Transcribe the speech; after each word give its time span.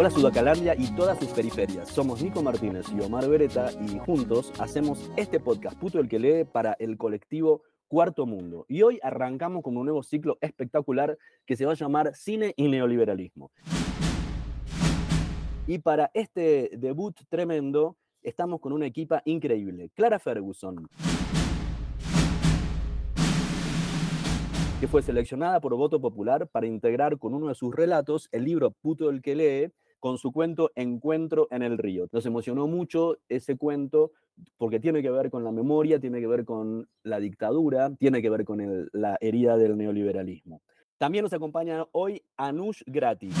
Hola 0.00 0.10
Sudacalandia 0.10 0.76
y 0.76 0.94
todas 0.94 1.18
sus 1.18 1.30
periferias. 1.30 1.88
Somos 1.88 2.22
Nico 2.22 2.40
Martínez 2.40 2.86
y 2.96 3.00
Omar 3.00 3.28
Beretta 3.28 3.72
y 3.84 3.98
juntos 3.98 4.52
hacemos 4.60 5.10
este 5.16 5.40
podcast 5.40 5.76
Puto 5.76 5.98
el 5.98 6.08
que 6.08 6.20
lee 6.20 6.44
para 6.44 6.76
el 6.78 6.96
colectivo 6.96 7.64
Cuarto 7.88 8.24
Mundo. 8.24 8.64
Y 8.68 8.82
hoy 8.82 9.00
arrancamos 9.02 9.60
con 9.64 9.76
un 9.76 9.86
nuevo 9.86 10.04
ciclo 10.04 10.38
espectacular 10.40 11.18
que 11.44 11.56
se 11.56 11.66
va 11.66 11.72
a 11.72 11.74
llamar 11.74 12.14
Cine 12.14 12.54
y 12.56 12.68
Neoliberalismo. 12.68 13.50
Y 15.66 15.78
para 15.80 16.12
este 16.14 16.70
debut 16.74 17.18
tremendo 17.28 17.96
estamos 18.22 18.60
con 18.60 18.72
una 18.72 18.86
equipa 18.86 19.20
increíble. 19.24 19.90
Clara 19.96 20.20
Ferguson, 20.20 20.88
que 24.78 24.86
fue 24.86 25.02
seleccionada 25.02 25.58
por 25.60 25.74
voto 25.74 26.00
popular 26.00 26.46
para 26.46 26.68
integrar 26.68 27.18
con 27.18 27.34
uno 27.34 27.48
de 27.48 27.56
sus 27.56 27.74
relatos 27.74 28.28
el 28.30 28.44
libro 28.44 28.70
Puto 28.70 29.10
el 29.10 29.22
que 29.22 29.34
lee, 29.34 29.72
con 30.00 30.18
su 30.18 30.32
cuento 30.32 30.70
Encuentro 30.74 31.48
en 31.50 31.62
el 31.62 31.78
río. 31.78 32.08
Nos 32.12 32.26
emocionó 32.26 32.66
mucho 32.66 33.16
ese 33.28 33.56
cuento 33.56 34.12
porque 34.56 34.80
tiene 34.80 35.02
que 35.02 35.10
ver 35.10 35.30
con 35.30 35.44
la 35.44 35.52
memoria, 35.52 35.98
tiene 35.98 36.20
que 36.20 36.26
ver 36.26 36.44
con 36.44 36.88
la 37.02 37.20
dictadura, 37.20 37.94
tiene 37.96 38.22
que 38.22 38.30
ver 38.30 38.44
con 38.44 38.88
la 38.92 39.16
herida 39.20 39.56
del 39.56 39.76
neoliberalismo. 39.76 40.62
También 40.98 41.22
nos 41.22 41.32
acompaña 41.32 41.86
hoy 41.92 42.22
Anush 42.36 42.82
Gratis, 42.86 43.34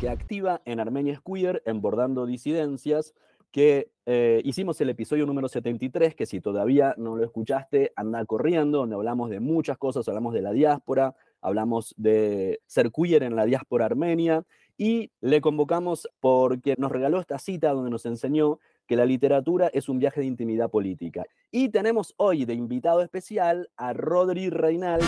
que 0.00 0.08
activa 0.08 0.62
en 0.64 0.80
Armenia 0.80 1.20
Queer, 1.24 1.62
en 1.66 1.80
Bordando 1.80 2.24
Disidencias, 2.24 3.14
que 3.50 3.90
eh, 4.06 4.40
hicimos 4.44 4.80
el 4.80 4.90
episodio 4.90 5.26
número 5.26 5.48
73, 5.48 6.14
que 6.14 6.26
si 6.26 6.40
todavía 6.40 6.94
no 6.98 7.16
lo 7.16 7.24
escuchaste, 7.24 7.92
anda 7.96 8.24
corriendo, 8.24 8.78
donde 8.78 8.94
hablamos 8.94 9.30
de 9.30 9.40
muchas 9.40 9.78
cosas, 9.78 10.06
hablamos 10.08 10.34
de 10.34 10.42
la 10.42 10.52
diáspora, 10.52 11.14
hablamos 11.40 11.94
de 11.96 12.60
ser 12.66 12.90
en 12.96 13.36
la 13.36 13.44
diáspora 13.44 13.86
armenia, 13.86 14.44
y 14.76 15.10
le 15.20 15.40
convocamos 15.40 16.08
porque 16.20 16.76
nos 16.78 16.92
regaló 16.92 17.20
esta 17.20 17.38
cita 17.38 17.72
donde 17.72 17.90
nos 17.90 18.06
enseñó 18.06 18.60
que 18.86 18.96
la 18.96 19.04
literatura 19.04 19.68
es 19.72 19.88
un 19.88 19.98
viaje 19.98 20.20
de 20.20 20.26
intimidad 20.26 20.70
política. 20.70 21.24
Y 21.50 21.70
tenemos 21.70 22.14
hoy 22.16 22.44
de 22.44 22.54
invitado 22.54 23.02
especial 23.02 23.68
a 23.76 23.92
Rodri 23.92 24.50
Reinal. 24.50 25.00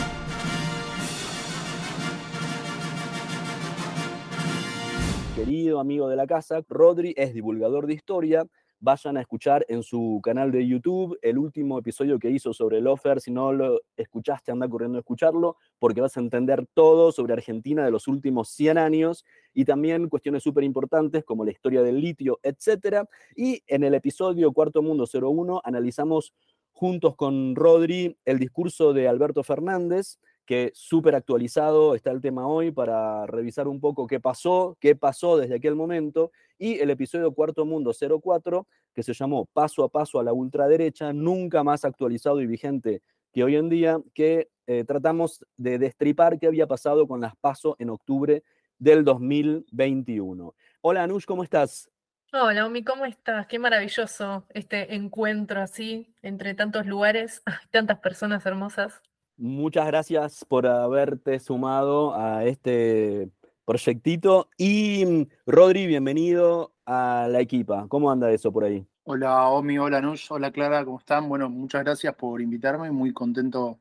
querido 5.40 5.80
amigo 5.80 6.08
de 6.08 6.16
la 6.16 6.26
casa. 6.26 6.60
Rodri 6.68 7.14
es 7.16 7.32
divulgador 7.32 7.86
de 7.86 7.94
historia. 7.94 8.46
Vayan 8.82 9.18
a 9.18 9.20
escuchar 9.20 9.66
en 9.68 9.82
su 9.82 10.20
canal 10.22 10.50
de 10.50 10.66
YouTube 10.66 11.18
el 11.20 11.36
último 11.36 11.78
episodio 11.78 12.18
que 12.18 12.30
hizo 12.30 12.54
sobre 12.54 12.78
el 12.78 12.86
offer. 12.86 13.20
Si 13.20 13.30
no 13.30 13.52
lo 13.52 13.78
escuchaste, 13.94 14.52
anda 14.52 14.70
corriendo 14.70 14.96
a 14.96 15.00
escucharlo, 15.00 15.58
porque 15.78 16.00
vas 16.00 16.16
a 16.16 16.20
entender 16.20 16.66
todo 16.72 17.12
sobre 17.12 17.34
Argentina 17.34 17.84
de 17.84 17.90
los 17.90 18.08
últimos 18.08 18.48
100 18.48 18.78
años 18.78 19.26
y 19.52 19.66
también 19.66 20.08
cuestiones 20.08 20.42
súper 20.42 20.64
importantes 20.64 21.24
como 21.24 21.44
la 21.44 21.50
historia 21.50 21.82
del 21.82 22.00
litio, 22.00 22.40
etc. 22.42 23.06
Y 23.36 23.62
en 23.66 23.84
el 23.84 23.92
episodio 23.92 24.50
Cuarto 24.52 24.80
Mundo 24.80 25.04
01 25.12 25.60
analizamos 25.62 26.32
juntos 26.72 27.16
con 27.16 27.54
Rodri 27.56 28.16
el 28.24 28.38
discurso 28.38 28.94
de 28.94 29.08
Alberto 29.08 29.42
Fernández 29.42 30.18
que 30.50 30.72
súper 30.74 31.14
actualizado 31.14 31.94
está 31.94 32.10
el 32.10 32.20
tema 32.20 32.44
hoy 32.44 32.72
para 32.72 33.24
revisar 33.24 33.68
un 33.68 33.78
poco 33.78 34.08
qué 34.08 34.18
pasó, 34.18 34.76
qué 34.80 34.96
pasó 34.96 35.36
desde 35.36 35.54
aquel 35.54 35.76
momento, 35.76 36.32
y 36.58 36.80
el 36.80 36.90
episodio 36.90 37.32
Cuarto 37.32 37.64
Mundo 37.64 37.92
04, 37.92 38.66
que 38.92 39.04
se 39.04 39.14
llamó 39.14 39.46
Paso 39.46 39.84
a 39.84 39.88
Paso 39.88 40.18
a 40.18 40.24
la 40.24 40.32
Ultraderecha, 40.32 41.12
nunca 41.12 41.62
más 41.62 41.84
actualizado 41.84 42.40
y 42.40 42.48
vigente 42.48 43.00
que 43.32 43.44
hoy 43.44 43.54
en 43.54 43.68
día, 43.68 44.00
que 44.12 44.48
eh, 44.66 44.82
tratamos 44.82 45.46
de 45.56 45.78
destripar 45.78 46.36
qué 46.40 46.48
había 46.48 46.66
pasado 46.66 47.06
con 47.06 47.20
las 47.20 47.36
PASO 47.36 47.76
en 47.78 47.90
octubre 47.90 48.42
del 48.76 49.04
2021. 49.04 50.52
Hola 50.80 51.04
Anush, 51.04 51.26
¿cómo 51.26 51.44
estás? 51.44 51.88
Hola, 52.32 52.66
Omi, 52.66 52.82
¿cómo 52.82 53.06
estás? 53.06 53.46
Qué 53.46 53.60
maravilloso 53.60 54.46
este 54.48 54.96
encuentro 54.96 55.60
así, 55.60 56.12
entre 56.22 56.54
tantos 56.54 56.86
lugares, 56.86 57.44
tantas 57.70 58.00
personas 58.00 58.44
hermosas. 58.46 59.00
Muchas 59.40 59.86
gracias 59.86 60.44
por 60.44 60.66
haberte 60.66 61.38
sumado 61.38 62.14
a 62.14 62.44
este 62.44 63.30
proyectito. 63.64 64.50
Y 64.58 65.06
mm, 65.06 65.22
Rodri, 65.46 65.86
bienvenido 65.86 66.74
a 66.84 67.26
la 67.26 67.40
equipa. 67.40 67.86
¿Cómo 67.88 68.10
anda 68.10 68.30
eso 68.30 68.52
por 68.52 68.64
ahí? 68.64 68.86
Hola 69.04 69.48
Omi, 69.48 69.78
hola 69.78 70.02
Nush, 70.02 70.26
hola 70.28 70.50
Clara, 70.50 70.84
¿cómo 70.84 70.98
están? 70.98 71.26
Bueno, 71.26 71.48
muchas 71.48 71.82
gracias 71.82 72.14
por 72.16 72.42
invitarme, 72.42 72.90
muy 72.90 73.14
contento 73.14 73.80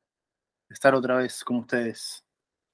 de 0.70 0.76
estar 0.76 0.96
otra 0.96 1.18
vez 1.18 1.44
con 1.44 1.58
ustedes. 1.58 2.24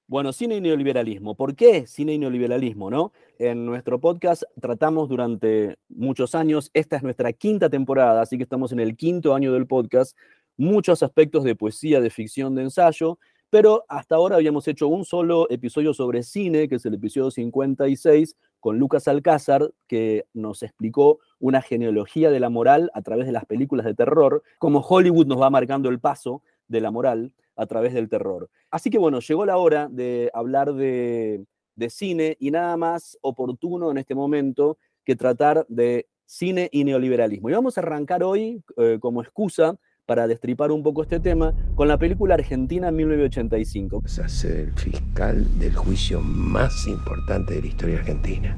Bueno, 0.08 0.32
cine 0.32 0.54
y 0.54 0.60
neoliberalismo. 0.60 1.34
¿Por 1.34 1.56
qué 1.56 1.88
cine 1.88 2.12
y 2.14 2.18
neoliberalismo? 2.18 2.88
¿no? 2.88 3.12
En 3.40 3.66
nuestro 3.66 4.00
podcast 4.00 4.44
tratamos 4.60 5.08
durante 5.08 5.76
muchos 5.88 6.36
años, 6.36 6.70
esta 6.72 6.94
es 6.94 7.02
nuestra 7.02 7.32
quinta 7.32 7.68
temporada, 7.68 8.22
así 8.22 8.36
que 8.36 8.44
estamos 8.44 8.70
en 8.70 8.78
el 8.78 8.96
quinto 8.96 9.34
año 9.34 9.52
del 9.52 9.66
podcast, 9.66 10.16
muchos 10.56 11.02
aspectos 11.02 11.44
de 11.44 11.54
poesía, 11.54 12.00
de 12.00 12.10
ficción, 12.10 12.54
de 12.54 12.62
ensayo, 12.62 13.18
pero 13.50 13.84
hasta 13.88 14.16
ahora 14.16 14.36
habíamos 14.36 14.66
hecho 14.66 14.88
un 14.88 15.04
solo 15.04 15.48
episodio 15.50 15.94
sobre 15.94 16.22
cine, 16.22 16.68
que 16.68 16.76
es 16.76 16.86
el 16.86 16.94
episodio 16.94 17.30
56, 17.30 18.36
con 18.58 18.78
Lucas 18.78 19.06
Alcázar, 19.06 19.70
que 19.86 20.26
nos 20.34 20.62
explicó 20.62 21.20
una 21.38 21.62
genealogía 21.62 22.30
de 22.30 22.40
la 22.40 22.50
moral 22.50 22.90
a 22.94 23.02
través 23.02 23.26
de 23.26 23.32
las 23.32 23.44
películas 23.44 23.86
de 23.86 23.94
terror, 23.94 24.42
como 24.58 24.80
Hollywood 24.80 25.26
nos 25.26 25.40
va 25.40 25.50
marcando 25.50 25.88
el 25.88 26.00
paso 26.00 26.42
de 26.66 26.80
la 26.80 26.90
moral 26.90 27.32
a 27.54 27.66
través 27.66 27.94
del 27.94 28.08
terror. 28.08 28.50
Así 28.70 28.90
que 28.90 28.98
bueno, 28.98 29.20
llegó 29.20 29.46
la 29.46 29.56
hora 29.58 29.88
de 29.90 30.30
hablar 30.34 30.74
de, 30.74 31.44
cine 31.88 32.36
y 32.40 32.50
nada 32.50 32.76
más 32.76 33.18
oportuno 33.20 33.90
en 33.90 33.98
este 33.98 34.14
momento 34.14 34.78
que 35.04 35.14
tratar 35.14 35.64
de 35.68 36.08
cine 36.24 36.68
y 36.72 36.84
neoliberalismo. 36.84 37.48
Y 37.48 37.52
vamos 37.52 37.78
a 37.78 37.82
arrancar 37.82 38.24
hoy 38.24 38.62
eh, 38.76 38.98
como 39.00 39.22
excusa 39.22 39.78
para 40.06 40.28
destripar 40.28 40.70
un 40.70 40.82
poco 40.82 41.02
este 41.02 41.20
tema 41.20 41.52
con 41.74 41.88
la 41.88 41.98
película 41.98 42.34
Argentina 42.34 42.90
1985. 42.90 44.02
Es 44.06 44.18
a 44.20 44.28
ser 44.28 44.56
el 44.56 44.72
fiscal 44.72 45.58
del 45.58 45.74
juicio 45.74 46.20
más 46.20 46.86
importante 46.86 47.54
de 47.54 47.62
la 47.62 47.66
historia 47.66 47.98
argentina. 47.98 48.56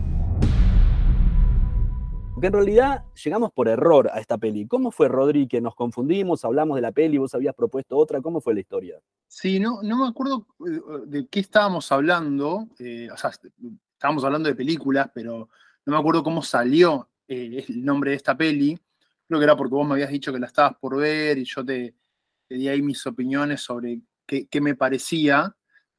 Porque 2.34 2.46
en 2.46 2.52
realidad 2.52 3.04
llegamos 3.24 3.50
por 3.50 3.66
error 3.66 4.10
a 4.12 4.20
esta 4.20 4.38
peli. 4.38 4.66
¿Cómo 4.68 4.92
fue, 4.92 5.08
Rodri, 5.08 5.48
que 5.48 5.60
nos 5.60 5.74
confundimos, 5.74 6.44
hablamos 6.44 6.76
de 6.76 6.82
la 6.82 6.92
peli, 6.92 7.18
vos 7.18 7.34
habías 7.34 7.54
propuesto 7.54 7.96
otra? 7.96 8.20
¿Cómo 8.20 8.40
fue 8.40 8.54
la 8.54 8.60
historia? 8.60 9.00
Sí, 9.26 9.58
no, 9.58 9.82
no 9.82 9.98
me 9.98 10.08
acuerdo 10.08 10.46
eh, 10.60 10.80
de 11.06 11.26
qué 11.26 11.40
estábamos 11.40 11.90
hablando. 11.90 12.68
Eh, 12.78 13.08
o 13.12 13.16
sea, 13.16 13.30
estábamos 13.92 14.22
hablando 14.22 14.48
de 14.48 14.54
películas, 14.54 15.10
pero 15.12 15.48
no 15.84 15.92
me 15.92 15.98
acuerdo 15.98 16.22
cómo 16.22 16.42
salió 16.42 17.08
eh, 17.26 17.64
el 17.66 17.84
nombre 17.84 18.10
de 18.10 18.16
esta 18.18 18.36
peli 18.36 18.78
creo 19.28 19.40
que 19.40 19.44
era 19.44 19.56
porque 19.56 19.74
vos 19.74 19.86
me 19.86 19.94
habías 19.94 20.10
dicho 20.10 20.32
que 20.32 20.38
la 20.38 20.46
estabas 20.46 20.76
por 20.80 20.96
ver 20.96 21.38
y 21.38 21.44
yo 21.44 21.64
te, 21.64 21.94
di 22.48 22.68
ahí 22.68 22.80
mis 22.82 23.06
opiniones 23.06 23.60
sobre 23.60 24.00
qué, 24.26 24.60
me 24.60 24.74
parecía. 24.74 25.54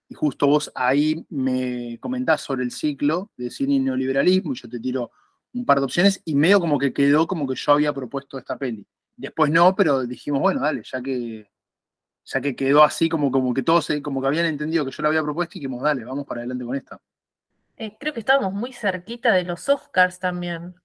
Y 0.09 0.15
justo 0.15 0.47
vos 0.47 0.71
ahí 0.73 1.23
me 1.29 1.99
comentás 1.99 2.41
sobre 2.41 2.63
el 2.63 2.71
ciclo 2.71 3.31
de 3.37 3.51
cine 3.51 3.75
y 3.75 3.79
neoliberalismo 3.79 4.53
y 4.53 4.55
yo 4.55 4.67
te 4.67 4.79
tiro 4.79 5.11
un 5.53 5.65
par 5.65 5.77
de 5.77 5.85
opciones 5.85 6.21
y 6.25 6.33
medio 6.33 6.59
como 6.59 6.79
que 6.79 6.91
quedó 6.91 7.27
como 7.27 7.47
que 7.47 7.55
yo 7.55 7.73
había 7.73 7.93
propuesto 7.93 8.39
esta 8.39 8.57
peli. 8.57 8.85
Después 9.15 9.51
no, 9.51 9.75
pero 9.75 10.05
dijimos, 10.07 10.41
bueno, 10.41 10.61
dale, 10.61 10.81
ya 10.83 11.01
que, 11.01 11.51
ya 12.25 12.41
que 12.41 12.55
quedó 12.55 12.83
así 12.83 13.07
como, 13.07 13.29
como 13.29 13.53
que 13.53 13.61
todos 13.61 13.87
como 14.01 14.21
que 14.21 14.27
habían 14.27 14.47
entendido 14.47 14.83
que 14.83 14.91
yo 14.91 15.03
la 15.03 15.09
había 15.09 15.21
propuesto 15.21 15.57
y 15.57 15.61
dijimos, 15.61 15.83
dale, 15.83 16.05
vamos 16.05 16.25
para 16.25 16.41
adelante 16.41 16.65
con 16.65 16.75
esta. 16.75 16.99
Eh, 17.77 17.95
creo 17.99 18.13
que 18.13 18.19
estábamos 18.21 18.53
muy 18.53 18.73
cerquita 18.73 19.31
de 19.31 19.43
los 19.43 19.69
Oscars 19.69 20.19
también. 20.19 20.75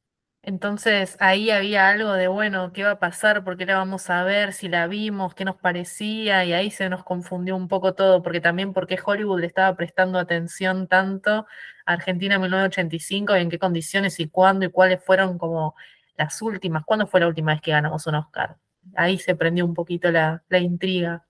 Entonces 0.46 1.16
ahí 1.20 1.48
había 1.48 1.88
algo 1.88 2.12
de, 2.12 2.28
bueno, 2.28 2.70
¿qué 2.74 2.84
va 2.84 2.92
a 2.92 2.98
pasar? 2.98 3.44
¿Por 3.44 3.56
qué 3.56 3.64
la 3.64 3.78
vamos 3.78 4.10
a 4.10 4.24
ver? 4.24 4.52
Si 4.52 4.68
la 4.68 4.86
vimos, 4.86 5.34
¿qué 5.34 5.46
nos 5.46 5.56
parecía? 5.56 6.44
Y 6.44 6.52
ahí 6.52 6.70
se 6.70 6.90
nos 6.90 7.02
confundió 7.02 7.56
un 7.56 7.66
poco 7.66 7.94
todo, 7.94 8.22
porque 8.22 8.42
también 8.42 8.74
porque 8.74 8.98
Hollywood 9.02 9.40
le 9.40 9.46
estaba 9.46 9.74
prestando 9.74 10.18
atención 10.18 10.86
tanto 10.86 11.46
a 11.86 11.92
Argentina 11.94 12.38
1985 12.38 13.34
y 13.38 13.40
en 13.40 13.48
qué 13.48 13.58
condiciones 13.58 14.20
y 14.20 14.28
cuándo 14.28 14.66
y 14.66 14.70
cuáles 14.70 15.02
fueron 15.02 15.38
como 15.38 15.74
las 16.14 16.42
últimas. 16.42 16.84
¿Cuándo 16.84 17.06
fue 17.06 17.20
la 17.20 17.28
última 17.28 17.52
vez 17.52 17.62
que 17.62 17.70
ganamos 17.70 18.06
un 18.06 18.16
Oscar? 18.16 18.58
Ahí 18.96 19.16
se 19.16 19.34
prendió 19.36 19.64
un 19.64 19.72
poquito 19.72 20.10
la, 20.10 20.42
la 20.50 20.58
intriga. 20.58 21.26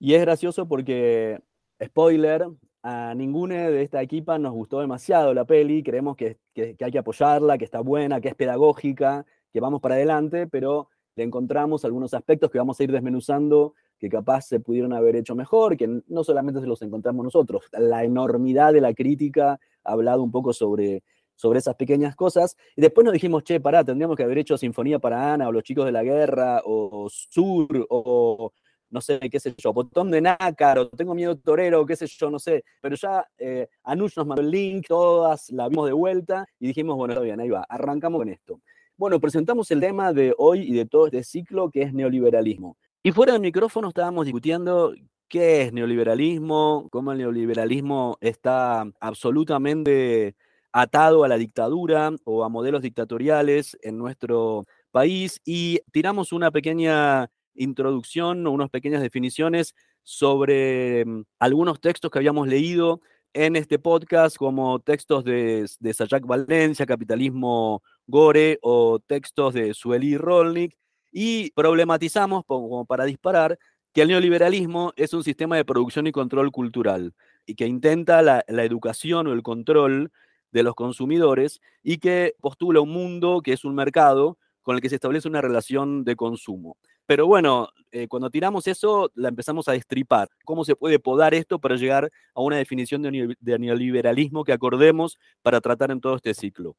Y 0.00 0.14
es 0.14 0.22
gracioso 0.22 0.66
porque, 0.66 1.40
spoiler, 1.80 2.46
a 2.82 3.14
ninguna 3.14 3.68
de 3.68 3.82
esta 3.82 4.00
equipa 4.02 4.38
nos 4.38 4.52
gustó 4.52 4.80
demasiado 4.80 5.34
la 5.34 5.44
peli, 5.44 5.82
creemos 5.82 6.16
que, 6.16 6.38
hay 6.56 6.90
que 6.92 6.98
apoyarla, 6.98 7.58
que 7.58 7.64
está 7.64 7.80
buena, 7.80 8.20
que 8.20 8.28
es 8.28 8.34
pedagógica, 8.34 9.26
que 9.52 9.60
vamos 9.60 9.80
para 9.80 9.96
adelante, 9.96 10.46
pero 10.46 10.88
le 11.16 11.24
encontramos 11.24 11.84
algunos 11.84 12.14
aspectos 12.14 12.50
que 12.50 12.58
vamos 12.58 12.80
a 12.80 12.84
ir 12.84 12.92
desmenuzando 12.92 13.74
que 13.98 14.08
capaz 14.08 14.46
se 14.46 14.60
pudieron 14.60 14.94
haber 14.94 15.16
hecho 15.16 15.34
mejor, 15.34 15.76
que 15.76 16.00
no 16.08 16.24
solamente 16.24 16.60
se 16.60 16.66
los 16.66 16.80
encontramos 16.80 17.22
nosotros, 17.22 17.64
la 17.72 18.02
enormidad 18.02 18.72
de 18.72 18.80
la 18.80 18.94
crítica 18.94 19.60
ha 19.84 19.92
hablado 19.92 20.22
un 20.22 20.30
poco 20.30 20.54
sobre, 20.54 21.02
sobre 21.36 21.58
esas 21.58 21.76
pequeñas 21.76 22.16
cosas. 22.16 22.56
Y 22.76 22.80
después 22.80 23.04
nos 23.04 23.12
dijimos, 23.12 23.44
che, 23.44 23.60
pará, 23.60 23.84
tendríamos 23.84 24.16
que 24.16 24.22
haber 24.22 24.38
hecho 24.38 24.56
Sinfonía 24.56 24.98
para 24.98 25.34
Ana, 25.34 25.48
o 25.48 25.52
Los 25.52 25.64
Chicos 25.64 25.84
de 25.84 25.92
la 25.92 26.02
Guerra, 26.02 26.62
o 26.64 27.08
Sur, 27.10 27.86
o 27.90 28.52
no 28.90 29.00
sé, 29.00 29.18
qué 29.30 29.40
sé 29.40 29.54
yo, 29.56 29.72
botón 29.72 30.10
de 30.10 30.20
nácar, 30.20 30.78
o 30.78 30.88
tengo 30.88 31.14
miedo 31.14 31.36
torero, 31.36 31.86
qué 31.86 31.96
sé 31.96 32.06
yo, 32.06 32.30
no 32.30 32.38
sé. 32.38 32.64
Pero 32.80 32.96
ya 32.96 33.26
eh, 33.38 33.68
Anush 33.84 34.16
nos 34.16 34.26
mandó 34.26 34.42
el 34.42 34.50
link, 34.50 34.86
todas 34.88 35.50
la 35.50 35.68
vimos 35.68 35.86
de 35.86 35.92
vuelta 35.92 36.46
y 36.58 36.68
dijimos, 36.68 36.96
bueno, 36.96 37.14
está 37.14 37.24
bien, 37.24 37.40
ahí 37.40 37.48
va, 37.50 37.64
arrancamos 37.68 38.20
con 38.20 38.28
esto. 38.28 38.60
Bueno, 38.96 39.18
presentamos 39.20 39.70
el 39.70 39.80
tema 39.80 40.12
de 40.12 40.34
hoy 40.36 40.62
y 40.62 40.74
de 40.74 40.86
todo 40.86 41.06
este 41.06 41.22
ciclo 41.22 41.70
que 41.70 41.82
es 41.82 41.94
neoliberalismo. 41.94 42.76
Y 43.02 43.12
fuera 43.12 43.32
del 43.32 43.40
micrófono 43.40 43.88
estábamos 43.88 44.26
discutiendo 44.26 44.92
qué 45.28 45.62
es 45.62 45.72
neoliberalismo, 45.72 46.88
cómo 46.90 47.12
el 47.12 47.18
neoliberalismo 47.18 48.18
está 48.20 48.84
absolutamente 49.00 50.34
atado 50.72 51.24
a 51.24 51.28
la 51.28 51.38
dictadura 51.38 52.10
o 52.24 52.44
a 52.44 52.48
modelos 52.48 52.82
dictatoriales 52.82 53.78
en 53.82 53.96
nuestro 53.96 54.66
país 54.90 55.40
y 55.44 55.80
tiramos 55.92 56.32
una 56.32 56.50
pequeña 56.50 57.30
introducción 57.54 58.46
o 58.46 58.50
unas 58.50 58.70
pequeñas 58.70 59.02
definiciones 59.02 59.74
sobre 60.02 61.04
mm, 61.04 61.24
algunos 61.38 61.80
textos 61.80 62.10
que 62.10 62.18
habíamos 62.18 62.48
leído 62.48 63.00
en 63.32 63.56
este 63.56 63.78
podcast, 63.78 64.36
como 64.36 64.80
textos 64.80 65.24
de, 65.24 65.68
de 65.78 65.94
Sajak 65.94 66.26
Valencia, 66.26 66.86
Capitalismo 66.86 67.82
Gore, 68.06 68.58
o 68.62 68.98
textos 68.98 69.54
de 69.54 69.72
Sueli 69.74 70.16
Rolnik, 70.16 70.76
y 71.12 71.50
problematizamos, 71.52 72.44
como 72.44 72.84
para 72.86 73.04
disparar, 73.04 73.58
que 73.92 74.02
el 74.02 74.08
neoliberalismo 74.08 74.92
es 74.96 75.14
un 75.14 75.24
sistema 75.24 75.56
de 75.56 75.64
producción 75.64 76.06
y 76.06 76.12
control 76.12 76.50
cultural, 76.50 77.14
y 77.46 77.54
que 77.54 77.66
intenta 77.66 78.22
la, 78.22 78.44
la 78.48 78.64
educación 78.64 79.26
o 79.26 79.32
el 79.32 79.42
control 79.42 80.10
de 80.52 80.62
los 80.64 80.74
consumidores, 80.74 81.60
y 81.82 81.98
que 81.98 82.34
postula 82.40 82.80
un 82.80 82.90
mundo 82.90 83.42
que 83.42 83.52
es 83.52 83.64
un 83.64 83.74
mercado 83.74 84.38
con 84.62 84.74
el 84.74 84.82
que 84.82 84.88
se 84.88 84.96
establece 84.96 85.28
una 85.28 85.40
relación 85.40 86.04
de 86.04 86.16
consumo. 86.16 86.76
Pero 87.10 87.26
bueno, 87.26 87.70
eh, 87.90 88.06
cuando 88.06 88.30
tiramos 88.30 88.68
eso, 88.68 89.10
la 89.16 89.30
empezamos 89.30 89.66
a 89.66 89.72
destripar. 89.72 90.28
¿Cómo 90.44 90.64
se 90.64 90.76
puede 90.76 91.00
podar 91.00 91.34
esto 91.34 91.58
para 91.58 91.74
llegar 91.74 92.08
a 92.32 92.40
una 92.40 92.56
definición 92.56 93.02
de, 93.02 93.58
neoliberalismo 93.58 94.44
que 94.44 94.52
acordemos 94.52 95.18
para 95.42 95.60
tratar 95.60 95.90
en 95.90 96.00
todo 96.00 96.14
este 96.14 96.34
ciclo? 96.34 96.76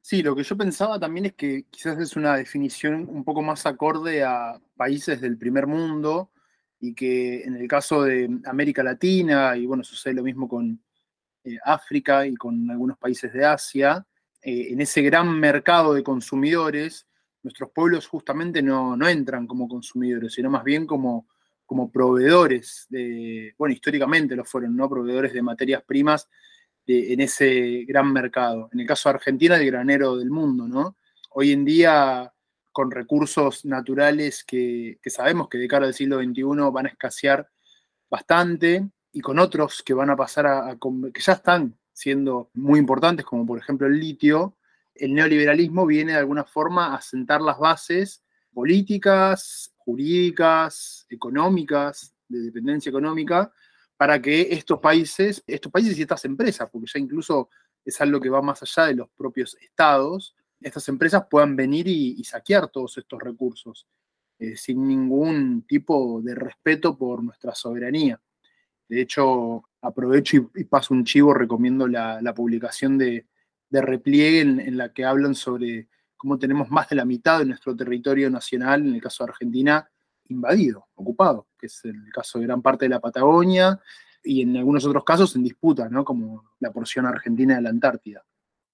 Sí, 0.00 0.22
lo 0.22 0.36
que 0.36 0.44
yo 0.44 0.56
pensaba 0.56 1.00
también 1.00 1.26
es 1.26 1.32
que 1.32 1.64
quizás 1.68 1.98
es 1.98 2.14
una 2.14 2.36
definición 2.36 3.08
un 3.10 3.24
poco 3.24 3.42
más 3.42 3.66
acorde 3.66 4.22
a 4.22 4.56
países 4.76 5.20
del 5.20 5.36
primer 5.36 5.66
mundo 5.66 6.30
y 6.78 6.94
que 6.94 7.42
en 7.42 7.56
el 7.56 7.66
caso 7.66 8.04
de 8.04 8.30
América 8.44 8.84
Latina, 8.84 9.56
y 9.56 9.66
bueno, 9.66 9.82
sucede 9.82 10.14
lo 10.14 10.22
mismo 10.22 10.48
con 10.48 10.80
eh, 11.42 11.58
África 11.64 12.24
y 12.24 12.36
con 12.36 12.70
algunos 12.70 12.98
países 12.98 13.32
de 13.32 13.44
Asia, 13.44 14.06
eh, 14.40 14.68
en 14.70 14.80
ese 14.80 15.02
gran 15.02 15.28
mercado 15.40 15.92
de 15.92 16.04
consumidores, 16.04 17.08
nuestros 17.44 17.70
pueblos 17.70 18.08
justamente 18.08 18.62
no, 18.62 18.96
entran 19.06 19.46
como 19.46 19.68
consumidores, 19.68 20.32
sino 20.32 20.50
más 20.50 20.64
bien 20.64 20.86
como, 20.86 21.28
como 21.66 21.92
proveedores, 21.92 22.86
de, 22.88 23.54
bueno, 23.58 23.74
históricamente 23.74 24.34
lo 24.34 24.44
fueron, 24.44 24.74
¿no? 24.74 24.88
Proveedores 24.88 25.32
de 25.32 25.42
materias 25.42 25.82
primas 25.84 26.28
en 26.86 27.20
ese 27.20 27.84
gran 27.86 28.12
mercado. 28.12 28.68
En 28.72 28.80
el 28.80 28.86
caso 28.86 29.08
de 29.08 29.16
Argentina, 29.16 29.56
el 29.56 29.66
granero 29.66 30.16
del 30.16 30.30
mundo, 30.30 30.66
¿no? 30.66 30.96
Hoy 31.30 31.52
en 31.52 31.64
día, 31.64 32.32
con 32.72 32.90
recursos 32.90 33.64
naturales 33.64 34.42
que, 34.42 34.98
sabemos 35.06 35.48
que 35.48 35.58
de 35.58 35.68
cara 35.68 35.86
al 35.86 35.94
siglo 35.94 36.22
XXI 36.22 36.42
van 36.72 36.86
a 36.86 36.90
escasear 36.90 37.48
bastante, 38.10 38.88
y 39.12 39.20
con 39.20 39.38
otros 39.38 39.82
que 39.82 39.94
van 39.94 40.10
a 40.10 40.16
pasar 40.16 40.46
a 40.46 40.76
que 41.12 41.20
ya 41.20 41.34
están 41.34 41.78
siendo 41.92 42.50
muy 42.54 42.80
importantes, 42.80 43.24
como 43.24 43.46
por 43.46 43.58
ejemplo 43.58 43.86
el 43.86 44.00
litio, 44.00 44.56
el 44.94 45.14
neoliberalismo 45.14 45.86
viene 45.86 46.12
de 46.12 46.18
alguna 46.18 46.44
forma 46.44 46.94
a 46.94 47.00
sentar 47.00 47.40
las 47.40 47.58
bases 47.58 48.22
políticas, 48.52 49.74
jurídicas, 49.76 51.06
económicas, 51.10 52.14
de 52.28 52.38
dependencia 52.40 52.90
económica, 52.90 53.52
para 53.96 54.20
que 54.20 54.48
estos 54.50 54.78
países, 54.78 55.42
estos 55.46 55.70
países 55.70 55.98
y 55.98 56.02
estas 56.02 56.24
empresas, 56.24 56.68
porque 56.70 56.90
ya 56.92 57.00
incluso 57.00 57.50
es 57.84 58.00
algo 58.00 58.20
que 58.20 58.30
va 58.30 58.40
más 58.40 58.62
allá 58.62 58.88
de 58.88 58.94
los 58.94 59.08
propios 59.10 59.56
estados, 59.60 60.34
estas 60.60 60.88
empresas 60.88 61.26
puedan 61.28 61.56
venir 61.56 61.86
y, 61.88 62.22
saquear 62.24 62.68
todos 62.68 62.96
estos 62.96 63.20
recursos 63.20 63.86
eh, 64.38 64.56
sin 64.56 64.86
ningún 64.86 65.66
tipo 65.66 66.22
de 66.22 66.34
respeto 66.34 66.96
por 66.96 67.22
nuestra 67.22 67.54
soberanía. 67.54 68.20
De 68.88 69.02
hecho, 69.02 69.64
aprovecho 69.82 70.50
y, 70.54 70.64
paso 70.64 70.94
un 70.94 71.04
chivo, 71.04 71.34
recomiendo 71.34 71.86
la 71.86 72.34
publicación 72.34 72.96
de, 72.96 73.26
de 73.70 73.82
repliegue 73.82 74.40
en, 74.40 74.76
la 74.76 74.92
que 74.92 75.04
hablan 75.04 75.34
sobre 75.34 75.88
cómo 76.16 76.38
tenemos 76.38 76.70
más 76.70 76.88
de 76.88 76.96
la 76.96 77.04
mitad 77.04 77.38
de 77.38 77.46
nuestro 77.46 77.74
territorio 77.74 78.30
nacional, 78.30 78.86
en 78.86 78.94
el 78.94 79.02
caso 79.02 79.24
de 79.24 79.30
Argentina, 79.30 79.88
invadido, 80.28 80.86
ocupado, 80.94 81.48
que 81.58 81.66
es 81.66 81.84
el 81.84 82.10
caso 82.12 82.38
de 82.38 82.46
gran 82.46 82.62
parte 82.62 82.86
de 82.86 82.90
la 82.90 83.00
Patagonia 83.00 83.80
y 84.22 84.42
en 84.42 84.56
algunos 84.56 84.86
otros 84.86 85.04
casos 85.04 85.36
en 85.36 85.42
disputa, 85.42 85.88
¿no? 85.88 86.04
como 86.04 86.50
la 86.60 86.72
porción 86.72 87.06
argentina 87.06 87.56
de 87.56 87.62
la 87.62 87.70
Antártida. 87.70 88.24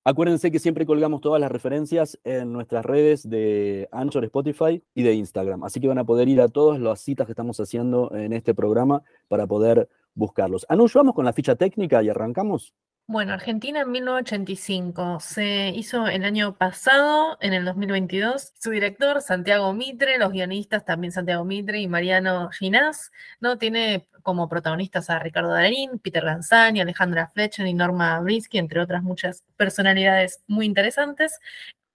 Acuérdense 0.03 0.51
que 0.51 0.59
siempre 0.59 0.87
colgamos 0.87 1.21
todas 1.21 1.41
las 1.41 1.53
referencias 1.53 2.19
en 2.25 2.55
nuestras 2.55 2.87
redes 2.87 3.29
de 3.29 3.87
Anchor, 3.93 4.25
Spotify 4.25 4.83
y 4.95 5.03
de 5.03 5.13
Instagram. 5.13 5.63
Así 5.63 5.79
que 5.79 5.89
van 5.89 5.99
a 5.99 6.05
poder 6.05 6.27
ir 6.29 6.41
a 6.41 6.49
todas 6.49 6.81
las 6.81 7.01
citas 7.01 7.27
que 7.27 7.33
estamos 7.33 7.61
haciendo 7.61 8.11
en 8.15 8.33
este 8.33 8.55
programa 8.55 9.03
para 9.29 9.47
poder 9.47 9.91
buscarlos. 10.15 10.65
Anush, 10.71 10.95
vamos 10.95 11.15
con 11.15 11.27
la 11.27 11.35
ficha 11.35 11.55
técnica 11.55 12.03
y 12.03 12.09
arrancamos. 12.09 12.73
Bueno, 13.13 13.33
Argentina 13.33 13.81
en 13.81 13.91
1985 13.91 15.19
se 15.19 15.71
hizo 15.71 16.07
el 16.07 16.25
año 16.25 16.55
pasado, 16.57 17.39
en 17.41 17.55
el 17.55 17.65
2022. 17.65 18.53
Su 18.57 18.71
director, 18.71 19.21
Santiago 19.21 19.73
Mitre, 19.73 20.17
los 20.17 20.31
guionistas 20.31 20.85
también 20.85 21.11
Santiago 21.11 21.45
Mitre 21.45 21.81
y 21.81 21.89
Mariano 21.89 22.51
Ginás, 22.51 23.11
¿no? 23.41 23.59
Tiene 23.59 24.07
como 24.23 24.49
protagonistas 24.49 25.11
a 25.11 25.19
Ricardo 25.19 25.51
Darín, 25.51 25.99
Peter 25.99 26.23
Lanzani, 26.23 26.81
Alejandra 26.81 27.27
Fletcher 27.27 27.67
y 27.67 27.75
Norma 27.75 28.21
Brisky, 28.21 28.59
entre 28.59 28.81
otras 28.81 29.03
muchas 29.03 29.43
personalidades 29.57 30.45
muy 30.47 30.67
interesantes. 30.67 31.41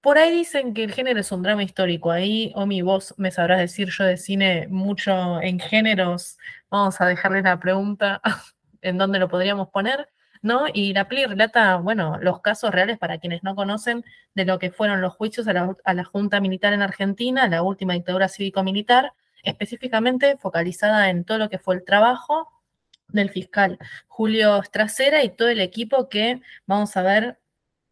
Por 0.01 0.17
ahí 0.17 0.31
dicen 0.31 0.73
que 0.73 0.83
el 0.83 0.91
género 0.91 1.21
es 1.21 1.31
un 1.31 1.43
drama 1.43 1.63
histórico. 1.63 2.11
Ahí, 2.11 2.51
Omi, 2.55 2.81
vos 2.81 3.13
me 3.17 3.31
sabrás 3.31 3.59
decir, 3.59 3.87
yo 3.89 4.03
de 4.03 4.17
cine 4.17 4.67
mucho 4.67 5.41
en 5.41 5.59
géneros. 5.59 6.37
Vamos 6.69 6.99
a 6.99 7.05
dejarle 7.05 7.41
la 7.41 7.57
pregunta 7.57 8.21
en 8.81 8.97
dónde 8.97 9.19
lo 9.19 9.29
podríamos 9.29 9.69
poner. 9.69 10.09
¿No? 10.45 10.65
Y 10.71 10.93
la 10.93 11.07
peli 11.07 11.25
relata, 11.25 11.77
bueno, 11.77 12.19
los 12.21 12.39
casos 12.39 12.69
reales 12.69 12.99
para 12.99 13.17
quienes 13.17 13.41
no 13.41 13.55
conocen 13.55 14.05
de 14.35 14.45
lo 14.45 14.59
que 14.59 14.69
fueron 14.69 15.01
los 15.01 15.15
juicios 15.15 15.47
a 15.47 15.53
la, 15.53 16.03
Junta 16.03 16.39
Militar 16.39 16.71
en 16.71 16.83
Argentina, 16.83 17.47
la 17.47 17.63
última 17.63 17.95
dictadura 17.95 18.29
cívico-militar, 18.29 19.13
específicamente 19.41 20.37
focalizada 20.37 21.09
en 21.09 21.23
todo 21.23 21.39
lo 21.39 21.49
que 21.49 21.57
fue 21.57 21.73
el 21.73 21.83
trabajo 21.83 22.47
del 23.07 23.31
fiscal 23.31 23.79
Julio 24.07 24.61
Stracera 24.61 25.23
y 25.23 25.29
todo 25.29 25.49
el 25.49 25.61
equipo 25.61 26.09
que 26.09 26.41
vamos 26.67 26.95
a 26.95 27.01
ver 27.01 27.39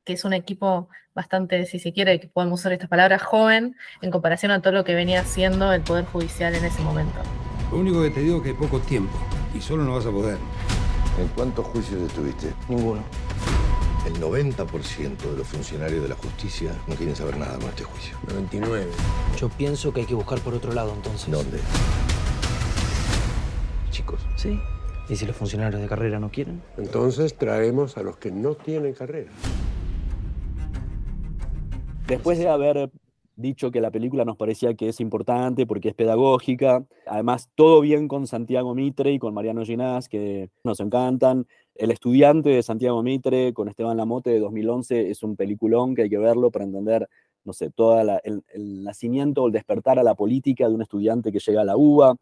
que 0.06 0.14
es 0.14 0.24
un 0.24 0.34
equipo 0.34 0.90
bastante, 1.16 1.66
si 1.66 1.80
se 1.80 1.92
quiere, 1.92 2.20
que 2.20 2.28
podemos 2.28 2.60
usar 2.60 2.74
estas 2.74 2.90
palabras, 2.90 3.24
joven, 3.24 3.76
en 4.02 4.12
comparación 4.12 4.52
a 4.52 4.62
todo 4.62 4.74
lo 4.74 4.84
que 4.84 4.94
venía 4.94 5.22
haciendo 5.22 5.74
el 5.74 5.82
Poder 5.82 6.06
Judicial 6.06 6.54
en 6.54 6.66
ese 6.66 6.82
momento. 6.84 7.20
Lo 7.72 7.80
único 7.80 8.04
que 8.04 8.12
te 8.12 8.20
digo 8.20 8.38
es 8.38 8.44
que 8.44 8.50
hay 8.50 8.56
poco 8.56 8.80
tiempo 8.80 9.18
y 9.56 9.62
solo 9.62 9.84
no 9.84 9.96
vas 9.96 10.06
a 10.06 10.12
poder. 10.12 10.38
¿En 11.20 11.28
cuántos 11.30 11.66
juicios 11.68 12.02
estuviste? 12.02 12.54
Ninguno. 12.68 13.02
El 14.08 14.20
90% 14.20 15.18
de 15.18 15.38
los 15.38 15.48
funcionarios 15.48 16.02
de 16.02 16.10
la 16.10 16.16
justicia 16.16 16.72
no 16.88 16.96
quieren 16.96 17.16
saber 17.16 17.38
nada 17.38 17.58
con 17.60 17.70
este 17.70 17.84
juicio. 17.84 18.18
99. 18.28 18.88
Yo 19.38 19.48
pienso 19.50 19.94
que 19.94 20.02
hay 20.02 20.06
que 20.08 20.16
buscar 20.16 20.40
por 20.40 20.56
otro 20.56 20.74
lado 20.74 20.94
entonces. 20.94 21.32
¿Dónde? 21.32 21.60
Chicos. 23.92 24.20
Sí. 24.36 24.60
¿Y 25.08 25.16
si 25.16 25.26
los 25.26 25.36
funcionarios 25.36 25.82
de 25.82 25.88
carrera 25.88 26.20
no 26.20 26.32
quieren? 26.32 26.64
Entonces 26.78 27.38
traemos 27.38 27.96
a 27.98 28.04
los 28.04 28.18
que 28.18 28.32
no 28.32 28.56
tienen 28.56 28.94
carrera. 28.94 29.32
Después 32.08 32.38
de 32.40 32.50
haber 32.50 32.90
dicho 33.36 33.72
que 33.72 33.82
la 33.82 33.92
película 33.92 34.26
nos 34.26 34.38
parecía 34.38 34.74
que 34.76 34.90
es 34.90 35.00
importante 35.00 35.66
porque 35.66 35.90
es 35.90 35.96
pedagógica. 35.96 36.86
Además, 37.08 37.50
todo 37.56 37.82
bien 37.82 38.08
con 38.08 38.28
Santiago 38.28 38.76
Mitre 38.76 39.12
y 39.12 39.20
con 39.20 39.34
Mariano 39.34 39.64
Ginás, 39.66 40.10
que 40.10 40.50
nos 40.64 40.80
encantan. 40.80 41.48
El 41.76 41.92
estudiante 41.92 42.50
de 42.50 42.64
Santiago 42.64 43.02
Mitre 43.02 43.54
con 43.54 43.68
Esteban 43.68 43.98
Lamote 43.98 44.30
de 44.30 44.40
2011 44.40 45.10
es 45.10 45.24
un 45.24 45.36
peliculón 45.36 45.96
que 45.96 46.04
hay 46.04 46.10
que 46.10 46.20
verlo 46.20 46.52
para 46.52 46.66
entender, 46.66 47.10
no 47.44 47.54
sé, 47.54 47.72
todo 47.72 48.00
el, 48.00 48.44
el, 48.54 48.84
nacimiento 48.84 49.44
o 49.44 49.48
el 49.48 49.54
despertar 49.54 49.98
a 49.98 50.04
la 50.04 50.14
política 50.14 50.68
de 50.68 50.76
un 50.76 50.84
estudiante 50.84 51.32
que 51.32 51.40
llega 51.40 51.62
a 51.62 51.66
la 51.66 51.76
UBA 51.76 52.16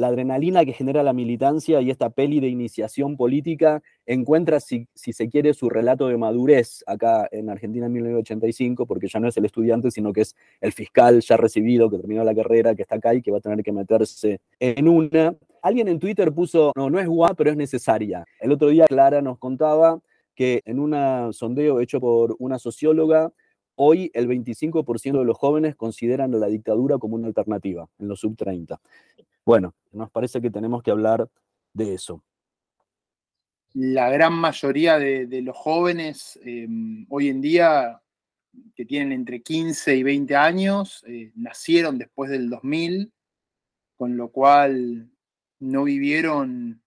la 0.00 0.08
adrenalina 0.08 0.64
que 0.64 0.72
genera 0.72 1.02
la 1.02 1.12
militancia 1.12 1.82
y 1.82 1.90
esta 1.90 2.08
peli 2.08 2.40
de 2.40 2.48
iniciación 2.48 3.18
política 3.18 3.82
encuentra, 4.06 4.58
si, 4.58 4.88
se 4.94 5.28
quiere, 5.28 5.52
su 5.52 5.68
relato 5.68 6.08
de 6.08 6.16
madurez 6.16 6.82
acá 6.86 7.28
en 7.30 7.50
Argentina 7.50 7.84
en 7.84 7.92
1985, 7.92 8.86
porque 8.86 9.08
ya 9.08 9.20
no 9.20 9.28
es 9.28 9.36
el 9.36 9.44
estudiante, 9.44 9.90
sino 9.90 10.14
que 10.14 10.22
es 10.22 10.34
el 10.62 10.72
fiscal 10.72 11.20
ya 11.20 11.36
recibido, 11.36 11.90
que 11.90 11.98
terminó 11.98 12.24
la 12.24 12.34
carrera, 12.34 12.74
que 12.74 12.80
está 12.80 12.94
acá 12.94 13.14
y 13.14 13.20
que 13.20 13.30
va 13.30 13.38
a 13.38 13.40
tener 13.42 13.62
que 13.62 13.72
meterse 13.72 14.40
en 14.58 14.88
una. 14.88 15.36
Alguien 15.60 15.86
en 15.88 15.98
Twitter 15.98 16.32
puso, 16.32 16.72
no, 16.74 16.88
no 16.88 16.98
es 16.98 17.06
guapa, 17.06 17.34
pero 17.34 17.50
es 17.50 17.56
necesaria. 17.58 18.24
El 18.40 18.52
otro 18.52 18.68
día 18.68 18.86
Clara 18.86 19.20
nos 19.20 19.38
contaba 19.38 20.00
que 20.34 20.62
en 20.64 20.78
un 20.80 20.94
sondeo 21.34 21.78
hecho 21.78 22.00
por 22.00 22.36
una 22.38 22.58
socióloga, 22.58 23.30
hoy 23.74 24.10
el 24.14 24.26
25% 24.26 25.18
de 25.18 25.24
los 25.26 25.36
jóvenes 25.36 25.76
consideran 25.76 26.30
la 26.40 26.46
dictadura 26.46 26.96
como 26.96 27.16
una 27.16 27.26
alternativa 27.26 27.86
en 27.98 28.08
los 28.08 28.20
sub-30. 28.20 28.78
Bueno, 29.44 29.74
nos 29.92 30.10
parece 30.10 30.40
que 30.40 30.50
tenemos 30.50 30.82
que 30.82 30.90
hablar 30.90 31.28
de 31.72 31.94
eso. 31.94 32.22
La 33.72 34.10
gran 34.10 34.32
mayoría 34.34 34.98
de, 34.98 35.42
los 35.42 35.56
jóvenes 35.56 36.38
em, 36.42 37.06
hoy 37.08 37.28
en 37.28 37.40
día 37.40 38.00
que 38.74 38.84
tienen 38.84 39.12
entre 39.12 39.42
15 39.42 39.96
y 39.96 40.02
20 40.02 40.34
años 40.36 41.04
eh, 41.06 41.30
nacieron 41.36 41.98
después 41.98 42.30
del 42.30 42.50
2000, 42.50 43.12
con 43.96 44.16
lo 44.16 44.30
cual 44.30 45.08
no 45.60 45.84
vivieron 45.84 46.82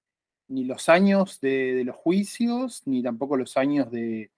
ni 0.48 0.66
los 0.66 0.90
años 0.90 1.40
de, 1.40 1.84
los 1.86 1.96
juicios, 1.96 2.82
ni 2.86 3.02
tampoco 3.02 3.38
los 3.38 3.56
años 3.56 3.90
de, 3.92 4.32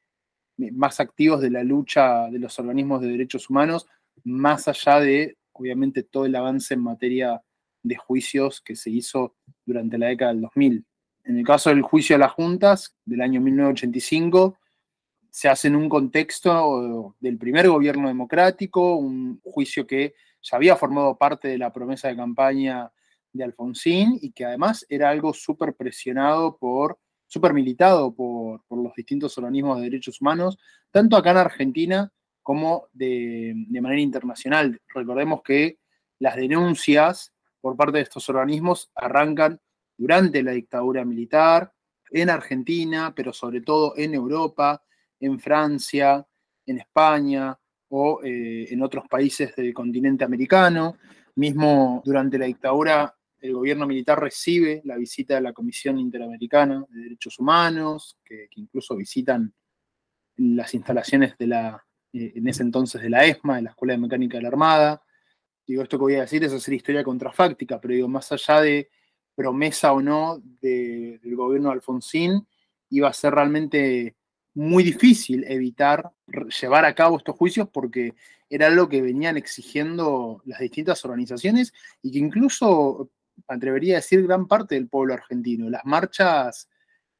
más 0.58 1.00
activos 1.00 1.42
de 1.42 1.50
la 1.50 1.64
lucha 1.64 2.30
de 2.30 2.40
los 2.40 2.58
organismos 2.60 3.02
de 3.02 3.08
derechos 3.10 3.50
humanos, 3.50 3.88
más 4.24 4.68
allá 4.68 5.00
de, 5.00 5.38
obviamente, 5.52 6.04
todo 6.04 6.26
el 6.26 6.36
avance 6.36 6.74
en 6.74 6.82
materia 6.82 7.42
de 7.86 7.96
juicios 7.96 8.62
que 8.62 8.76
se 8.76 8.90
hizo 8.90 9.36
durante 9.64 9.98
la 9.98 10.08
década 10.08 10.34
del 10.34 10.42
2000. 10.42 10.86
En 11.26 11.38
el 11.38 11.46
caso 11.46 11.70
del 11.70 11.84
juicio 11.84 12.16
a 12.16 12.20
las 12.20 12.32
juntas 12.32 12.96
del 13.06 13.22
año 13.22 13.40
1985, 13.42 14.58
se 15.30 15.50
hace 15.50 15.68
en 15.68 15.76
un 15.76 15.88
contexto 15.88 17.16
del 17.20 17.38
primer 17.38 17.68
gobierno 17.68 18.08
democrático, 18.08 18.96
un 18.96 19.40
juicio 19.44 19.86
que 19.86 20.16
ya 20.42 20.58
había 20.58 20.76
formado 20.76 21.18
parte 21.18 21.48
de 21.48 21.58
la 21.58 21.72
promesa 21.72 22.08
de 22.08 22.16
campaña 22.16 22.92
de 23.34 23.44
Alfonsín 23.44 24.18
y 24.22 24.32
que 24.32 24.46
además 24.46 24.86
era 24.90 25.10
algo 25.10 25.34
súper 25.34 25.76
presionado 25.76 26.58
por, 26.58 26.98
súper 27.28 27.54
militado 27.54 28.16
por, 28.16 28.62
los 28.70 28.96
distintos 28.96 29.38
organismos 29.38 29.78
de 29.78 29.84
derechos 29.84 30.22
humanos, 30.22 30.58
tanto 30.90 31.18
acá 31.18 31.32
en 31.32 31.38
Argentina 31.38 32.12
como 32.42 32.88
de, 32.94 33.54
de 33.68 33.82
manera 33.82 34.02
internacional. 34.02 34.80
Recordemos 34.94 35.42
que 35.44 35.78
las 36.18 36.36
denuncias 36.36 37.35
por 37.66 37.76
parte 37.76 37.98
de 37.98 38.04
estos 38.04 38.30
organismos 38.30 38.92
arrancan 38.94 39.60
durante 39.98 40.44
la 40.44 40.52
dictadura 40.52 41.04
militar, 41.04 41.74
en 42.12 42.30
Argentina, 42.30 43.12
pero 43.16 43.34
sobre 43.34 43.62
todo 43.62 43.98
en 43.98 44.14
Europa, 44.14 44.84
en 45.20 45.40
Francia, 45.40 46.24
en 46.64 46.78
España 46.78 47.58
o 47.90 48.22
eh, 48.24 48.68
en 48.70 48.84
otros 48.84 49.08
países 49.08 49.56
del 49.56 49.74
continente 49.74 50.24
americano. 50.24 50.98
Mismo 51.38 52.04
durante 52.06 52.38
la 52.38 52.46
dictadura 52.46 53.16
el 53.40 53.54
gobierno 53.54 53.88
militar 53.88 54.22
recibe 54.22 54.84
la 54.86 54.98
visita 54.98 55.34
de 55.34 55.42
la 55.42 55.52
Comisión 55.52 55.98
Interamericana 55.98 56.86
de 56.88 57.02
Derechos 57.02 57.40
Humanos, 57.40 58.20
que, 58.24 58.48
incluso 58.58 58.96
visitan 58.96 59.52
las 60.38 60.72
instalaciones 60.76 61.36
de 61.40 61.48
la, 61.48 61.84
eh, 62.14 62.32
en 62.36 62.48
ese 62.48 62.62
entonces 62.62 63.02
de 63.02 63.10
la 63.10 63.26
ESMA, 63.26 63.56
de 63.56 63.64
la 63.64 63.70
Escuela 63.72 63.94
de 63.94 64.02
Mecánica 64.02 64.38
de 64.38 64.44
la 64.44 64.50
Armada. 64.50 65.02
Digo, 65.66 65.84
esto 65.84 65.98
que 65.98 66.04
voy 66.04 66.16
a 66.16 66.22
decir 66.22 66.44
es 66.44 66.54
hacer 66.54 66.74
historia 66.74 67.04
contrafáctica, 67.04 67.80
pero 67.80 67.94
digo, 67.94 68.08
más 68.08 68.32
allá 68.32 68.62
de 68.62 68.90
promesa 69.36 69.94
o 69.94 70.02
no 70.02 70.42
del 70.62 71.36
gobierno 71.36 71.70
de 71.70 71.76
Alfonsín, 71.76 72.48
iba 72.90 73.10
a 73.10 73.14
ser 73.14 73.34
realmente 73.34 74.16
muy 74.54 74.84
difícil 74.84 75.44
evitar 75.48 76.12
llevar 76.62 76.86
a 76.86 76.96
cabo 76.96 77.18
estos 77.18 77.36
juicios 77.36 77.68
porque 77.72 78.14
era 78.50 78.68
algo 78.68 78.88
que 78.88 79.02
venían 79.02 79.38
exigiendo 79.38 80.42
las 80.46 80.60
distintas 80.60 81.04
organizaciones 81.04 81.74
y 82.02 82.12
que 82.12 82.20
incluso 82.20 83.10
atrevería 83.48 83.96
a 83.96 83.98
decir 83.98 84.24
gran 84.24 84.48
parte 84.48 84.76
del 84.76 84.88
pueblo 84.88 85.14
argentino. 85.14 85.70
Las 85.70 85.84
marchas 85.86 86.70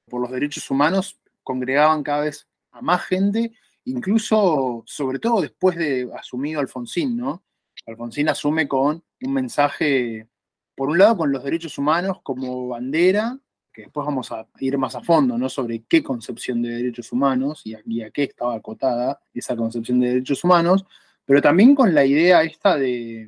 por 0.08 0.22
los 0.22 0.32
derechos 0.32 0.70
humanos 0.72 1.20
congregaban 1.44 2.04
cada 2.04 2.22
vez 2.22 2.48
a 2.72 2.82
más 2.82 3.04
gente, 3.06 3.54
incluso, 3.86 4.84
sobre 4.86 5.20
todo 5.20 5.42
después 5.42 5.76
de 5.76 6.10
asumido 6.18 6.60
Alfonsín, 6.60 7.18
¿no? 7.18 7.45
Alfonsín 7.86 8.30
asume 8.30 8.68
con 8.68 9.04
un 9.22 9.34
mensaje, 9.34 10.28
por 10.76 10.90
un 10.90 10.98
lado, 10.98 11.18
con 11.18 11.32
los 11.32 11.44
derechos 11.44 11.78
humanos 11.78 12.20
como 12.24 12.68
bandera, 12.68 13.40
que 13.72 13.84
después 13.84 14.06
vamos 14.06 14.32
a 14.32 14.48
ir 14.60 14.78
más 14.78 14.96
a 14.96 15.02
fondo, 15.02 15.38
¿no? 15.38 15.50
Sobre 15.50 15.84
qué 15.84 16.02
concepción 16.02 16.62
de 16.62 16.70
derechos 16.70 17.12
humanos 17.12 17.62
y 17.66 17.74
a, 17.76 17.80
a 17.80 18.10
qué 18.12 18.24
estaba 18.24 18.56
acotada 18.56 19.20
esa 19.34 19.56
concepción 19.56 20.00
de 20.00 20.08
derechos 20.08 20.44
humanos, 20.44 20.86
pero 21.26 21.42
también 21.42 21.76
con 21.76 21.94
la 21.94 22.06
idea 22.06 22.44
esta 22.44 22.78
de, 22.78 23.28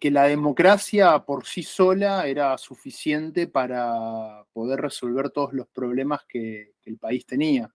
que 0.00 0.10
la 0.10 0.24
democracia 0.24 1.18
por 1.18 1.44
sí 1.44 1.62
sola 1.62 2.26
era 2.26 2.56
suficiente 2.56 3.48
para 3.48 4.44
poder 4.52 4.80
resolver 4.80 5.30
todos 5.30 5.52
los 5.52 5.66
problemas 5.68 6.22
que, 6.28 6.72
el 6.84 6.98
país 6.98 7.24
tenía. 7.24 7.72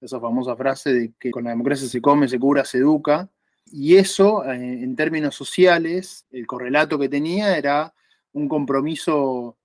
Esa 0.00 0.18
famosa 0.18 0.56
frase 0.56 0.92
de 0.92 1.12
que 1.20 1.30
con 1.30 1.44
la 1.44 1.50
democracia 1.50 1.86
se 1.86 2.00
come, 2.00 2.26
se 2.26 2.38
cura, 2.38 2.64
se 2.64 2.78
educa. 2.78 3.30
Y 3.66 3.96
eso, 3.96 4.44
eh, 4.44 4.54
en 4.54 4.96
términos 4.96 5.34
sociales, 5.34 6.26
el 6.30 6.46
correlato 6.46 6.98
que 6.98 7.08
tenía 7.08 7.56
era 7.56 7.94
un 8.32 8.48
compromiso 8.48 9.56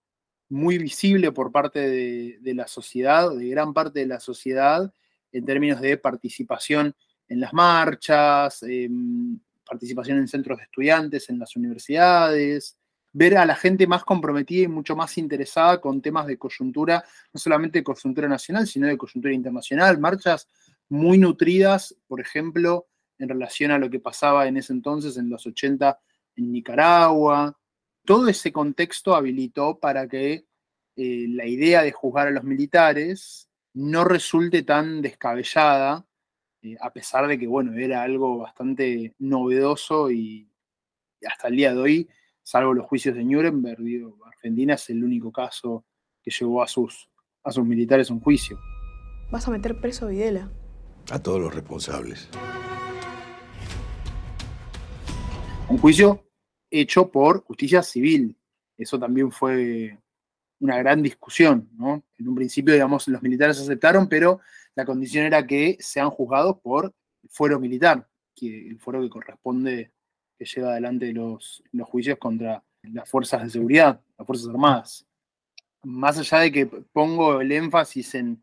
muy 0.50 0.78
visible 0.78 1.32
por 1.32 1.52
parte 1.52 1.80
de, 1.80 2.54
la 2.54 2.68
sociedad, 2.68 3.36
de 3.36 3.48
gran 3.50 3.74
parte 3.74 4.00
de 4.00 4.08
la 4.08 4.20
sociedad, 4.20 4.92
en 5.32 5.46
términos 5.46 5.82
de 5.82 5.98
participación 5.98 6.96
en 7.28 7.40
las 7.40 7.54
marchas, 7.54 8.64
em, 8.64 9.40
participación 9.66 10.20
en 10.20 10.28
centros 10.28 10.60
de 10.60 10.66
estudiantes, 10.66 11.30
en 11.30 11.40
las 11.40 11.56
universidades, 11.56 12.78
ver 13.12 13.38
a 13.38 13.46
la 13.46 13.56
gente 13.56 13.88
más 13.88 14.04
comprometida 14.04 14.64
y 14.64 14.68
mucho 14.68 14.96
más 14.96 15.18
interesada 15.18 15.82
con 15.82 16.02
temas 16.02 16.28
de 16.28 16.38
coyuntura, 16.38 17.04
no 17.34 17.40
solamente 17.40 17.80
de 17.80 17.84
coyuntura 17.84 18.28
nacional, 18.28 18.68
sino 18.68 18.88
de 18.88 18.98
coyuntura 18.98 19.34
internacional, 19.34 19.98
marchas 20.00 20.48
muy 20.90 21.18
nutridas, 21.18 21.96
por 22.08 22.22
ejemplo, 22.22 22.88
en 23.18 23.30
relación 23.30 23.72
a 23.72 23.78
lo 23.78 23.90
que 23.90 24.00
pasaba 24.00 24.48
en 24.48 24.58
ese 24.58 24.74
entonces, 24.74 25.18
en 25.18 25.30
los 25.30 25.46
80, 25.46 26.00
en 26.36 26.52
Nicaragua. 26.52 27.58
Todo 28.04 28.28
ese 28.28 28.52
contexto 28.52 29.16
habilitó 29.16 29.80
para 29.80 30.08
que 30.08 30.46
eh, 30.96 31.26
la 31.30 31.46
idea 31.46 31.84
de 31.84 31.92
juzgar 31.92 32.28
a 32.28 32.32
los 32.32 32.44
militares 32.44 33.50
no 33.74 34.04
resulte 34.06 34.64
tan 34.64 35.02
descabellada 35.02 36.06
eh, 36.66 36.78
a 36.82 36.92
pesar 36.92 37.28
de 37.28 37.38
que, 37.38 37.46
bueno, 37.46 37.74
era 37.74 38.02
algo 38.02 38.40
bastante 38.40 39.14
novedoso 39.20 40.10
y, 40.10 40.50
hasta 41.28 41.48
el 41.48 41.58
día 41.58 41.74
de 41.74 41.80
hoy, 41.80 42.10
salvo 42.42 42.74
los 42.74 42.88
juicios 42.88 43.16
de 43.16 43.24
Nuremberg, 43.24 43.80
Argentina 44.26 44.74
es 44.74 44.90
el 44.90 45.04
único 45.04 45.32
caso 45.32 45.86
que 46.24 46.32
llevó 46.32 46.64
a 46.64 46.68
sus, 46.68 47.08
a 47.44 47.52
sus 47.52 47.64
militares 47.64 48.10
a 48.10 48.14
un 48.14 48.20
juicio. 48.20 48.60
¿Vas 49.32 49.48
a 49.48 49.52
meter 49.52 49.80
preso 49.80 50.08
a 50.08 50.10
Videla? 50.10 50.52
A 51.12 51.22
todos 51.22 51.40
los 51.40 51.54
responsables. 51.54 52.30
Un 55.68 55.78
juicio 55.78 56.24
hecho 56.70 57.10
por 57.12 57.44
justicia 57.44 57.82
civil. 57.82 58.38
Eso 58.78 59.00
también 59.00 59.32
fue 59.32 59.98
una 60.60 60.78
gran 60.78 61.02
discusión, 61.02 61.70
¿no? 61.78 62.04
En 62.18 62.28
un 62.28 62.36
principio, 62.36 62.74
digamos, 62.74 63.08
los 63.08 63.22
militares 63.22 63.60
aceptaron, 63.60 64.08
pero 64.08 64.40
la 64.76 64.86
condición 64.86 65.26
era 65.26 65.46
que 65.46 65.78
sean 65.80 66.10
juzgados 66.10 66.60
por 66.62 66.94
el 67.24 67.30
fuero 67.30 67.60
militar, 67.60 68.08
que 68.36 68.68
el 68.68 68.80
fuero 68.80 69.02
que 69.02 69.10
corresponde, 69.10 69.92
que 70.38 70.46
lleva 70.46 70.72
adelante 70.72 71.12
los, 71.14 71.64
los 71.72 71.88
juicios 71.88 72.18
contra 72.18 72.64
las 72.94 73.10
fuerzas 73.10 73.44
de 73.44 73.50
seguridad, 73.50 74.02
las 74.18 74.28
Fuerzas 74.28 74.50
Armadas. 74.50 75.06
Más 75.84 76.18
allá 76.18 76.40
de 76.40 76.52
que 76.52 76.66
pongo 76.66 77.42
el 77.42 77.52
énfasis 77.52 78.16
en, 78.16 78.42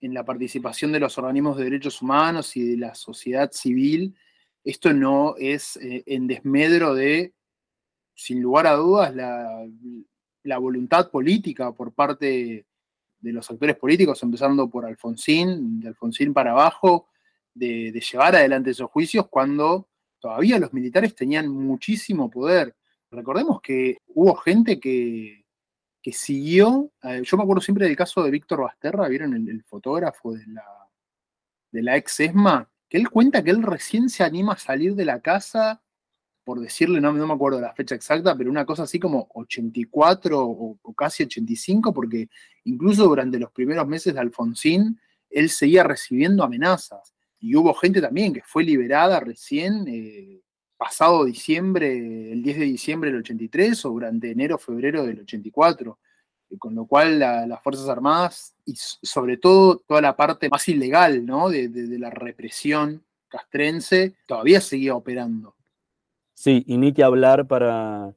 la 0.00 0.24
participación 0.24 0.92
de 0.92 1.00
los 1.00 1.18
organismos 1.18 1.56
de 1.56 1.64
derechos 1.64 2.00
humanos 2.00 2.56
y 2.56 2.68
de 2.68 2.76
la 2.76 2.94
sociedad 2.94 3.50
civil, 3.50 4.14
esto 4.64 4.92
no 4.92 5.34
es 5.38 5.76
eh, 5.76 6.02
en 6.06 6.26
desmedro 6.26 6.94
de, 6.94 7.32
sin 8.14 8.42
lugar 8.42 8.66
a 8.66 8.74
dudas, 8.74 9.14
la, 9.14 9.66
la 10.42 10.58
voluntad 10.58 11.10
política 11.10 11.72
por 11.72 11.92
parte 11.92 12.66
de 13.20 13.32
los 13.32 13.50
actores 13.50 13.76
políticos, 13.76 14.22
empezando 14.22 14.68
por 14.68 14.86
Alfonsín, 14.86 15.80
de 15.80 15.88
Alfonsín 15.88 16.32
para 16.32 16.52
abajo, 16.52 17.08
de, 17.54 17.92
llevar 17.92 18.36
adelante 18.36 18.70
esos 18.70 18.90
juicios 18.90 19.26
cuando 19.28 19.88
todavía 20.18 20.58
los 20.58 20.72
militares 20.72 21.14
tenían 21.14 21.48
muchísimo 21.48 22.30
poder. 22.30 22.74
Recordemos 23.10 23.60
que 23.60 23.98
hubo 24.08 24.34
gente 24.36 24.78
que, 24.78 25.44
que 26.02 26.12
siguió, 26.12 26.90
eh, 27.02 27.22
yo 27.24 27.36
me 27.36 27.42
acuerdo 27.42 27.60
siempre 27.60 27.86
del 27.86 27.96
caso 27.96 28.22
de 28.22 28.30
Víctor 28.30 28.62
Basterra, 28.62 29.08
vieron 29.08 29.34
el, 29.34 29.62
fotógrafo 29.64 30.32
de 30.32 30.46
la, 30.46 30.64
de 31.72 31.82
la 31.82 31.96
ex 31.96 32.20
ESMA, 32.20 32.70
que 32.88 32.96
él 32.96 33.10
cuenta 33.10 33.42
que 33.42 33.50
él 33.50 33.62
recién 33.62 34.08
se 34.08 34.24
anima 34.24 34.54
a 34.54 34.58
salir 34.58 34.94
de 34.94 35.04
la 35.04 35.20
casa 35.20 35.82
por 36.48 36.60
decirle, 36.60 36.98
no, 36.98 37.12
me 37.12 37.34
acuerdo 37.34 37.60
la 37.60 37.74
fecha 37.74 37.94
exacta, 37.94 38.34
pero 38.34 38.48
una 38.48 38.64
cosa 38.64 38.84
así 38.84 38.98
como 38.98 39.28
84 39.34 40.42
o, 40.42 40.78
casi 40.96 41.24
85, 41.24 41.92
porque 41.92 42.30
incluso 42.64 43.04
durante 43.04 43.38
los 43.38 43.52
primeros 43.52 43.86
meses 43.86 44.14
de 44.14 44.20
Alfonsín, 44.20 44.98
él 45.28 45.50
seguía 45.50 45.84
recibiendo 45.84 46.42
amenazas. 46.42 47.12
Y 47.38 47.54
hubo 47.54 47.74
gente 47.74 48.00
también 48.00 48.32
que 48.32 48.40
fue 48.42 48.64
liberada 48.64 49.20
recién, 49.20 49.86
eh, 49.88 50.40
pasado 50.78 51.26
diciembre, 51.26 52.32
el 52.32 52.42
10 52.42 52.58
de 52.60 52.64
diciembre 52.64 53.10
del 53.10 53.20
83 53.20 53.84
o 53.84 53.90
durante 53.90 54.30
enero, 54.30 54.56
febrero 54.56 55.04
del 55.04 55.20
84. 55.20 55.98
Con 56.58 56.74
lo 56.74 56.86
cual 56.86 57.18
la- 57.18 57.46
las 57.46 57.62
Fuerzas 57.62 57.88
Armadas 57.88 58.54
y 58.64 58.74
sobre 58.76 59.36
todo 59.36 59.78
toda 59.86 60.00
la 60.00 60.16
parte 60.16 60.48
más 60.48 60.66
ilegal 60.68 61.26
¿no? 61.26 61.48
de, 61.50 61.68
de- 61.68 61.86
de 61.86 61.98
la 61.98 62.10
represión 62.10 63.02
castrense 63.28 64.14
todavía 64.26 64.60
seguía 64.60 64.94
operando. 64.94 65.54
Sí, 66.34 66.64
y 66.66 66.78
ni 66.78 66.92
que 66.92 67.02
hablar 67.04 67.46
para 67.46 68.14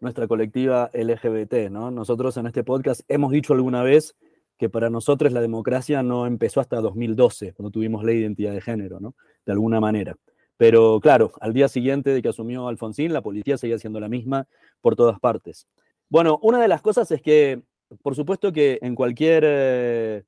nuestra 0.00 0.26
colectiva 0.26 0.90
LGBT, 0.94 1.70
¿no? 1.70 1.90
Nosotros 1.90 2.36
en 2.38 2.46
este 2.46 2.64
podcast 2.64 3.02
hemos 3.08 3.30
dicho 3.32 3.52
alguna 3.52 3.82
vez 3.82 4.16
que 4.58 4.68
para 4.68 4.90
nosotros 4.90 5.32
la 5.32 5.40
democracia 5.40 6.02
no 6.02 6.26
empezó 6.26 6.60
hasta 6.60 6.80
2012, 6.80 7.52
cuando 7.52 7.70
tuvimos 7.70 8.02
ley 8.04 8.16
de 8.16 8.22
identidad 8.22 8.52
de 8.52 8.60
género, 8.60 8.98
¿no? 8.98 9.14
De 9.46 9.52
alguna 9.52 9.78
manera. 9.80 10.16
Pero 10.56 11.00
claro, 11.00 11.32
al 11.40 11.52
día 11.54 11.68
siguiente 11.68 12.10
de 12.10 12.20
que 12.22 12.28
asumió 12.28 12.68
Alfonsín, 12.68 13.12
la 13.12 13.22
policía 13.22 13.56
seguía 13.56 13.78
siendo 13.78 14.00
la 14.00 14.08
misma 14.08 14.46
por 14.80 14.96
todas 14.96 15.18
partes. 15.20 15.66
Bueno, 16.10 16.40
una 16.42 16.60
de 16.60 16.66
las 16.68 16.82
cosas 16.82 17.08
es 17.12 17.22
que, 17.22 17.62
por 18.02 18.16
supuesto 18.16 18.52
que 18.52 18.80
en 18.82 18.96
cualquier 18.96 19.44
eh, 19.46 20.24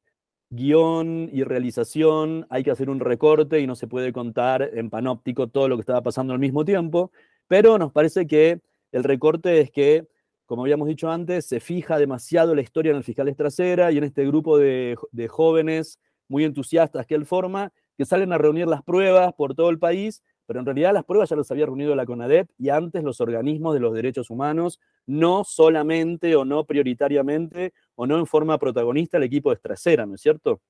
guion 0.50 1.28
y 1.32 1.42
realización 1.42 2.46
hay 2.50 2.62
que 2.62 2.70
hacer 2.70 2.88
un 2.88 3.00
recorte 3.00 3.58
y 3.60 3.66
no 3.66 3.74
se 3.74 3.88
puede 3.88 4.12
contar 4.12 4.70
en 4.74 4.90
panóptico 4.90 5.48
todo 5.48 5.68
lo 5.68 5.76
que 5.76 5.80
estaba 5.80 6.02
pasando 6.02 6.34
al 6.34 6.38
mismo 6.38 6.64
tiempo, 6.64 7.10
pero 7.48 7.78
nos 7.78 7.92
parece 7.92 8.28
que 8.28 8.60
el 8.92 9.02
recorte 9.04 9.60
es 9.60 9.72
que, 9.72 10.06
como 10.46 10.62
habíamos 10.62 10.86
dicho 10.86 11.10
antes, 11.10 11.46
se 11.46 11.58
fija 11.58 11.98
demasiado 11.98 12.54
la 12.54 12.62
historia 12.62 12.90
en 12.90 12.98
el 12.98 13.04
fiscal 13.04 13.34
trasera 13.36 13.90
y 13.90 13.98
en 13.98 14.04
este 14.04 14.24
grupo 14.26 14.58
de, 14.58 14.96
de 15.10 15.26
jóvenes 15.28 15.98
muy 16.28 16.44
entusiastas 16.44 17.06
que 17.06 17.16
él 17.16 17.26
forma, 17.26 17.72
que 17.98 18.04
salen 18.04 18.32
a 18.32 18.38
reunir 18.38 18.68
las 18.68 18.82
pruebas 18.84 19.32
por 19.34 19.54
todo 19.56 19.70
el 19.70 19.80
país, 19.80 20.22
pero 20.46 20.60
en 20.60 20.66
realidad 20.66 20.92
las 20.92 21.04
pruebas 21.04 21.30
ya 21.30 21.36
las 21.36 21.50
había 21.50 21.66
reunido 21.66 21.94
la 21.94 22.06
CONADEP 22.06 22.50
y 22.58 22.68
antes 22.68 23.02
los 23.02 23.20
organismos 23.20 23.74
de 23.74 23.80
los 23.80 23.94
derechos 23.94 24.30
humanos, 24.30 24.80
no 25.06 25.44
solamente 25.44 26.36
o 26.36 26.44
no 26.44 26.64
prioritariamente 26.64 27.72
o 27.94 28.06
no 28.06 28.18
en 28.18 28.26
forma 28.26 28.58
protagonista 28.58 29.16
el 29.16 29.24
equipo 29.24 29.50
de 29.50 29.56
Trasera, 29.56 30.06
¿no 30.06 30.14
es 30.14 30.20
cierto? 30.20 30.60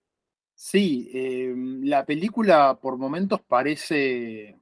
Sí, 0.55 1.11
eh, 1.13 1.55
la 1.83 2.05
película 2.05 2.79
por 2.81 2.97
momentos 2.97 3.41
parece 3.41 4.59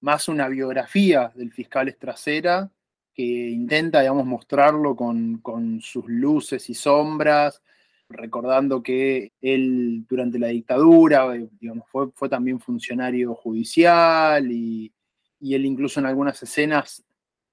más 0.00 0.28
una 0.28 0.48
biografía 0.48 1.32
del 1.34 1.52
fiscal 1.52 1.88
Estracera, 1.88 2.70
que 3.14 3.22
intenta, 3.22 4.00
digamos, 4.00 4.26
mostrarlo 4.26 4.96
con, 4.96 5.38
con 5.38 5.80
sus 5.80 6.06
luces 6.06 6.68
y 6.70 6.74
sombras, 6.74 7.62
recordando 8.10 8.82
que 8.82 9.32
él 9.40 10.04
durante 10.08 10.38
la 10.38 10.48
dictadura, 10.48 11.34
eh, 11.34 11.48
digamos, 11.58 11.88
fue, 11.88 12.10
fue 12.14 12.28
también 12.28 12.60
funcionario 12.60 13.34
judicial 13.34 14.50
y, 14.50 14.92
y 15.40 15.54
él 15.54 15.64
incluso 15.64 16.00
en 16.00 16.06
algunas 16.06 16.42
escenas 16.42 17.04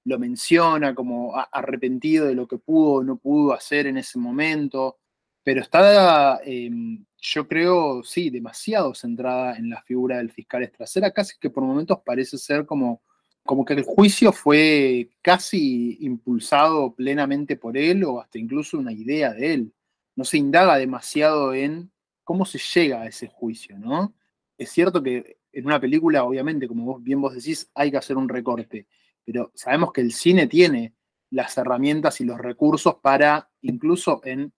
lo 0.04 0.18
menciona 0.18 0.94
como 0.94 1.34
arrepentido 1.52 2.26
de 2.26 2.34
lo 2.34 2.48
que 2.48 2.58
pudo 2.58 2.92
o 2.94 3.04
no 3.04 3.16
pudo 3.16 3.52
hacer 3.52 3.86
en 3.86 3.98
ese 3.98 4.18
momento, 4.18 4.98
pero 5.42 5.60
está, 5.60 6.40
eh, 6.44 6.70
yo 7.18 7.46
creo, 7.46 8.02
sí, 8.02 8.30
demasiado 8.30 8.94
centrada 8.94 9.56
en 9.56 9.70
la 9.70 9.82
figura 9.82 10.18
del 10.18 10.30
fiscal 10.30 10.62
Estracera, 10.62 11.10
casi 11.10 11.38
que 11.38 11.50
por 11.50 11.62
momentos 11.62 11.98
parece 12.04 12.38
ser 12.38 12.64
como, 12.64 13.02
como 13.44 13.64
que 13.64 13.74
el 13.74 13.82
juicio 13.82 14.32
fue 14.32 15.10
casi 15.20 15.98
impulsado 16.00 16.94
plenamente 16.94 17.56
por 17.56 17.76
él 17.76 18.04
o 18.04 18.20
hasta 18.20 18.38
incluso 18.38 18.78
una 18.78 18.92
idea 18.92 19.32
de 19.32 19.54
él. 19.54 19.72
No 20.18 20.24
se 20.24 20.36
indaga 20.36 20.76
demasiado 20.78 21.54
en 21.54 21.92
cómo 22.24 22.44
se 22.44 22.58
llega 22.58 23.02
a 23.02 23.06
ese 23.06 23.28
juicio, 23.28 23.78
¿no? 23.78 24.16
Es 24.58 24.72
cierto 24.72 25.00
que 25.00 25.38
en 25.52 25.64
una 25.64 25.78
película, 25.78 26.24
obviamente, 26.24 26.66
como 26.66 26.98
bien 26.98 27.20
vos 27.20 27.34
decís, 27.34 27.70
hay 27.72 27.92
que 27.92 27.98
hacer 27.98 28.16
un 28.16 28.28
recorte, 28.28 28.88
pero 29.24 29.52
sabemos 29.54 29.92
que 29.92 30.00
el 30.00 30.12
cine 30.12 30.48
tiene 30.48 30.96
las 31.30 31.56
herramientas 31.56 32.20
y 32.20 32.24
los 32.24 32.36
recursos 32.36 32.96
para, 32.96 33.48
incluso 33.62 34.20
en 34.24 34.52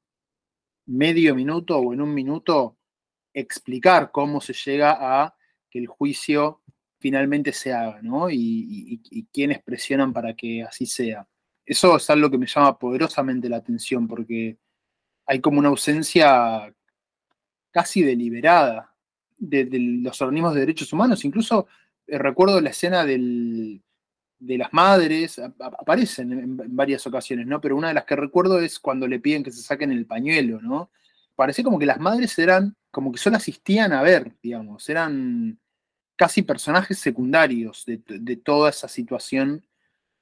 medio 0.87 1.35
minuto 1.35 1.77
o 1.77 1.93
en 1.93 2.01
un 2.01 2.15
minuto, 2.15 2.79
explicar 3.35 4.13
cómo 4.13 4.41
se 4.41 4.55
llega 4.55 4.97
a 4.99 5.37
que 5.69 5.79
el 5.79 5.89
juicio 5.89 6.63
finalmente 6.99 7.53
se 7.53 7.75
haga, 7.75 8.01
¿no? 8.01 8.31
Y, 8.31 9.03
y 9.11 9.27
quiénes 9.27 9.63
presionan 9.63 10.15
para 10.15 10.35
que 10.35 10.63
así 10.63 10.87
sea. 10.87 11.29
Eso 11.67 11.99
es 11.99 12.09
algo 12.09 12.31
que 12.31 12.39
me 12.39 12.47
llama 12.47 12.79
poderosamente 12.79 13.51
la 13.51 13.59
atención, 13.59 14.09
porque 14.09 14.57
hay 15.31 15.39
como 15.39 15.61
una 15.61 15.69
ausencia 15.69 16.75
casi 17.71 18.03
deliberada 18.03 18.93
de, 19.39 19.69
los 20.03 20.21
organismos 20.21 20.55
de 20.55 20.61
derechos 20.61 20.93
humanos. 20.93 21.25
Incluso 21.25 21.69
eh, 22.09 22.19
recuerdo 22.19 22.61
la 22.61 22.71
escena 22.71 23.05
del, 23.05 23.81
de 24.41 24.59
las 24.59 24.73
madres, 24.73 25.39
ap- 25.39 25.63
ap- 25.63 25.77
aparecen 25.79 26.33
en, 26.33 26.41
en 26.41 26.77
varias 26.77 27.07
ocasiones, 27.07 27.47
¿no? 27.47 27.61
Pero 27.61 27.77
una 27.77 27.89
de 27.89 27.95
las 27.95 28.07
que 28.07 28.17
recuerdo 28.17 28.59
es 28.59 28.81
cuando 28.81 29.07
le 29.07 29.21
piden 29.21 29.45
que 29.45 29.53
se 29.53 29.63
saquen 29.63 29.93
el 29.93 30.05
pañuelo, 30.05 30.61
¿no? 30.61 30.91
Parece 31.37 31.63
como 31.63 31.79
que 31.79 31.87
las 31.87 32.01
madres 32.01 32.37
eran, 32.37 32.75
como 32.91 33.13
que 33.13 33.19
solo 33.19 33.37
asistían 33.37 33.93
a 33.93 34.03
ver, 34.03 34.33
digamos, 34.43 34.89
eran 34.89 35.61
casi 36.17 36.43
personajes 36.43 36.99
secundarios 36.99 37.85
de, 37.87 38.01
de 38.05 38.37
toda 38.37 38.71
esa 38.71 38.89
situación, 38.89 39.65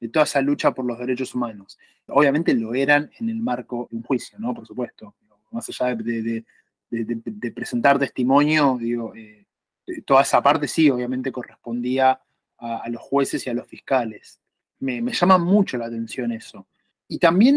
de 0.00 0.08
toda 0.08 0.24
esa 0.24 0.40
lucha 0.40 0.72
por 0.72 0.84
los 0.84 0.98
derechos 0.98 1.34
humanos. 1.34 1.78
Obviamente 2.06 2.54
lo 2.54 2.74
eran 2.74 3.11
en 3.18 3.28
el 3.30 3.40
marco 3.40 3.88
de 3.90 3.96
un 3.96 4.02
juicio, 4.02 4.38
¿no? 4.38 4.54
Por 4.54 4.66
supuesto. 4.66 5.14
Más 5.50 5.68
allá 5.68 5.94
de, 5.94 6.44
presentar 7.54 7.98
testimonio, 7.98 8.78
eh, 9.14 9.46
toda 10.04 10.22
esa 10.22 10.42
parte 10.42 10.68
sí, 10.68 10.90
obviamente 10.90 11.32
correspondía 11.32 12.20
a, 12.58 12.88
los 12.88 13.02
jueces 13.02 13.46
y 13.46 13.50
a 13.50 13.54
los 13.54 13.66
fiscales. 13.66 14.40
Me, 14.80 15.00
llama 15.00 15.38
mucho 15.38 15.78
la 15.78 15.87
atención 15.87 16.32
eso. 16.32 16.66
Y 17.08 17.18
también 17.18 17.56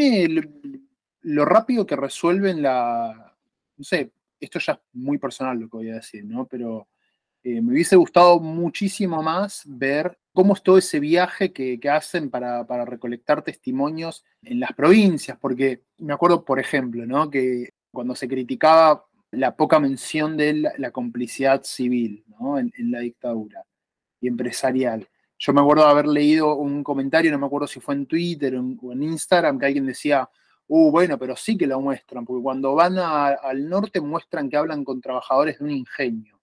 lo 1.22 1.46
rápido 1.46 1.86
que 1.86 1.96
resuelven 1.96 2.62
la, 2.62 3.36
no 3.78 3.84
sé, 3.84 4.12
esto 4.40 4.60
ya 4.60 4.74
es 4.74 4.80
muy 4.94 5.18
personal 5.18 5.60
lo 5.60 5.70
que 5.70 5.78
voy 5.78 5.90
a 5.90 5.96
decir, 5.96 6.26
¿no? 6.26 6.46
Pero 6.46 6.88
eh, 7.44 7.62
me 7.62 7.74
hubiese 7.74 7.96
gustado 7.96 8.40
muchísimo 8.40 9.24
más 9.24 9.64
ver 9.66 10.18
cómo 10.34 10.54
es 10.54 10.62
todo 10.62 10.78
ese 10.78 11.00
viaje 11.00 11.52
que, 11.52 11.80
hacen 11.90 12.30
para, 12.30 12.64
recolectar 12.86 13.44
testimonios 13.44 14.24
en 14.44 14.60
las 14.60 14.74
provincias, 14.74 15.38
porque 15.40 15.84
me 15.98 16.14
acuerdo, 16.14 16.46
por 16.46 16.60
ejemplo, 16.60 17.06
¿no? 17.06 17.30
que 17.30 17.70
cuando 17.92 18.16
se 18.16 18.28
criticaba 18.28 19.06
la 19.32 19.56
poca 19.56 19.80
mención 19.80 20.38
de 20.38 20.54
la, 20.54 20.74
la 20.78 20.92
complicidad 20.92 21.64
civil 21.64 22.24
en, 22.58 22.92
la 22.92 23.00
dictadura 23.00 23.66
y 24.20 24.28
empresarial. 24.28 25.08
Yo 25.38 25.54
me 25.54 25.62
acuerdo 25.62 25.86
de 25.86 25.92
haber 25.92 26.08
leído 26.08 26.56
un 26.56 26.84
comentario, 26.84 27.32
no 27.32 27.40
me 27.40 27.48
acuerdo 27.48 27.68
si 27.68 27.80
fue 27.80 27.96
en 27.96 28.06
Twitter 28.06 28.56
o 28.56 28.92
en, 28.92 29.04
Instagram, 29.04 29.58
que 29.58 29.66
alguien 29.66 29.86
decía, 29.86 30.30
uh, 30.68 30.92
bueno, 30.92 31.18
pero 31.18 31.36
sí 31.36 31.58
que 31.58 31.66
lo 31.66 31.82
muestran, 31.82 32.26
porque 32.26 32.44
cuando 32.44 32.76
van 32.76 32.98
al 32.98 33.68
norte 33.68 34.00
muestran 34.02 34.50
que 34.50 34.58
hablan 34.58 34.84
con 34.84 35.02
trabajadores 35.02 35.58
de 35.58 35.66
un 35.66 35.72
ingenio. 35.72 36.41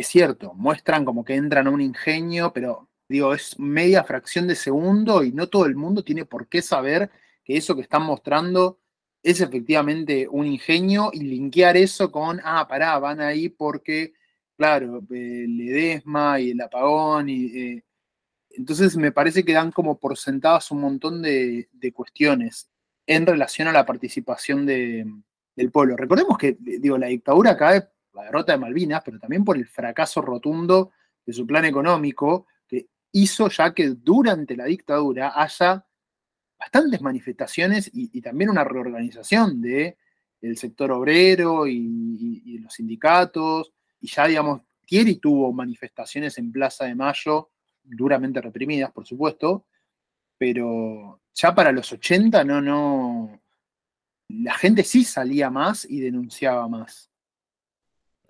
Es 0.00 0.06
cierto, 0.08 0.54
muestran 0.54 1.04
como 1.04 1.26
que 1.26 1.34
entran 1.34 1.66
a 1.66 1.70
un 1.70 1.82
ingenio, 1.82 2.54
pero 2.54 2.88
digo, 3.06 3.34
es 3.34 3.58
media 3.58 4.02
fracción 4.02 4.46
de 4.46 4.54
segundo 4.54 5.22
y 5.22 5.30
no 5.30 5.50
todo 5.50 5.66
el 5.66 5.76
mundo 5.76 6.02
tiene 6.02 6.24
por 6.24 6.48
qué 6.48 6.62
saber 6.62 7.10
que 7.44 7.58
eso 7.58 7.76
que 7.76 7.82
están 7.82 8.04
mostrando 8.04 8.78
es 9.22 9.42
efectivamente 9.42 10.26
un 10.26 10.46
ingenio 10.46 11.10
y 11.12 11.20
linkear 11.20 11.76
eso 11.76 12.10
con, 12.10 12.40
ah, 12.44 12.66
pará, 12.66 12.98
van 12.98 13.20
ahí 13.20 13.50
porque, 13.50 14.14
claro, 14.56 15.02
eh, 15.10 15.42
el 15.44 15.58
Ledesma 15.58 16.40
y 16.40 16.52
el 16.52 16.60
apagón 16.62 17.28
y... 17.28 17.44
eh, 17.58 17.84
entonces 18.52 18.96
me 18.96 19.12
parece 19.12 19.44
que 19.44 19.52
dan 19.52 19.70
como 19.70 19.98
por 19.98 20.16
sentadas 20.16 20.70
un 20.70 20.80
montón 20.80 21.20
de, 21.20 21.68
cuestiones 21.94 22.70
en 23.06 23.26
relación 23.26 23.68
a 23.68 23.72
la 23.72 23.84
participación 23.84 24.64
de- 24.64 25.04
del 25.54 25.70
pueblo. 25.70 25.94
Recordemos 25.98 26.38
que, 26.38 26.56
digo, 26.58 26.96
la 26.96 27.08
dictadura 27.08 27.54
cae 27.54 27.86
la 28.12 28.24
derrota 28.24 28.52
de 28.52 28.58
Malvinas, 28.58 29.02
pero 29.04 29.18
también 29.18 29.44
por 29.44 29.56
el 29.56 29.66
fracaso 29.66 30.20
rotundo 30.20 30.92
de 31.24 31.32
su 31.32 31.46
plan 31.46 31.64
económico, 31.64 32.46
que 32.66 32.88
hizo 33.12 33.48
ya 33.48 33.72
que 33.74 33.90
durante 33.90 34.56
la 34.56 34.64
dictadura 34.64 35.32
haya 35.34 35.84
bastantes 36.58 37.00
manifestaciones 37.00 37.90
y, 37.92 38.20
también 38.20 38.50
una 38.50 38.64
reorganización 38.64 39.62
de 39.62 39.96
el 40.42 40.56
sector 40.56 40.90
obrero 40.92 41.66
y 41.66 42.58
los 42.58 42.74
sindicatos, 42.74 43.72
y 44.00 44.08
ya, 44.08 44.26
digamos, 44.26 44.62
Thierry 44.86 45.16
tuvo 45.16 45.52
manifestaciones 45.52 46.36
en 46.38 46.50
Plaza 46.50 46.86
de 46.86 46.94
Mayo, 46.94 47.50
duramente 47.82 48.40
reprimidas, 48.40 48.90
por 48.92 49.06
supuesto, 49.06 49.66
pero 50.36 51.20
ya 51.34 51.54
para 51.54 51.72
los 51.72 51.92
80 51.92 52.44
no, 52.44 52.60
no, 52.60 53.40
la 54.28 54.54
gente 54.54 54.84
sí 54.84 55.04
salía 55.04 55.50
más 55.50 55.84
y 55.88 56.00
denunciaba 56.00 56.66
más. 56.68 57.09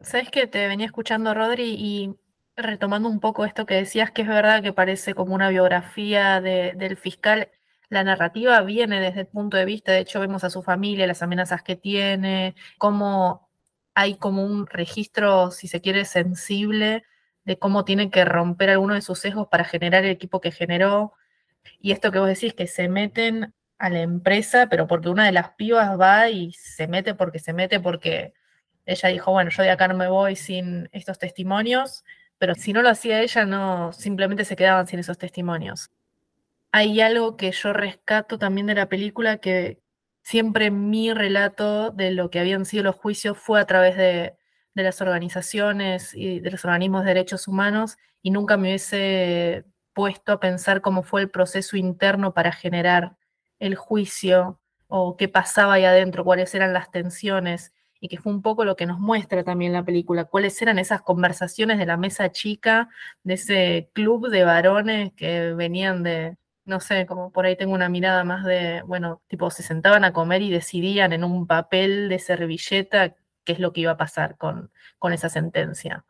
Sabes 0.01 0.31
que 0.31 0.47
te 0.47 0.67
venía 0.67 0.87
escuchando, 0.87 1.35
Rodri, 1.35 1.75
y 1.79 2.15
retomando 2.57 3.09
un 3.09 3.21
poco 3.21 3.45
esto 3.45 3.67
que 3.67 3.75
decías, 3.75 4.11
que 4.11 4.23
es 4.23 4.29
verdad 4.29 4.63
que 4.63 4.73
parece 4.73 5.15
como 5.15 5.35
una 5.35 5.49
biografía 5.51 6.41
de- 6.41 6.73
del 6.77 6.97
fiscal. 6.97 7.51
La 7.89 8.03
narrativa 8.05 8.61
viene 8.63 9.01
desde 9.01 9.21
el 9.23 9.27
punto 9.27 9.57
de 9.57 9.65
vista, 9.67 9.93
de 9.93 10.01
hecho, 10.01 10.21
vemos 10.21 10.45
a 10.45 10.51
su 10.51 10.63
familia, 10.63 11.07
las 11.07 11.23
amenazas 11.23 11.63
que 11.63 11.77
tiene, 11.77 12.55
cómo 12.79 13.51
hay 13.95 14.15
como 14.17 14.45
un 14.45 14.67
registro, 14.67 15.51
si 15.51 15.69
se 15.69 15.81
quiere, 15.81 16.05
sensible 16.05 17.05
de 17.45 17.59
cómo 17.59 17.85
tiene 17.85 18.11
que 18.11 18.25
romper 18.25 18.71
alguno 18.71 18.95
de 18.95 19.03
sus 19.03 19.19
sesgos 19.19 19.49
para 19.49 19.65
generar 19.65 20.05
el 20.05 20.11
equipo 20.13 20.41
que 20.41 20.53
generó. 20.53 21.13
Y 21.81 21.93
esto 21.93 22.11
que 22.13 22.19
vos 22.19 22.29
decís, 22.29 22.55
que 22.55 22.67
se 22.67 22.89
meten 22.89 23.55
a 23.79 23.91
la 23.91 24.01
empresa, 24.03 24.69
pero 24.71 24.87
porque 24.87 25.09
una 25.09 25.27
de 25.27 25.33
las 25.33 25.51
pibas 25.55 25.99
va 25.99 26.29
y 26.31 26.53
se 26.53 26.87
mete 26.89 27.15
porque 27.15 27.39
se 27.39 27.53
mete 27.53 27.81
porque 27.81 28.35
ella 28.91 29.09
dijo, 29.09 29.31
bueno, 29.31 29.51
yo 29.51 29.63
de 29.63 29.71
acá 29.71 29.89
no 29.89 29.95
me 29.95 30.09
voy 30.09 30.37
sin 30.37 30.89
estos 30.93 31.19
testimonios, 31.19 32.05
pero 32.39 32.55
si 32.55 32.73
no 32.73 32.83
lo 32.83 32.89
hacía 32.89 33.21
ella, 33.21 33.45
no, 33.45 33.93
simplemente 33.93 34.45
se 34.45 34.57
quedaban 34.57 34.87
sin 34.87 34.99
esos 34.99 35.19
testimonios. 35.19 35.91
Hay 36.73 37.01
algo 37.01 37.37
que 37.37 37.53
yo 37.53 37.73
rescato 37.73 38.39
también 38.39 38.67
de 38.67 38.75
la 38.75 38.89
película 38.89 39.39
que 39.39 39.81
siempre 40.23 40.71
mi 40.71 41.13
relato 41.13 41.91
de 41.91 42.11
lo 42.13 42.31
que 42.31 42.41
habían 42.41 42.65
sido 42.65 42.85
los 42.85 42.97
juicios 42.97 43.39
fue 43.39 43.61
a 43.61 43.67
través 43.67 43.97
de, 43.97 44.35
de 44.75 44.83
las 44.83 45.01
organizaciones 45.01 46.15
y 46.15 46.41
de 46.41 46.51
los 46.51 46.65
organismos 46.65 47.03
de 47.03 47.09
derechos 47.09 47.49
humanos 47.49 47.97
y 48.23 48.31
nunca 48.31 48.57
me 48.57 48.69
hubiese 48.69 49.65
puesto 49.93 50.33
a 50.33 50.41
pensar 50.41 50.81
cómo 50.81 51.03
fue 51.03 51.23
el 51.23 51.31
proceso 51.31 51.77
interno 51.77 52.35
para 52.35 52.53
generar 52.53 53.17
el 53.59 53.77
juicio 53.77 54.61
o 54.89 55.17
qué 55.17 55.29
pasaba 55.29 55.75
ahí 55.75 55.85
adentro, 55.85 56.25
cuáles 56.25 56.55
eran 56.55 56.73
las 56.73 56.91
tensiones 56.91 57.73
y 58.01 58.09
que 58.09 58.19
fue 58.19 58.33
un 58.33 58.43
poco 58.43 58.65
lo 58.65 58.77
que 58.77 58.87
nos 58.87 58.99
muestra 58.99 59.45
también 59.45 59.73
la 59.73 59.85
película, 59.85 60.25
cuáles 60.25 60.61
eran 60.63 60.79
esas 60.79 61.03
conversaciones 61.03 61.79
de 61.79 61.87
la 61.87 61.99
mesa 61.99 62.33
chica, 62.33 62.89
de 63.23 63.35
ese 63.35 63.91
club 63.93 64.29
de 64.29 64.45
varones 64.45 65.13
que 65.13 65.53
venían 65.53 66.03
de, 66.03 66.37
no 66.65 66.81
sé, 66.81 67.05
como 67.07 67.31
por 67.31 67.45
ahí 67.45 67.57
tengo 67.57 67.75
una 67.75 67.91
mirada 67.91 68.25
más 68.25 68.45
de, 68.45 68.83
bueno, 68.87 69.21
tipo, 69.29 69.51
se 69.51 69.63
sentaban 69.63 70.05
a 70.05 70.13
comer 70.13 70.41
y 70.41 70.51
decidían 70.51 71.13
en 71.13 71.25
un 71.25 71.47
papel 71.47 72.09
de 72.09 72.19
servilleta 72.19 73.15
qué 73.45 73.53
es 73.53 73.59
lo 73.59 73.73
que 73.73 73.83
iba 73.83 73.93
a 73.93 73.97
pasar 73.99 74.39
con, 74.39 74.71
con 74.99 75.13
esa 75.13 75.29
sentencia. 75.29 76.05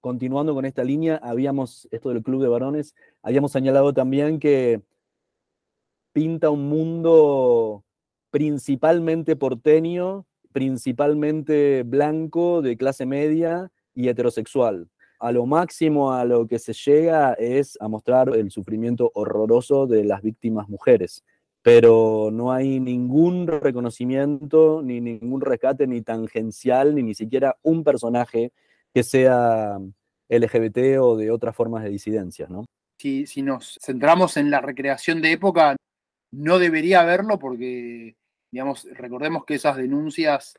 Continuando 0.00 0.54
con 0.54 0.64
esta 0.64 0.84
línea, 0.84 1.18
habíamos, 1.22 1.88
esto 1.90 2.10
del 2.10 2.22
club 2.22 2.42
de 2.42 2.48
varones, 2.48 2.94
habíamos 3.22 3.50
señalado 3.50 3.92
también 3.92 4.38
que 4.38 4.82
pinta 6.12 6.50
un 6.50 6.68
mundo 6.68 7.84
principalmente 8.30 9.34
porteño, 9.34 10.26
principalmente 10.58 11.84
blanco, 11.84 12.62
de 12.62 12.76
clase 12.76 13.06
media 13.06 13.70
y 13.94 14.08
heterosexual. 14.08 14.88
A 15.20 15.30
lo 15.30 15.46
máximo 15.46 16.12
a 16.12 16.24
lo 16.24 16.48
que 16.48 16.58
se 16.58 16.72
llega 16.72 17.34
es 17.34 17.78
a 17.80 17.86
mostrar 17.86 18.34
el 18.34 18.50
sufrimiento 18.50 19.12
horroroso 19.14 19.86
de 19.86 20.02
las 20.02 20.20
víctimas 20.20 20.68
mujeres, 20.68 21.22
pero 21.62 22.30
no 22.32 22.50
hay 22.50 22.80
ningún 22.80 23.46
reconocimiento, 23.46 24.82
ni 24.82 25.00
ningún 25.00 25.42
rescate, 25.42 25.86
ni 25.86 26.02
tangencial, 26.02 26.96
ni 26.96 27.04
ni 27.04 27.14
siquiera 27.14 27.56
un 27.62 27.84
personaje 27.84 28.50
que 28.92 29.04
sea 29.04 29.78
LGBT 30.28 30.98
o 31.00 31.16
de 31.16 31.30
otras 31.30 31.54
formas 31.54 31.84
de 31.84 31.90
disidencia, 31.90 32.48
¿no? 32.48 32.64
Si, 33.00 33.28
si 33.28 33.42
nos 33.42 33.78
centramos 33.80 34.36
en 34.36 34.50
la 34.50 34.60
recreación 34.60 35.22
de 35.22 35.30
época, 35.30 35.76
no 36.32 36.58
debería 36.58 37.02
haberlo 37.02 37.38
porque, 37.38 38.16
digamos, 38.50 38.86
recordemos 38.92 39.44
que 39.44 39.54
esas 39.54 39.76
denuncias 39.76 40.58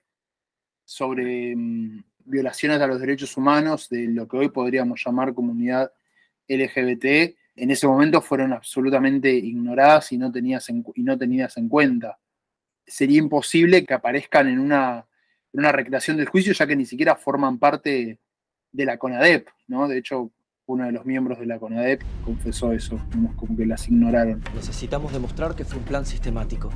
sobre 0.86 1.56
mm, 1.56 2.04
violaciones 2.26 2.80
a 2.82 2.88
los 2.88 3.00
derechos 3.00 3.36
humanos 3.38 3.90
de 3.90 4.08
lo 4.08 4.28
que 4.28 4.38
hoy 4.38 4.50
podríamos 4.50 5.02
llamar 5.04 5.34
comunidad 5.34 5.92
LGBT, 6.48 7.36
en 7.56 7.72
ese 7.72 7.88
momento 7.88 8.22
fueron 8.22 8.54
absolutamente 8.54 9.32
ignoradas 9.32 10.12
y 10.12 10.18
no, 10.18 10.32
tenías 10.32 10.70
en, 10.70 10.84
y 10.96 11.04
no 11.04 11.18
tenidas 11.18 11.58
en 11.58 11.68
cuenta. 11.68 12.18
Sería 12.86 13.20
imposible 13.20 13.86
que 13.86 13.94
aparezcan 13.94 14.48
en 14.48 14.60
una, 14.60 15.06
en 15.54 15.60
una 15.60 15.72
recreación 15.72 16.18
del 16.18 16.30
juicio, 16.30 16.54
ya 16.54 16.66
que 16.66 16.76
ni 16.76 16.86
siquiera 16.86 17.16
forman 17.16 17.60
parte 17.60 18.20
de 18.72 18.86
la 18.86 18.98
CONADEP, 18.98 19.50
¿no? 19.68 19.88
De 19.88 19.98
hecho, 19.98 20.32
uno 20.68 20.86
de 20.86 20.92
los 20.92 21.06
miembros 21.06 21.40
de 21.40 21.48
la 21.48 21.60
CONADEP 21.60 22.02
confesó 22.24 22.72
eso, 22.72 23.00
como 23.36 23.58
que 23.58 23.66
las 23.66 23.88
ignoraron. 23.88 24.42
Necesitamos 24.56 25.12
demostrar 25.12 25.56
que 25.56 25.66
fue 25.66 25.80
un 25.80 25.86
plan 25.86 26.06
sistemático, 26.06 26.72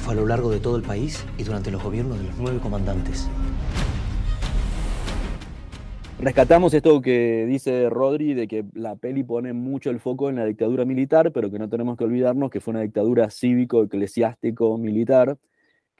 fue 0.00 0.14
a 0.14 0.16
lo 0.16 0.26
largo 0.26 0.50
de 0.50 0.58
todo 0.60 0.76
el 0.76 0.82
país 0.82 1.24
y 1.38 1.44
durante 1.44 1.70
los 1.70 1.82
gobiernos 1.82 2.18
de 2.18 2.24
los 2.24 2.36
nueve 2.38 2.58
comandantes. 2.60 3.28
Rescatamos 6.18 6.74
esto 6.74 7.00
que 7.00 7.46
dice 7.46 7.88
Rodri 7.88 8.34
de 8.34 8.46
que 8.46 8.66
la 8.74 8.96
peli 8.96 9.22
pone 9.22 9.54
mucho 9.54 9.88
el 9.88 10.00
foco 10.00 10.28
en 10.28 10.36
la 10.36 10.44
dictadura 10.44 10.84
militar, 10.84 11.32
pero 11.32 11.50
que 11.50 11.58
no 11.58 11.70
tenemos 11.70 11.96
que 11.96 12.04
olvidarnos 12.04 12.50
que 12.50 12.60
fue 12.60 12.72
una 12.72 12.82
dictadura 12.82 13.30
cívico-eclesiástico-militar 13.30 15.38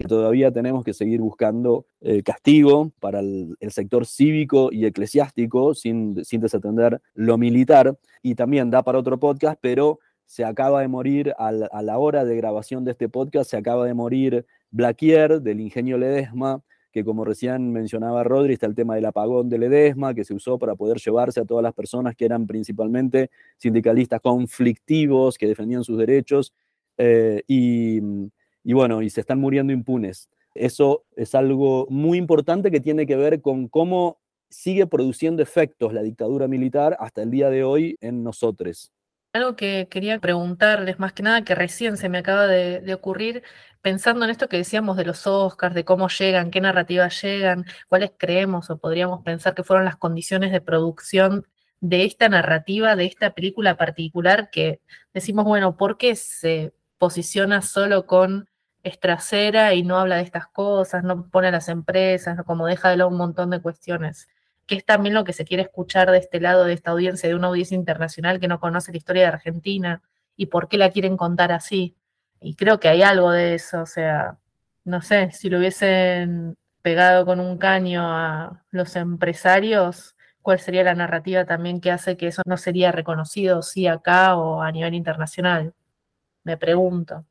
que 0.00 0.08
todavía 0.08 0.50
tenemos 0.50 0.82
que 0.82 0.94
seguir 0.94 1.20
buscando 1.20 1.84
eh, 2.00 2.22
castigo 2.22 2.90
para 3.00 3.20
el, 3.20 3.54
sector 3.68 4.06
cívico 4.06 4.70
y 4.72 4.86
eclesiástico 4.86 5.74
sin, 5.74 6.24
sin 6.24 6.40
desatender 6.40 7.02
lo 7.12 7.36
militar. 7.36 7.98
Y 8.22 8.34
también 8.34 8.70
da 8.70 8.82
para 8.82 8.98
otro 8.98 9.20
podcast, 9.20 9.58
pero 9.60 9.98
se 10.30 10.44
acaba 10.44 10.80
de 10.80 10.86
morir 10.86 11.34
a 11.38 11.50
la, 11.50 11.98
hora 11.98 12.24
de 12.24 12.36
grabación 12.36 12.84
de 12.84 12.92
este 12.92 13.08
podcast, 13.08 13.50
se 13.50 13.56
acaba 13.56 13.84
de 13.84 13.94
morir 13.94 14.46
Blaquier 14.70 15.42
del 15.42 15.60
ingenio 15.60 15.98
Ledesma, 15.98 16.62
que 16.92 17.04
como 17.04 17.24
recién 17.24 17.72
mencionaba 17.72 18.22
Rodri, 18.22 18.52
está 18.52 18.66
el 18.66 18.76
tema 18.76 18.94
del 18.94 19.06
apagón 19.06 19.48
de 19.48 19.58
Ledesma, 19.58 20.14
que 20.14 20.24
se 20.24 20.34
usó 20.34 20.58
para 20.58 20.76
poder 20.76 20.98
llevarse 20.98 21.40
a 21.40 21.44
todas 21.44 21.64
las 21.64 21.74
personas 21.74 22.14
que 22.14 22.26
eran 22.26 22.46
principalmente 22.46 23.30
sindicalistas 23.56 24.20
conflictivos, 24.20 25.36
que 25.36 25.48
defendían 25.48 25.82
sus 25.82 25.98
derechos. 25.98 26.54
Eh, 26.96 27.42
y 27.48 28.00
y 28.64 28.72
bueno, 28.72 29.02
y 29.02 29.10
se 29.10 29.20
están 29.20 29.40
muriendo 29.40 29.72
impunes. 29.72 30.28
Eso 30.54 31.04
es 31.16 31.34
algo 31.34 31.86
muy 31.90 32.18
importante 32.18 32.70
que 32.70 32.80
tiene 32.80 33.06
que 33.06 33.16
ver 33.16 33.40
con 33.40 33.68
cómo 33.68 34.18
sigue 34.48 34.86
produciendo 34.86 35.42
efectos 35.42 35.92
la 35.92 36.02
dictadura 36.02 36.48
militar 36.48 36.96
hasta 37.00 37.22
el 37.22 37.30
día 37.30 37.50
de 37.50 37.64
hoy 37.64 37.96
en 38.00 38.22
nosotros. 38.22 38.92
Algo 39.32 39.54
que 39.54 39.86
quería 39.88 40.18
preguntarles, 40.18 40.98
más 40.98 41.12
que 41.12 41.22
nada 41.22 41.44
que 41.44 41.54
recién 41.54 41.96
se 41.96 42.08
me 42.08 42.18
acaba 42.18 42.48
de, 42.48 42.92
ocurrir, 42.94 43.44
pensando 43.80 44.24
en 44.24 44.30
esto 44.30 44.48
que 44.48 44.56
decíamos 44.56 44.96
de 44.96 45.04
los 45.04 45.24
Oscars, 45.26 45.74
de 45.74 45.84
cómo 45.84 46.08
llegan, 46.08 46.50
qué 46.50 46.60
narrativas 46.60 47.22
llegan, 47.22 47.64
cuáles 47.88 48.10
creemos 48.16 48.70
o 48.70 48.78
podríamos 48.78 49.22
pensar 49.22 49.54
que 49.54 49.62
fueron 49.62 49.84
las 49.84 49.96
condiciones 49.96 50.50
de 50.50 50.60
producción 50.60 51.46
de 51.80 52.04
esta 52.04 52.28
narrativa, 52.28 52.96
de 52.96 53.06
esta 53.06 53.30
película 53.32 53.76
particular, 53.76 54.50
que 54.50 54.80
decimos, 55.14 55.44
bueno, 55.44 55.76
¿por 55.76 55.96
qué 55.96 56.16
se 56.16 56.74
posiciona 56.98 57.62
solo 57.62 58.06
con 58.06 58.48
trasera 59.00 59.74
y 59.74 59.82
no 59.82 59.98
habla 59.98 60.16
de 60.16 60.22
estas 60.22 60.46
cosas, 60.48 61.04
no 61.04 61.28
pone 61.30 61.48
a 61.48 61.50
las 61.52 61.68
empresas, 61.68 62.38
como 62.46 62.66
deja 62.66 62.90
de 62.90 62.96
lado 62.96 63.10
un 63.10 63.16
montón 63.18 63.50
de 63.50 63.60
cuestiones, 63.60 64.28
que 64.70 64.76
es 64.76 64.84
también 64.84 65.16
lo 65.16 65.24
que 65.24 65.32
se 65.32 65.44
quiere 65.44 65.64
escuchar 65.64 66.12
de 66.12 66.18
este 66.18 66.38
lado 66.38 66.64
de 66.64 66.74
esta 66.74 66.92
audiencia, 66.92 67.28
de 67.28 67.34
una 67.34 67.48
audiencia 67.48 67.74
internacional 67.74 68.38
que 68.38 68.46
no 68.46 68.60
conoce 68.60 68.92
la 68.92 68.98
historia 68.98 69.22
de 69.22 69.28
Argentina 69.30 70.00
y 70.36 70.46
por 70.46 70.68
qué 70.68 70.78
la 70.78 70.92
quieren 70.92 71.16
contar 71.16 71.50
así. 71.50 71.96
Y 72.40 72.54
creo 72.54 72.78
que 72.78 72.86
hay 72.86 73.02
algo 73.02 73.32
de 73.32 73.54
eso, 73.54 73.82
o 73.82 73.86
sea, 73.86 74.38
no 74.84 75.02
sé, 75.02 75.32
si 75.32 75.50
lo 75.50 75.58
hubiesen 75.58 76.56
pegado 76.82 77.26
con 77.26 77.40
un 77.40 77.58
caño 77.58 78.02
a 78.04 78.62
los 78.70 78.94
empresarios, 78.94 80.14
¿cuál 80.40 80.60
sería 80.60 80.84
la 80.84 80.94
narrativa 80.94 81.44
también 81.44 81.80
que 81.80 81.90
hace 81.90 82.16
que 82.16 82.28
eso 82.28 82.42
no 82.46 82.56
sería 82.56 82.92
reconocido, 82.92 83.62
sí, 83.62 83.88
acá 83.88 84.36
o 84.36 84.62
a 84.62 84.70
nivel 84.70 84.94
internacional? 84.94 85.74
Me 86.44 86.56
pregunto. 86.56 87.24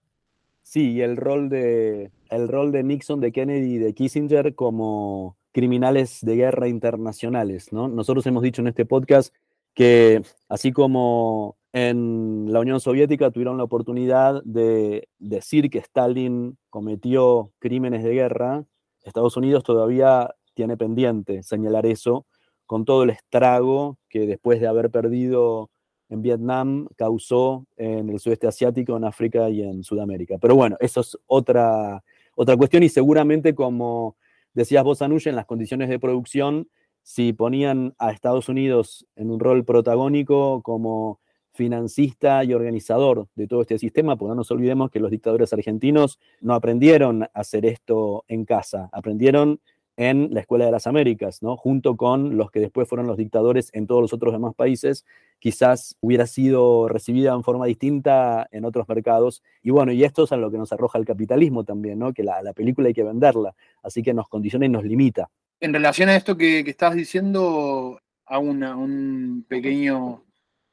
Sí, 0.62 0.92
y 0.92 1.02
el 1.04 1.16
rol 1.16 1.48
de, 1.48 2.12
el 2.30 2.50
rol 2.50 2.74
de 2.74 2.84
Nixon, 2.84 3.22
de 3.22 3.32
Kennedy 3.32 3.76
y 3.76 3.78
de 3.78 3.94
Kissinger 3.94 4.56
como 4.56 5.39
criminales 5.52 6.20
de 6.22 6.36
guerra 6.36 6.68
internacionales, 6.68 7.72
¿no? 7.72 7.88
Nosotros 7.88 8.26
hemos 8.28 8.44
dicho 8.44 8.62
en 8.62 8.68
este 8.68 8.86
podcast 8.86 9.34
que 9.74 10.22
así 10.48 10.72
como 10.72 11.58
en 11.74 12.52
la 12.52 12.60
Unión 12.60 12.80
Soviética 12.80 13.32
tuvieron 13.32 13.58
la 13.58 13.64
oportunidad 13.64 14.42
de 14.44 15.08
decir 15.20 15.70
que 15.70 15.80
Stalin 15.80 16.58
cometió 16.70 17.52
crímenes 17.60 18.04
de 18.04 18.14
guerra, 18.14 18.66
Estados 19.04 19.38
Unidos 19.38 19.64
todavía 19.64 20.36
tiene 20.54 20.78
pendiente 20.78 21.44
señalar 21.44 21.86
eso 21.86 22.26
con 22.66 22.86
todo 22.86 23.04
el 23.04 23.12
estrago 23.12 23.98
que 24.10 24.28
después 24.28 24.60
de 24.60 24.68
haber 24.68 24.92
perdido 24.92 25.70
en 26.10 26.22
Vietnam 26.22 26.88
causó 26.98 27.66
en 27.78 28.10
el 28.10 28.20
sudeste 28.20 28.48
asiático, 28.48 28.98
en 28.98 29.06
África 29.06 29.50
y 29.50 29.62
en 29.62 29.84
Sudamérica. 29.84 30.38
Pero 30.40 30.56
bueno, 30.56 30.76
eso 30.80 31.02
es 31.02 31.18
otra, 31.28 32.04
otra 32.36 32.58
cuestión 32.58 32.84
y 32.84 32.90
seguramente 32.90 33.56
como 33.56 34.16
decías 34.54 34.84
vos, 34.84 35.02
Anush, 35.02 35.28
en 35.28 35.36
las 35.36 35.46
condiciones 35.46 35.90
de 35.90 36.00
producción, 36.00 36.70
si 37.04 37.34
ponían 37.34 37.96
a 37.98 38.12
Estados 38.12 38.50
Unidos 38.50 39.08
en 39.16 39.32
un 39.32 39.40
rol 39.40 39.66
protagónico 39.66 40.62
como 40.62 41.20
financista 41.54 42.44
y 42.44 42.54
organizador 42.54 43.28
de 43.36 43.48
todo 43.48 43.62
este 43.62 43.80
sistema, 43.80 44.16
porque 44.16 44.30
no 44.30 44.36
nos 44.36 44.52
olvidemos 44.52 44.92
que 44.92 45.00
los 45.00 45.12
dictadores 45.12 45.52
argentinos 45.52 46.20
no 46.40 46.54
aprendieron 46.54 47.24
a 47.24 47.30
hacer 47.34 47.66
esto 47.66 48.24
en 48.28 48.46
casa, 48.46 48.90
aprendieron 48.92 49.60
en 50.00 50.30
la 50.32 50.40
Escuela 50.40 50.64
de 50.64 50.72
las 50.72 50.88
Américas, 50.88 51.44
¿no? 51.44 51.58
junto 51.58 51.98
con 51.98 52.38
los 52.38 52.52
que 52.52 52.62
después 52.62 52.88
fueron 52.88 53.06
los 53.06 53.18
dictadores 53.18 53.70
en 53.74 53.86
todos 53.86 54.02
los 54.02 54.14
otros 54.14 54.32
demás 54.32 54.56
países, 54.56 55.06
quizás 55.40 55.98
hubiera 56.00 56.26
sido 56.26 56.88
recibida 56.88 57.34
en 57.34 57.44
forma 57.44 57.66
distinta 57.66 58.48
en 58.54 58.64
otros 58.64 58.88
mercados. 58.88 59.44
Y 59.62 59.72
bueno, 59.72 59.92
y 59.92 60.06
esto 60.06 60.24
es 60.24 60.32
a 60.32 60.38
lo 60.38 60.50
que 60.52 60.58
nos 60.58 60.72
arroja 60.72 60.98
el 61.00 61.06
capitalismo 61.06 61.66
también, 61.66 62.00
¿no? 62.00 62.14
que 62.14 62.24
la, 62.24 62.54
película 62.54 62.88
hay 62.88 62.94
que 62.94 63.04
venderla, 63.04 63.54
así 63.84 64.02
que 64.02 64.14
nos 64.14 64.30
condiciona 64.30 64.66
y 64.66 64.70
nos 64.70 64.86
limita. 64.86 65.30
En 65.60 65.74
relación 65.74 66.08
a 66.08 66.16
esto 66.16 66.38
que, 66.38 66.62
estás 66.62 66.96
diciendo, 66.96 68.00
hago 68.26 68.44
un 68.50 69.46
pequeño 69.50 70.24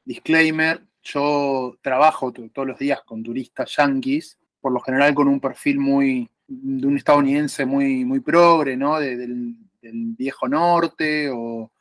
disclaimer. 0.05 0.79
yo 1.03 1.75
trabajo 1.81 2.31
todos 2.31 2.65
los 2.65 2.79
días 2.79 3.01
con 3.05 3.23
turistas 3.23 3.75
yanquis, 3.75 4.37
por 4.61 4.71
lo 4.71 4.79
general 4.79 5.13
con 5.13 5.27
un 5.27 5.41
perfil 5.41 5.79
muy 5.79 6.29
de 6.47 6.87
un 6.87 6.97
estadounidense 6.97 7.65
muy, 7.65 8.05
muy 8.05 8.19
progre, 8.21 8.77
¿no? 8.77 8.99
del, 8.99 9.55
viejo 9.81 10.49
norte 10.49 11.29
o, 11.31 11.71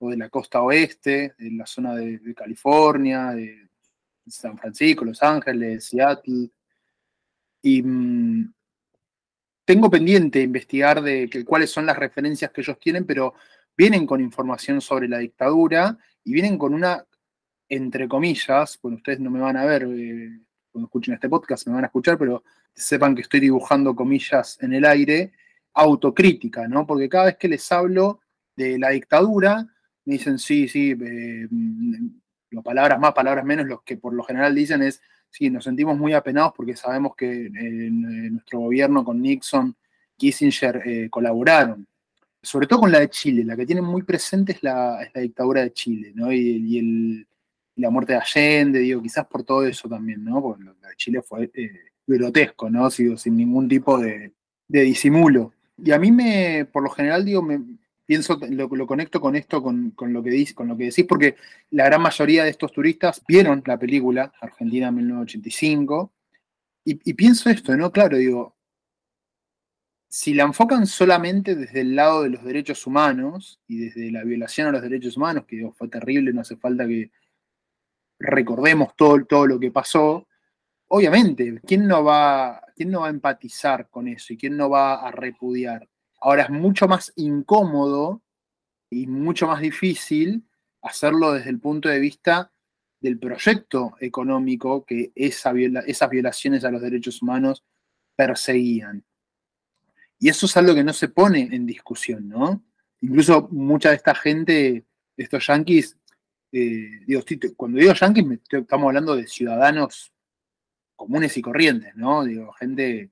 de 0.00 0.16
la 0.16 0.30
costa 0.30 0.62
oeste, 0.62 1.34
de 1.38 1.50
la 1.50 1.66
zona 1.66 1.94
de, 1.94 2.34
California, 2.34 3.32
de 3.32 3.68
San 4.26 4.56
Francisco, 4.56 5.04
Los 5.04 5.22
Ángeles, 5.22 5.84
Seattle. 5.84 6.48
Y 7.62 7.82
mm, 7.82 8.54
tengo 9.66 9.90
pendiente 9.90 10.40
investigar 10.40 11.02
de 11.02 11.44
cuáles 11.46 11.70
son 11.70 11.84
las 11.84 11.98
referencias 11.98 12.50
que 12.50 12.62
ellos 12.62 12.78
tienen, 12.78 13.04
pero 13.04 13.34
vienen 13.76 14.06
con 14.06 14.20
información 14.20 14.80
sobre 14.80 15.08
la 15.08 15.18
dictadura 15.18 15.96
y 16.24 16.32
vienen 16.32 16.58
con 16.58 16.74
una, 16.74 17.04
entre 17.68 18.08
comillas, 18.08 18.78
bueno, 18.82 18.98
ustedes 18.98 19.20
no 19.20 19.30
me 19.30 19.40
van 19.40 19.56
a 19.56 19.64
ver 19.64 19.84
eh, 19.84 20.38
cuando 20.70 20.86
escuchen 20.86 21.14
este 21.14 21.28
podcast, 21.28 21.66
me 21.66 21.74
van 21.74 21.84
a 21.84 21.86
escuchar, 21.86 22.18
pero 22.18 22.42
sepan 22.74 23.14
que 23.14 23.22
estoy 23.22 23.40
dibujando 23.40 23.94
comillas 23.94 24.58
en 24.60 24.72
el 24.74 24.84
aire, 24.84 25.32
autocrítica, 25.74 26.68
¿no? 26.68 26.86
Porque 26.86 27.08
cada 27.08 27.26
vez 27.26 27.36
que 27.36 27.48
les 27.48 27.70
hablo 27.72 28.20
de 28.56 28.78
la 28.78 28.90
dictadura, 28.90 29.66
me 30.04 30.14
dicen, 30.14 30.38
sí, 30.38 30.68
sí, 30.68 30.90
eh, 30.92 31.46
mm, 31.50 32.60
palabras 32.62 32.98
más, 32.98 33.12
palabras 33.12 33.44
menos, 33.44 33.66
lo 33.66 33.82
que 33.82 33.96
por 33.96 34.12
lo 34.12 34.22
general 34.24 34.54
dicen 34.54 34.82
es, 34.82 35.00
sí, 35.30 35.50
nos 35.50 35.64
sentimos 35.64 35.96
muy 35.96 36.12
apenados 36.12 36.52
porque 36.56 36.76
sabemos 36.76 37.14
que 37.16 37.48
nuestro 37.50 38.60
gobierno 38.60 39.04
con 39.04 39.20
Nixon, 39.22 39.76
Kissinger 40.16 40.82
eh, 40.84 41.08
colaboraron 41.08 41.86
sobre 42.42 42.66
todo 42.66 42.80
con 42.80 42.92
la 42.92 43.00
de 43.00 43.10
Chile, 43.10 43.44
la 43.44 43.56
que 43.56 43.66
tienen 43.66 43.84
muy 43.84 44.02
presente 44.02 44.52
es 44.52 44.62
la, 44.62 45.08
dictadura 45.14 45.62
de 45.62 45.72
Chile, 45.72 46.12
¿no? 46.14 46.32
Y, 46.32 47.26
la 47.80 47.90
muerte 47.90 48.12
de 48.12 48.18
Allende, 48.18 48.78
digo, 48.80 49.02
quizás 49.02 49.26
por 49.26 49.42
todo 49.42 49.66
eso 49.66 49.88
también, 49.88 50.24
¿no? 50.24 50.40
Porque 50.40 50.64
la 50.64 50.88
de 50.88 50.96
Chile 50.96 51.22
fue 51.22 51.50
eh, 51.54 51.70
grotesco, 52.06 52.70
¿no? 52.70 52.90
sin 52.90 53.36
ningún 53.36 53.68
tipo 53.68 53.98
de, 53.98 54.32
disimulo. 54.68 55.52
Y 55.82 55.92
a 55.92 55.98
mí 55.98 56.12
me, 56.12 56.66
por 56.70 56.82
lo 56.82 56.90
general, 56.90 57.24
digo, 57.24 57.42
me 57.42 57.60
pienso, 58.04 58.38
lo, 58.50 58.68
lo 58.68 58.86
conecto 58.86 59.20
con 59.20 59.36
esto, 59.36 59.62
con, 59.62 59.94
lo 59.98 60.22
que 60.22 60.54
con 60.54 60.68
lo 60.68 60.76
que 60.76 60.84
decís, 60.84 61.06
porque 61.06 61.36
la 61.70 61.86
gran 61.86 62.02
mayoría 62.02 62.44
de 62.44 62.50
estos 62.50 62.72
turistas 62.72 63.22
vieron 63.26 63.62
la 63.66 63.78
película 63.78 64.32
Argentina 64.40 64.90
1985, 64.90 66.12
y, 66.84 67.10
y 67.10 67.14
pienso 67.14 67.50
esto, 67.50 67.76
¿no? 67.76 67.92
Claro, 67.92 68.16
digo, 68.16 68.56
si 70.10 70.34
la 70.34 70.42
enfocan 70.42 70.86
solamente 70.86 71.54
desde 71.54 71.82
el 71.82 71.94
lado 71.94 72.24
de 72.24 72.30
los 72.30 72.42
derechos 72.42 72.84
humanos 72.84 73.60
y 73.68 73.78
desde 73.78 74.10
la 74.10 74.24
violación 74.24 74.66
a 74.66 74.72
los 74.72 74.82
derechos 74.82 75.16
humanos, 75.16 75.44
que 75.46 75.70
fue 75.72 75.88
terrible, 75.88 76.32
no 76.32 76.40
hace 76.40 76.56
falta 76.56 76.86
que 76.86 77.12
recordemos 78.20 78.94
todo, 78.94 79.24
todo 79.24 79.46
lo 79.46 79.58
que 79.58 79.70
pasó, 79.72 80.28
obviamente, 80.88 81.60
¿quién 81.66 81.88
no, 81.88 82.04
va, 82.04 82.62
¿quién 82.76 82.90
no 82.90 83.00
va 83.00 83.08
a 83.08 83.10
empatizar 83.10 83.88
con 83.88 84.06
eso 84.06 84.32
y 84.32 84.36
quién 84.36 84.56
no 84.56 84.68
va 84.70 85.06
a 85.06 85.10
repudiar? 85.10 85.88
Ahora 86.20 86.44
es 86.44 86.50
mucho 86.50 86.86
más 86.86 87.12
incómodo 87.16 88.22
y 88.90 89.06
mucho 89.06 89.46
más 89.46 89.60
difícil 89.60 90.44
hacerlo 90.82 91.32
desde 91.32 91.50
el 91.50 91.58
punto 91.58 91.88
de 91.88 91.98
vista 91.98 92.52
del 93.00 93.18
proyecto 93.18 93.94
económico 94.00 94.84
que 94.84 95.12
esa 95.14 95.52
esas 95.86 96.10
violaciones 96.10 96.64
a 96.64 96.70
los 96.70 96.82
derechos 96.82 97.22
humanos 97.22 97.64
perseguían. 98.14 99.04
Y 100.18 100.28
eso 100.28 100.44
es 100.44 100.56
algo 100.58 100.74
que 100.74 100.84
no 100.84 100.92
se 100.92 101.08
pone 101.08 101.48
en 101.50 101.64
discusión, 101.64 102.28
¿no? 102.28 102.62
Incluso 103.00 103.48
mucha 103.50 103.88
de 103.88 103.96
esta 103.96 104.14
gente, 104.14 104.84
estos 105.16 105.46
yanquis, 105.46 105.96
eh, 106.52 107.00
digo, 107.06 107.22
cuando 107.56 107.78
digo 107.78 107.92
yanquis, 107.92 108.24
estamos 108.50 108.86
hablando 108.86 109.16
de 109.16 109.26
ciudadanos 109.26 110.12
comunes 110.96 111.36
y 111.36 111.42
corrientes, 111.42 111.94
¿no? 111.96 112.24
Digo, 112.24 112.52
gente 112.52 113.10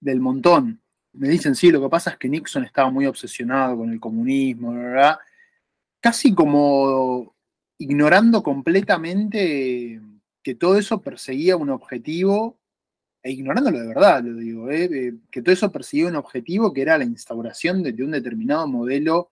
del 0.00 0.20
montón. 0.20 0.82
Me 1.12 1.28
dicen, 1.28 1.54
sí, 1.54 1.70
lo 1.70 1.80
que 1.80 1.88
pasa 1.88 2.10
es 2.10 2.16
que 2.16 2.28
Nixon 2.28 2.64
estaba 2.64 2.90
muy 2.90 3.06
obsesionado 3.06 3.76
con 3.76 3.92
el 3.92 4.00
comunismo, 4.00 4.72
¿verdad? 4.72 5.18
Casi 6.00 6.34
como 6.34 7.34
ignorando 7.78 8.42
completamente 8.42 10.00
que 10.42 10.54
todo 10.54 10.76
eso 10.76 11.00
perseguía 11.00 11.56
un 11.56 11.70
objetivo 11.70 12.58
e 13.22 13.32
ignorándolo 13.32 13.78
de 13.78 13.86
verdad, 13.86 14.22
lo 14.22 14.38
digo, 14.38 14.70
¿eh? 14.70 15.14
que 15.30 15.42
todo 15.42 15.52
eso 15.52 15.70
perseguía 15.70 16.08
un 16.08 16.16
objetivo 16.16 16.72
que 16.72 16.82
era 16.82 16.96
la 16.96 17.04
instauración 17.04 17.82
de, 17.82 17.90
un 18.02 18.12
determinado 18.12 18.66
modelo 18.66 19.30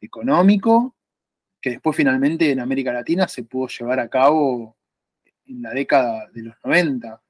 económico 0.00 0.96
que 1.68 1.72
después 1.72 1.94
finalmente 1.94 2.50
en 2.50 2.60
América 2.60 2.94
Latina 2.94 3.28
se 3.28 3.42
pudo 3.42 3.68
llevar 3.68 4.00
a 4.00 4.08
cabo 4.08 4.78
en 5.44 5.60
la 5.60 5.70
década 5.74 6.26
de 6.32 6.40
los 6.40 6.54
90, 6.64 7.22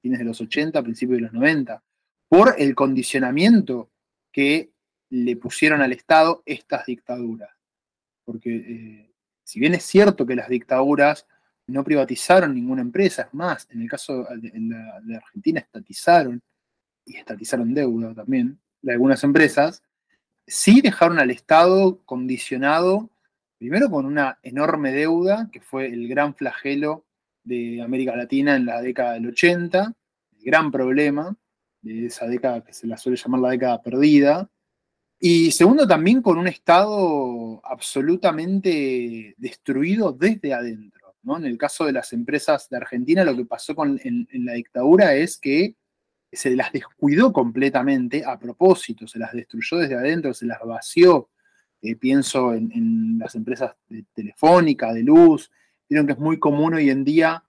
fines 0.00 0.18
de 0.20 0.24
los 0.24 0.40
80, 0.40 0.80
principios 0.84 1.16
de 1.16 1.22
los 1.22 1.32
90, 1.32 1.82
por 2.28 2.54
el 2.58 2.76
condicionamiento 2.76 3.90
que 4.30 4.70
le 5.10 5.36
pusieron 5.36 5.82
al 5.82 5.92
Estado 5.92 6.44
estas 6.46 6.86
dictaduras. 6.86 7.50
Porque 8.24 8.54
eh, 8.54 9.10
si 9.42 9.58
bien 9.58 9.74
es 9.74 9.82
cierto 9.82 10.24
que 10.26 10.36
las 10.36 10.48
dictaduras 10.48 11.26
no 11.66 11.82
privatizaron 11.82 12.54
ninguna 12.54 12.82
empresa, 12.82 13.22
es 13.22 13.34
más, 13.34 13.66
en 13.70 13.82
el 13.82 13.90
caso 13.90 14.28
de, 14.36 15.16
Argentina 15.16 15.58
estatizaron 15.58 16.40
y 17.04 17.16
estatizaron 17.16 17.74
deuda 17.74 18.14
también 18.14 18.60
de 18.80 18.92
algunas 18.92 19.24
empresas, 19.24 19.82
sí 20.46 20.80
dejaron 20.80 21.18
al 21.18 21.32
Estado 21.32 22.00
condicionado, 22.04 23.10
primero 23.62 23.88
con 23.88 24.06
una 24.06 24.40
enorme 24.42 24.90
deuda, 24.90 25.48
que 25.52 25.60
fue 25.60 25.86
el 25.86 26.08
gran 26.08 26.34
flagelo 26.34 27.06
de 27.44 27.80
América 27.80 28.16
Latina 28.16 28.56
en 28.56 28.66
la 28.66 28.82
década 28.82 29.12
del 29.12 29.28
80, 29.28 29.94
el 30.36 30.44
gran 30.44 30.72
problema 30.72 31.36
de 31.80 32.06
esa 32.06 32.26
década 32.26 32.64
que 32.64 32.72
se 32.72 32.88
la 32.88 32.96
suele 32.96 33.16
llamar 33.16 33.40
la 33.40 33.50
década 33.50 33.80
perdida, 33.80 34.50
y 35.20 35.52
segundo 35.52 35.86
también 35.86 36.22
con 36.22 36.38
un 36.38 36.48
Estado 36.48 37.60
absolutamente 37.62 39.36
destruido 39.38 40.10
desde 40.10 40.54
adentro. 40.54 41.14
En 41.24 41.44
el 41.44 41.56
caso 41.56 41.84
de 41.84 41.92
las 41.92 42.12
empresas 42.12 42.68
de 42.68 42.78
Argentina, 42.78 43.22
lo 43.22 43.36
que 43.36 43.44
pasó 43.44 43.76
con, 43.76 44.00
en, 44.02 44.26
la 44.44 44.54
dictadura 44.54 45.14
es 45.14 45.38
que 45.38 45.76
se 46.32 46.56
las 46.56 46.72
descuidó 46.72 47.32
completamente 47.32 48.24
a 48.26 48.40
propósito, 48.40 49.06
se 49.06 49.20
las 49.20 49.32
destruyó 49.32 49.76
desde 49.76 49.94
adentro, 49.94 50.34
se 50.34 50.46
las 50.46 50.58
vació. 50.66 51.30
Eh, 51.84 51.96
pienso 51.96 52.54
en, 52.54 53.18
las 53.18 53.34
empresas 53.34 53.74
de 53.88 54.04
telefónica, 54.14 54.92
de 54.92 55.02
luz. 55.02 55.50
Vieron 55.88 56.06
que 56.06 56.12
es 56.12 56.18
muy 56.18 56.38
común 56.38 56.74
hoy 56.74 56.90
en 56.90 57.02
día 57.02 57.42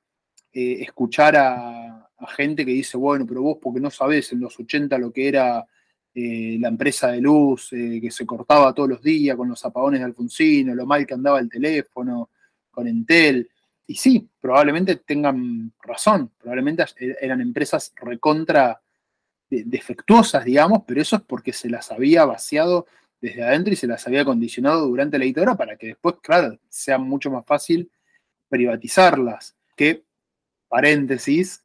eh, 0.52 0.80
escuchar 0.82 1.36
a, 1.38 1.89
gente 2.36 2.65
que 2.65 2.72
dice, 2.72 2.96
bueno, 2.96 3.26
pero 3.28 3.41
vos 3.41 3.58
porque 3.62 3.82
no 3.82 3.91
sabés 3.91 4.32
en 4.32 4.39
los 4.39 4.58
80 4.58 4.98
lo 4.98 5.12
que 5.12 5.28
era 5.28 5.67
eh, 6.15 6.56
la 6.58 6.69
empresa 6.69 7.12
de 7.12 7.19
luz, 7.19 7.67
que 7.72 8.10
se 8.12 8.26
cortaba 8.26 8.74
todos 8.74 8.88
los 8.88 9.02
días 9.02 9.36
con 9.36 9.50
los 9.50 9.63
apagones 9.65 10.00
de 10.00 10.06
Alfonsino, 10.06 10.74
lo 10.74 10.86
mal 10.86 11.06
que 11.06 11.15
andaba 11.15 11.39
el 11.39 11.50
teléfono 11.50 12.30
con 12.72 12.88
Entel. 12.88 13.50
Y 13.86 13.96
sí, 13.96 14.26
probablemente 14.39 14.96
tengan 14.96 15.74
razón, 15.84 16.32
probablemente 16.39 16.86
eran 17.19 17.41
empresas 17.41 17.93
recontra 17.98 18.82
defectuosas, 19.50 20.46
digamos, 20.46 20.84
pero 20.88 21.02
eso 21.02 21.17
es 21.17 21.24
porque 21.24 21.52
se 21.52 21.69
las 21.69 21.91
había 21.91 22.24
vaciado 22.24 22.88
desde 23.24 23.42
adentro 23.42 23.72
y 23.72 23.78
se 23.78 23.88
las 23.88 24.06
había 24.06 24.26
condicionado 24.26 24.86
durante 24.86 25.18
la 25.18 25.24
dictadura 25.24 25.56
para 25.56 25.78
que 25.78 25.88
después, 25.88 26.16
claro, 26.22 26.60
sea 26.68 26.98
mucho 26.98 27.32
más 27.32 27.46
fácil 27.46 27.90
privatizarlas. 28.50 29.56
Que, 29.78 30.04
paréntesis, 30.68 31.64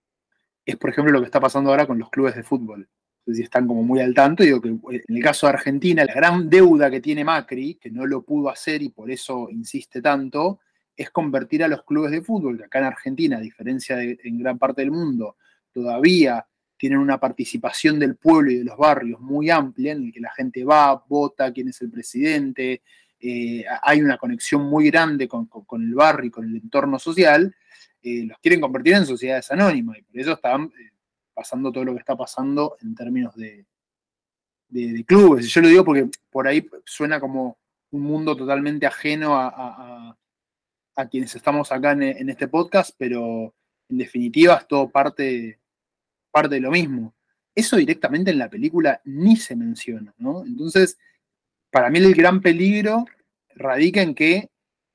es 0.65 0.77
por 0.77 0.91
ejemplo 0.91 1.13
lo 1.13 1.19
que 1.19 1.27
está 1.27 1.41
pasando 1.41 1.71
ahora 1.71 1.85
con 1.85 1.99
los 1.99 2.11
clubes 2.11 2.37
de 2.37 2.45
fútbol. 2.45 2.89
Si 3.27 3.43
están 3.43 3.67
como 3.67 3.83
muy 3.83 3.99
al 3.99 4.15
tanto, 4.15 4.45
digo 4.45 4.61
que 4.61 4.69
en 4.69 5.03
el 5.09 5.23
caso 5.23 5.49
de 5.49 5.55
Argentina, 5.55 6.05
la 6.05 6.15
gran 6.15 6.49
deuda 6.49 6.93
que 6.93 7.01
tiene 7.01 7.25
Macri, 7.25 7.75
que 7.75 7.91
no 7.91 8.07
lo 8.07 8.23
pudo 8.23 8.51
hacer 8.51 8.81
y 8.81 8.91
por 8.91 9.11
eso 9.11 9.49
insiste 9.51 10.01
tanto, 10.01 10.61
es 10.97 11.11
convertir 11.11 11.65
a 11.65 11.69
los 11.69 11.83
clubes 11.83 12.13
de 12.13 12.23
fútbol, 12.23 12.57
que 12.57 12.67
acá 12.67 12.79
en 12.79 12.85
Argentina, 12.85 13.39
a 13.39 13.41
diferencia 13.41 13.97
de 13.97 14.17
en 14.23 14.39
gran 14.39 14.59
parte 14.59 14.83
del 14.83 14.93
mundo, 14.93 15.37
todavía 15.73 16.47
tienen 16.79 16.99
una 16.99 17.19
participación 17.19 17.99
del 17.99 18.17
pueblo 18.17 18.51
y 18.51 18.59
de 18.59 18.65
los 18.65 18.77
barrios 18.77 19.21
muy 19.21 19.51
amplia, 19.51 19.93
en 19.93 20.07
el 20.07 20.13
que 20.13 20.21
la 20.21 20.31
gente 20.33 20.65
va, 20.65 21.05
vota, 21.09 21.53
quién 21.53 21.69
es 21.69 21.81
el 21.83 21.91
presidente, 21.91 22.83
eh, 23.21 23.65
hay 23.83 24.01
una 24.01 24.17
conexión 24.17 24.63
muy 24.63 24.91
grande 24.91 25.29
con, 25.29 25.49
el 25.73 25.95
barrio 25.95 26.29
y 26.29 26.31
con 26.31 26.45
el 26.49 26.57
entorno 26.57 26.99
social, 26.99 27.55
eh, 28.03 28.25
los 28.25 28.39
quieren 28.39 28.61
convertir 28.61 28.95
en 28.95 29.07
sociedades 29.07 29.51
anónimas 29.51 29.99
y 29.99 30.03
por 30.03 30.21
eso 30.21 30.33
están 30.33 30.65
eh, 30.65 30.93
pasando 31.35 31.73
todo 31.73 31.85
lo 31.85 31.93
que 31.95 32.01
está 32.01 32.17
pasando 32.17 32.77
en 32.81 32.95
términos 32.95 33.35
de, 33.35 33.67
de, 34.69 35.05
clubes. 35.05 35.49
Yo 35.49 35.61
lo 35.61 35.69
digo 35.69 35.85
porque 35.85 36.09
por 36.31 36.47
ahí 36.47 36.67
suena 36.85 37.19
como 37.19 37.59
un 37.91 38.03
mundo 38.03 38.37
totalmente 38.37 38.87
ajeno 38.87 39.37
a 39.37 40.17
a 40.99 41.09
quienes 41.09 41.35
estamos 41.37 41.71
acá 41.71 41.93
en, 41.93 42.29
este 42.29 42.49
podcast, 42.49 42.91
pero 42.99 43.55
en 43.89 43.99
definitiva 43.99 44.57
es 44.57 44.67
todo 44.67 44.91
parte, 44.91 45.61
parte 46.31 46.57
de 46.57 46.61
lo 46.61 46.71
mismo. 46.71 47.15
Eso 47.55 47.77
directamente 47.77 48.31
en 48.31 48.39
la 48.39 48.49
película 48.49 49.01
ni 49.05 49.37
se 49.37 49.57
menciona, 49.57 50.15
¿no? 50.19 50.45
Entonces, 50.45 50.99
para 51.71 51.91
mí 51.91 51.99
el 51.99 52.15
gran 52.15 52.41
peligro 52.41 53.05
radica 53.55 54.01
en 54.01 54.15
que 54.15 54.51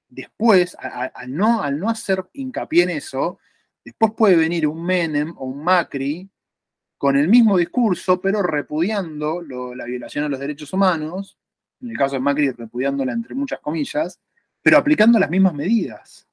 después, 0.07 0.77
al, 0.79 1.35
no, 1.35 1.61
al 1.61 1.79
no 1.79 1.89
hacer 1.89 2.25
hincapié 2.33 2.83
en 2.83 2.89
eso, 2.91 3.39
después 3.83 4.13
puede 4.15 4.35
venir 4.35 4.67
un 4.67 4.83
Menem 4.83 5.33
o 5.37 5.45
un 5.45 5.63
Macri 5.63 6.29
con 6.97 7.17
el 7.17 7.27
mismo 7.27 7.57
discurso, 7.57 8.21
pero 8.21 8.41
repudiando 8.41 9.41
la 9.41 9.85
violación 9.85 10.23
a 10.23 10.29
los 10.29 10.39
derechos 10.39 10.71
humanos, 10.71 11.37
en 11.81 11.89
el 11.89 11.97
caso 11.97 12.15
de 12.15 12.21
Macri 12.21 12.51
repudiándola 12.51 13.11
entre 13.11 13.35
muchas 13.35 13.59
comillas, 13.59 14.21
pero 14.61 14.77
aplicando 14.77 15.19
las 15.19 15.29
mismas 15.29 15.53
medidas. 15.53 16.27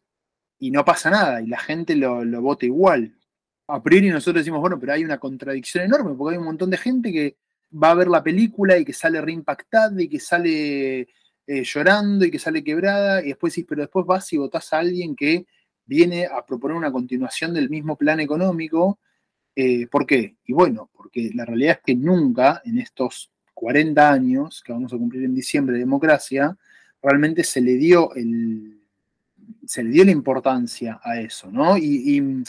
Y 0.58 0.70
no 0.70 0.84
pasa 0.84 1.10
nada, 1.10 1.40
y 1.40 1.46
la 1.46 1.58
gente 1.58 1.96
lo, 1.96 2.24
lo 2.24 2.40
vota 2.40 2.66
igual. 2.66 3.16
A 3.70 3.82
priori 3.82 4.10
nosotros 4.10 4.42
decimos, 4.42 4.60
bueno, 4.60 4.78
pero 4.78 4.92
hay 4.92 5.04
una 5.04 5.18
contradicción 5.18 5.84
enorme, 5.84 6.14
porque 6.14 6.34
hay 6.34 6.38
un 6.38 6.46
montón 6.46 6.70
de 6.70 6.76
gente 6.76 7.12
que 7.12 7.36
va 7.72 7.90
a 7.90 7.94
ver 7.94 8.08
la 8.08 8.22
película 8.22 8.78
y 8.78 8.84
que 8.84 8.92
sale 8.92 9.20
reimpactada 9.20 10.00
y 10.02 10.08
que 10.08 10.20
sale 10.20 11.00
eh, 11.46 11.64
llorando 11.64 12.24
y 12.24 12.30
que 12.30 12.38
sale 12.38 12.64
quebrada, 12.64 13.22
y 13.22 13.28
después 13.28 13.52
sí, 13.52 13.64
pero 13.64 13.82
después 13.82 14.06
vas 14.06 14.32
y 14.32 14.36
votás 14.36 14.72
a 14.72 14.78
alguien 14.78 15.14
que 15.14 15.46
viene 15.84 16.26
a 16.26 16.44
proponer 16.44 16.76
una 16.76 16.92
continuación 16.92 17.52
del 17.54 17.68
mismo 17.68 17.96
plan 17.96 18.20
económico. 18.20 18.98
Eh, 19.56 19.86
¿Por 19.88 20.06
qué? 20.06 20.36
Y 20.46 20.52
bueno, 20.52 20.90
porque 20.92 21.30
la 21.34 21.44
realidad 21.44 21.78
es 21.78 21.82
que 21.84 21.94
nunca 21.94 22.62
en 22.64 22.78
estos 22.78 23.30
40 23.54 24.10
años 24.10 24.62
que 24.64 24.72
vamos 24.72 24.92
a 24.92 24.96
cumplir 24.96 25.24
en 25.24 25.34
diciembre 25.34 25.74
de 25.74 25.80
democracia, 25.80 26.56
realmente 27.02 27.44
se 27.44 27.60
le 27.60 27.74
dio 27.74 28.14
el, 28.14 28.80
se 29.66 29.82
le 29.82 29.90
dio 29.90 30.04
la 30.04 30.10
importancia 30.10 31.00
a 31.02 31.20
eso, 31.20 31.50
¿no? 31.50 31.76
Y, 31.76 32.42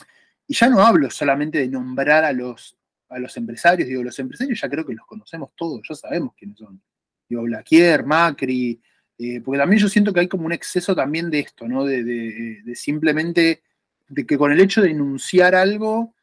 ya 0.53 0.69
no 0.69 0.81
hablo 0.81 1.09
solamente 1.09 1.59
de 1.59 1.67
nombrar 1.67 2.23
a 2.23 2.33
los, 2.33 2.77
a 3.09 3.19
los 3.19 3.35
empresarios, 3.37 3.87
digo, 3.87 4.03
los 4.03 4.17
empresarios 4.19 4.59
ya 4.59 4.69
creo 4.69 4.85
que 4.85 4.93
los 4.93 5.05
conocemos 5.05 5.51
todos, 5.55 5.81
ya 5.87 5.95
sabemos 5.95 6.33
quiénes 6.35 6.57
son. 6.57 6.81
Digo, 7.27 7.43
Blaquier, 7.43 8.05
Macri, 8.05 8.81
eh, 9.17 9.41
porque 9.41 9.59
también 9.59 9.81
yo 9.81 9.87
siento 9.87 10.13
que 10.13 10.21
hay 10.21 10.27
como 10.27 10.45
un 10.45 10.51
exceso 10.51 10.95
también 10.95 11.29
de 11.29 11.39
esto, 11.39 11.67
¿no? 11.67 11.85
De, 11.85 12.63
simplemente, 12.75 13.63
de 14.07 14.25
que 14.25 14.37
con 14.37 14.51
el 14.51 14.59
hecho 14.59 14.81
de 14.81 14.91
enunciar 14.91 15.55
algo, 15.55 16.15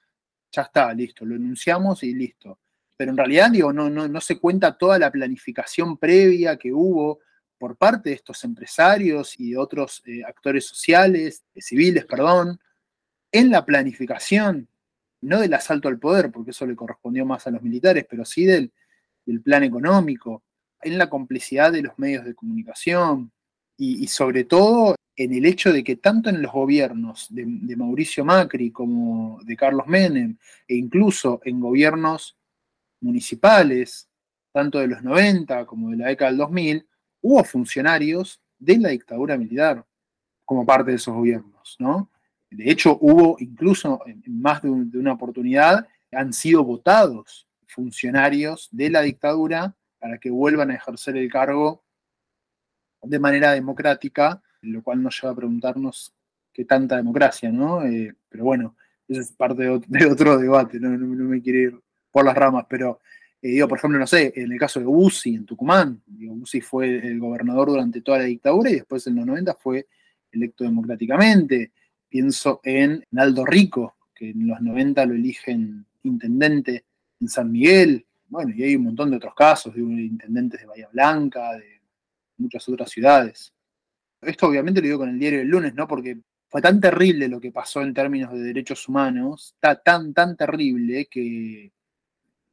ya 0.50 0.62
está, 0.62 0.92
listo, 0.92 1.24
lo 1.24 1.36
enunciamos 1.36 2.02
y 2.02 2.14
listo. 2.14 2.58
Pero 2.96 3.12
en 3.12 3.16
realidad, 3.16 3.50
digo, 3.50 3.72
no, 3.72 3.88
no, 3.88 4.08
no 4.08 4.20
se 4.20 4.38
cuenta 4.38 4.76
toda 4.76 4.98
la 4.98 5.10
planificación 5.10 5.96
previa 5.96 6.56
que 6.56 6.72
hubo 6.72 7.20
por 7.58 7.76
parte 7.76 8.10
de 8.10 8.16
estos 8.16 8.42
empresarios 8.44 9.38
y 9.38 9.54
otros 9.54 10.02
eh, 10.06 10.22
actores 10.24 10.64
sociales, 10.64 11.44
eh, 11.54 11.60
civiles, 11.60 12.04
perdón, 12.04 12.58
en 13.32 13.50
la 13.50 13.64
planificación, 13.64 14.68
no 15.20 15.40
del 15.40 15.54
asalto 15.54 15.88
al 15.88 15.98
poder, 15.98 16.30
porque 16.30 16.52
eso 16.52 16.66
le 16.66 16.76
correspondió 16.76 17.26
más 17.26 17.46
a 17.46 17.50
los 17.50 17.62
militares, 17.62 18.06
pero 18.08 18.24
sí 18.24 18.44
del, 18.44 18.72
plan 19.42 19.62
económico, 19.62 20.42
en 20.80 20.96
la 20.96 21.10
complicidad 21.10 21.72
de 21.72 21.82
los 21.82 21.98
medios 21.98 22.24
de 22.24 22.34
comunicación 22.34 23.30
y, 23.76 24.06
sobre 24.06 24.44
todo 24.44 24.94
en 25.16 25.34
el 25.34 25.44
hecho 25.44 25.72
de 25.72 25.84
que 25.84 25.96
tanto 25.96 26.30
en 26.30 26.40
los 26.40 26.52
gobiernos 26.52 27.26
de, 27.28 27.44
Mauricio 27.76 28.24
Macri 28.24 28.70
como 28.70 29.38
de 29.44 29.56
Carlos 29.56 29.86
Menem, 29.86 30.38
e 30.66 30.76
incluso 30.76 31.40
en 31.44 31.60
gobiernos 31.60 32.38
municipales, 33.00 34.08
tanto 34.52 34.78
de 34.78 34.86
los 34.86 35.02
90 35.02 35.66
como 35.66 35.90
de 35.90 35.98
la 35.98 36.06
década 36.06 36.30
del 36.30 36.38
2000, 36.38 36.86
hubo 37.20 37.44
funcionarios 37.44 38.40
de 38.58 38.78
la 38.78 38.88
dictadura 38.88 39.36
militar 39.36 39.84
como 40.44 40.64
parte 40.64 40.92
de 40.92 40.96
esos 40.96 41.14
gobiernos, 41.14 41.76
¿no? 41.78 42.10
De 42.50 42.70
hecho, 42.70 42.98
hubo 43.00 43.36
incluso 43.40 44.00
en 44.06 44.22
más 44.40 44.62
de 44.62 44.70
una 44.70 45.12
oportunidad, 45.12 45.86
han 46.12 46.32
sido 46.32 46.64
votados 46.64 47.46
funcionarios 47.66 48.68
de 48.72 48.90
la 48.90 49.02
dictadura 49.02 49.76
para 49.98 50.18
que 50.18 50.30
vuelvan 50.30 50.70
a 50.70 50.76
ejercer 50.76 51.16
el 51.16 51.30
cargo 51.30 51.84
de 53.02 53.18
manera 53.18 53.52
democrática, 53.52 54.42
lo 54.62 54.82
cual 54.82 55.02
nos 55.02 55.20
lleva 55.20 55.32
a 55.32 55.36
preguntarnos 55.36 56.14
qué 56.52 56.64
tanta 56.64 56.96
democracia, 56.96 57.50
¿no? 57.52 57.84
Eh, 57.84 58.14
pero 58.28 58.44
bueno, 58.44 58.76
eso 59.06 59.20
es 59.20 59.32
parte 59.32 59.62
de, 59.62 60.06
otro 60.06 60.38
debate, 60.38 60.80
¿no? 60.80 60.90
me 60.90 61.40
quiero 61.40 61.58
ir 61.58 61.80
por 62.10 62.24
las 62.24 62.36
ramas, 62.36 62.66
pero 62.68 63.00
eh, 63.40 63.48
digo, 63.48 63.68
por 63.68 63.78
ejemplo, 63.78 63.98
no 63.98 64.06
sé, 64.06 64.32
en 64.34 64.50
el 64.50 64.58
caso 64.58 64.80
de 64.80 64.86
Bussi 64.86 65.34
en 65.34 65.46
Tucumán, 65.46 66.02
digo, 66.06 66.34
fue 66.62 66.98
el 67.06 67.20
gobernador 67.20 67.68
durante 67.68 68.00
toda 68.00 68.18
la 68.18 68.24
dictadura 68.24 68.70
y 68.70 68.74
después 68.74 69.06
en 69.06 69.16
los 69.16 69.26
90 69.26 69.54
fue 69.54 69.86
electo 70.32 70.64
democráticamente. 70.64 71.72
Pienso 72.08 72.60
en 72.64 73.04
Aldo 73.16 73.44
Rico, 73.44 73.96
que 74.14 74.30
en 74.30 74.46
los 74.46 74.60
90 74.60 75.06
lo 75.06 75.14
eligen 75.14 75.86
intendente 76.02 76.84
en 77.20 77.28
San 77.28 77.50
Miguel, 77.50 78.06
bueno, 78.28 78.52
y 78.54 78.62
hay 78.62 78.76
un 78.76 78.84
montón 78.84 79.10
de 79.10 79.16
otros 79.16 79.34
casos, 79.34 79.74
de 79.74 79.80
intendentes 79.80 80.60
de 80.60 80.66
Bahía 80.66 80.88
Blanca, 80.92 81.54
de 81.54 81.80
muchas 82.36 82.68
otras 82.68 82.90
ciudades. 82.90 83.52
Esto 84.20 84.48
obviamente 84.48 84.80
lo 84.80 84.86
digo 84.86 84.98
con 84.98 85.08
el 85.08 85.18
diario 85.18 85.38
del 85.38 85.48
lunes, 85.48 85.74
¿no? 85.74 85.88
Porque 85.88 86.18
fue 86.48 86.60
tan 86.60 86.80
terrible 86.80 87.28
lo 87.28 87.40
que 87.40 87.52
pasó 87.52 87.82
en 87.82 87.94
términos 87.94 88.32
de 88.32 88.40
derechos 88.40 88.88
humanos, 88.88 89.52
está 89.54 89.76
tan, 89.80 90.12
tan 90.12 90.36
terrible 90.36 91.06
que 91.06 91.72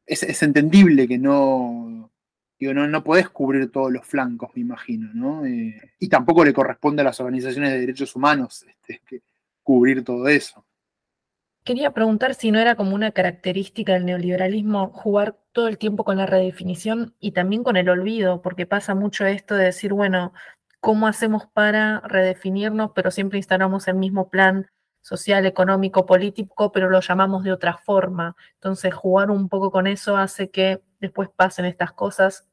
es, 0.05 0.43
entendible 0.43 1.07
que 1.07 1.17
no, 1.17 2.11
digo, 2.59 2.73
no, 2.73 2.87
no 2.87 3.03
podés 3.03 3.29
cubrir 3.29 3.71
todos 3.71 3.91
los 3.91 4.05
flancos, 4.05 4.51
me 4.55 4.61
imagino, 4.61 5.11
¿no? 5.13 5.45
Eh, 5.45 5.93
y 5.99 6.07
tampoco 6.07 6.45
le 6.45 6.53
corresponde 6.53 7.01
a 7.01 7.05
las 7.05 7.19
organizaciones 7.19 7.71
de 7.71 7.79
derechos 7.79 8.15
humanos 8.15 8.65
este, 8.67 9.21
cubrir 9.65 10.05
todo 10.05 10.27
eso. 10.29 10.63
Quería 11.65 11.91
preguntar 11.91 12.35
si 12.35 12.51
no 12.51 12.59
era 12.59 12.75
como 12.75 12.93
una 12.93 13.11
característica 13.11 13.93
del 13.93 14.05
neoliberalismo 14.05 14.89
jugar 14.89 15.39
todo 15.51 15.67
el 15.67 15.79
tiempo 15.79 16.03
con 16.03 16.17
la 16.17 16.27
redefinición 16.27 17.15
y 17.19 17.31
también 17.31 17.63
con 17.63 17.75
el 17.75 17.89
olvido, 17.89 18.43
porque 18.43 18.67
pasa 18.67 18.93
mucho 18.93 19.25
esto 19.25 19.55
de 19.55 19.65
decir, 19.65 19.91
bueno, 19.91 20.31
¿cómo 20.79 21.07
hacemos 21.07 21.47
para 21.47 22.01
redefinirnos, 22.01 22.91
pero 22.93 23.09
siempre 23.09 23.39
instalamos 23.39 23.87
el 23.87 23.95
mismo 23.95 24.29
plan 24.29 24.69
social, 25.01 25.47
económico, 25.47 26.05
político, 26.05 26.71
pero 26.71 26.91
lo 26.91 27.01
llamamos 27.01 27.43
de 27.43 27.51
otra 27.51 27.77
forma? 27.79 28.35
Entonces, 28.53 28.93
jugar 28.93 29.31
un 29.31 29.49
poco 29.49 29.71
con 29.71 29.87
eso 29.87 30.17
hace 30.17 30.51
que 30.51 30.83
después 30.99 31.29
pasen 31.35 31.65
estas 31.65 31.91
cosas. 31.91 32.47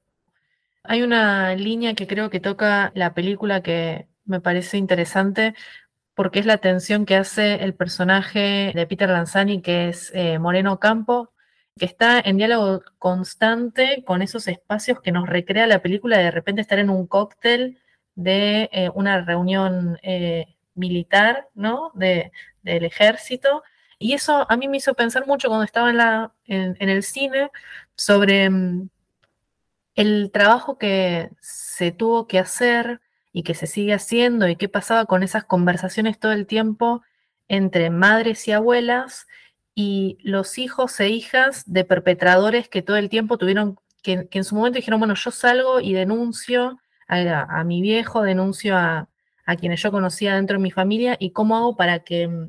Hay 0.85 1.03
una 1.03 1.55
línea 1.55 1.95
que 1.95 2.07
creo 2.07 2.31
que 2.31 2.41
toca 2.41 2.93
la 2.95 3.13
película 3.13 3.63
que 3.63 4.09
me 4.25 4.41
parece 4.41 4.79
interesante, 4.79 5.55
porque 6.15 6.41
es 6.41 6.47
la 6.47 6.59
tensión 6.59 7.07
que 7.07 7.17
hace 7.17 7.63
el 7.65 7.75
personaje 7.75 8.73
de 8.75 8.87
Peter 8.87 9.09
Lanzani, 9.09 9.63
que 9.63 9.89
es 9.89 10.11
eh, 10.15 10.39
Moreno 10.39 10.79
Campo, 10.79 11.33
que 11.79 11.87
está 11.87 12.21
en 12.21 12.37
diálogo 12.37 12.83
constante 12.99 14.05
con 14.05 14.23
esos 14.23 14.47
espacios 14.49 15.01
que 15.01 15.13
nos 15.13 15.29
recrea 15.29 15.67
la 15.67 15.81
película 15.81 16.19
de, 16.19 16.31
repente 16.31 16.61
estar 16.61 16.79
en 16.79 16.91
un 16.91 17.07
cóctel 17.07 17.79
de 18.15 18.69
eh, 18.73 18.91
una 18.95 19.25
reunión 19.25 19.99
eh, 20.03 20.47
militar, 20.75 21.49
¿no? 21.55 21.91
De, 21.95 22.33
del 22.63 22.85
ejército. 22.85 23.63
Y 23.99 24.15
eso 24.15 24.47
a 24.51 24.57
mí 24.57 24.69
me 24.69 24.79
hizo 24.79 24.95
pensar 24.95 25.27
mucho 25.27 25.49
cuando 25.49 25.65
estaba 25.65 26.33
en, 26.47 26.77
el 26.79 27.03
cine 27.03 27.51
sobre 27.97 28.51
mm, 28.51 28.89
el 29.95 30.31
trabajo 30.33 30.79
que 30.79 31.31
se 31.41 31.93
tuvo 31.93 32.27
que 32.27 32.39
hacer 32.39 33.01
y 33.33 33.43
que 33.43 33.55
se 33.55 33.67
sigue 33.67 33.95
haciendo 33.95 34.49
y 34.49 34.57
qué 34.57 34.69
pasaba 34.69 35.07
con 35.07 35.23
esas 35.23 35.45
conversaciones 35.45 36.19
todo 36.19 36.33
el 36.33 36.47
tiempo 36.47 37.03
entre 37.49 37.91
madres 37.91 38.47
y 38.49 38.53
abuelas 38.53 39.27
y 39.75 40.19
los 40.23 40.59
hijos 40.59 40.99
e 41.01 41.09
hijas 41.09 41.65
de 41.71 41.85
perpetradores 41.85 42.69
que 42.69 42.83
todo 42.83 42.97
el 42.97 43.09
tiempo 43.09 43.39
tuvieron, 43.39 43.79
que, 44.03 44.29
en 44.31 44.45
su 44.45 44.55
momento 44.55 44.77
dijeron, 44.77 45.01
bueno, 45.01 45.15
yo 45.15 45.31
salgo 45.31 45.81
y 45.81 45.95
denuncio 45.95 46.79
a, 47.09 47.65
mi 47.65 47.83
viejo, 47.83 48.23
denuncio 48.23 48.77
a, 48.77 49.09
a, 49.45 49.57
quienes 49.57 49.83
yo 49.83 49.91
conocía 49.91 50.35
dentro 50.35 50.57
de 50.57 50.63
mi 50.63 50.71
familia 50.71 51.17
y 51.19 51.31
cómo 51.31 51.57
hago 51.57 51.77
para 51.77 52.01
que 52.01 52.49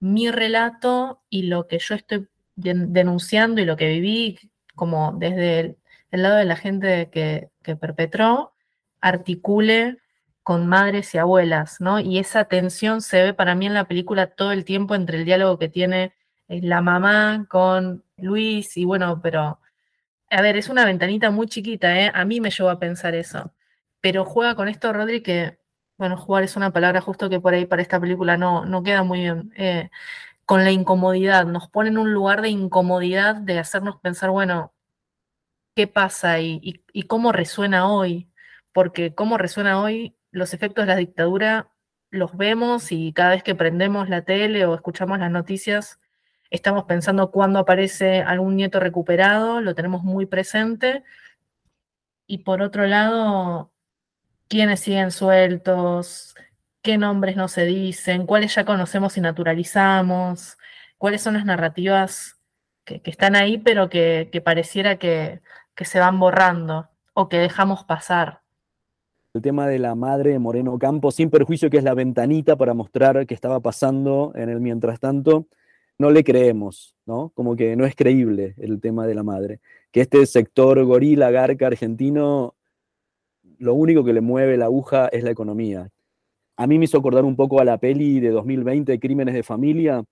mi 0.00 0.30
relato 0.30 1.22
y 1.28 1.42
lo 1.42 1.66
que 1.66 1.78
yo 1.78 1.94
estoy 1.94 2.28
denunciando 2.56 3.60
y 3.60 3.64
lo 3.64 3.76
que 3.76 3.88
viví 3.88 4.38
como 4.74 5.12
desde 5.18 5.76
el, 6.10 6.22
lado 6.22 6.36
de 6.36 6.44
la 6.44 6.56
gente 6.56 7.10
que, 7.10 7.50
que 7.62 7.76
perpetró, 7.76 8.54
articule 9.00 9.98
con 10.42 10.66
madres 10.66 11.14
y 11.14 11.18
abuelas, 11.18 11.80
¿no? 11.80 12.00
Y 12.00 12.18
esa 12.18 12.44
tensión 12.46 13.02
se 13.02 13.22
ve 13.22 13.34
para 13.34 13.54
mí 13.54 13.66
en 13.66 13.74
la 13.74 13.86
película 13.86 14.28
todo 14.28 14.52
el 14.52 14.64
tiempo 14.64 14.94
entre 14.94 15.18
el 15.18 15.24
diálogo 15.24 15.58
que 15.58 15.68
tiene 15.68 16.14
eh, 16.48 16.60
la 16.62 16.80
mamá 16.82 17.46
con 17.48 18.04
Luis 18.16 18.76
y 18.76 18.84
bueno, 18.84 19.20
pero 19.22 19.60
a 20.30 20.42
ver, 20.42 20.56
es 20.56 20.68
una 20.68 20.84
ventanita 20.84 21.30
muy 21.30 21.46
chiquita, 21.48 22.00
¿eh? 22.00 22.12
A 22.14 22.24
mí 22.24 22.40
me 22.40 22.50
llevó 22.50 22.70
a 22.70 22.78
pensar 22.78 23.14
eso. 23.14 23.52
Pero 24.00 24.24
juega 24.24 24.54
con 24.56 24.68
esto, 24.68 24.92
Rodri, 24.92 25.22
que, 25.22 25.58
bueno, 25.98 26.16
jugar 26.16 26.44
es 26.44 26.56
una 26.56 26.72
palabra 26.72 27.00
justo 27.00 27.28
que 27.30 27.40
por 27.40 27.54
ahí 27.54 27.66
para 27.66 27.82
esta 27.82 28.00
película 28.00 28.36
no, 28.36 28.64
no 28.66 28.82
queda 28.82 29.02
muy 29.04 29.20
bien. 29.20 29.52
Eh, 29.56 29.90
con 30.46 30.64
la 30.64 30.72
incomodidad, 30.72 31.46
nos 31.46 31.68
pone 31.68 31.90
en 31.90 31.98
un 31.98 32.12
lugar 32.14 32.42
de 32.42 32.50
incomodidad 32.50 33.36
de 33.36 33.58
hacernos 33.58 33.98
pensar, 34.00 34.30
bueno, 34.30 34.72
¿qué 35.74 35.86
pasa 35.86 36.40
y 36.40 36.82
cómo 37.08 37.32
resuena 37.32 37.88
hoy? 37.88 38.30
porque 38.72 39.14
cómo 39.14 39.38
resuena 39.38 39.80
hoy, 39.80 40.16
los 40.30 40.54
efectos 40.54 40.86
de 40.86 40.92
la 40.92 40.96
dictadura 40.96 41.70
los 42.10 42.36
vemos 42.36 42.92
y 42.92 43.12
cada 43.12 43.30
vez 43.30 43.42
que 43.42 43.54
prendemos 43.54 44.08
la 44.08 44.22
tele 44.22 44.64
o 44.66 44.74
escuchamos 44.74 45.18
las 45.18 45.30
noticias, 45.30 46.00
estamos 46.50 46.84
pensando 46.84 47.30
cuándo 47.30 47.60
aparece 47.60 48.22
algún 48.22 48.56
nieto 48.56 48.80
recuperado, 48.80 49.60
lo 49.60 49.74
tenemos 49.74 50.02
muy 50.02 50.26
presente. 50.26 51.04
Y 52.26 52.38
por 52.38 52.62
otro 52.62 52.86
lado, 52.86 53.72
quiénes 54.48 54.80
siguen 54.80 55.10
sueltos, 55.12 56.34
qué 56.82 56.98
nombres 56.98 57.36
no 57.36 57.48
se 57.48 57.64
dicen, 57.66 58.26
cuáles 58.26 58.54
ya 58.54 58.64
conocemos 58.64 59.16
y 59.16 59.20
naturalizamos, 59.20 60.58
cuáles 60.98 61.22
son 61.22 61.34
las 61.34 61.44
narrativas 61.44 62.40
que, 62.84 63.00
están 63.04 63.36
ahí, 63.36 63.58
pero 63.58 63.88
que, 63.88 64.42
pareciera 64.44 64.98
que, 64.98 65.40
se 65.76 65.98
van 65.98 66.20
borrando 66.20 66.90
o 67.14 67.28
que 67.30 67.38
dejamos 67.38 67.84
pasar 67.84 68.42
el 69.32 69.42
tema 69.42 69.68
de 69.68 69.78
la 69.78 69.94
madre 69.94 70.30
de 70.30 70.38
Moreno 70.38 70.78
Campo, 70.78 71.10
sin 71.12 71.30
perjuicio 71.30 71.70
que 71.70 71.78
es 71.78 71.84
la 71.84 71.94
ventanita 71.94 72.56
para 72.56 72.74
mostrar 72.74 73.26
qué 73.26 73.34
estaba 73.34 73.60
pasando 73.60 74.32
en 74.34 74.48
el 74.48 74.60
mientras 74.60 74.98
tanto, 74.98 75.46
no 75.98 76.10
le 76.10 76.24
creemos, 76.24 76.96
¿no? 77.06 77.30
Como 77.34 77.54
que 77.54 77.76
no 77.76 77.84
es 77.86 77.94
creíble 77.94 78.54
el 78.58 78.80
tema 78.80 79.06
de 79.06 79.14
la 79.14 79.22
madre. 79.22 79.60
Que 79.92 80.00
este 80.00 80.24
sector 80.26 80.82
gorila, 80.84 81.30
garca 81.30 81.68
argentino, 81.68 82.54
lo 83.58 83.74
único 83.74 84.02
que 84.04 84.12
le 84.12 84.20
mueve 84.20 84.56
la 84.56 84.64
aguja 84.64 85.08
es 85.08 85.22
la 85.22 85.30
economía. 85.30 85.90
A 86.56 86.66
mí 86.66 86.78
me 86.78 86.86
hizo 86.86 86.98
acordar 86.98 87.24
un 87.24 87.36
poco 87.36 87.60
a 87.60 87.64
la 87.64 87.78
peli 87.78 88.18
de 88.18 88.30
2020, 88.30 88.98
Crímenes 88.98 89.34
de 89.34 89.42
Familia, 89.42 90.04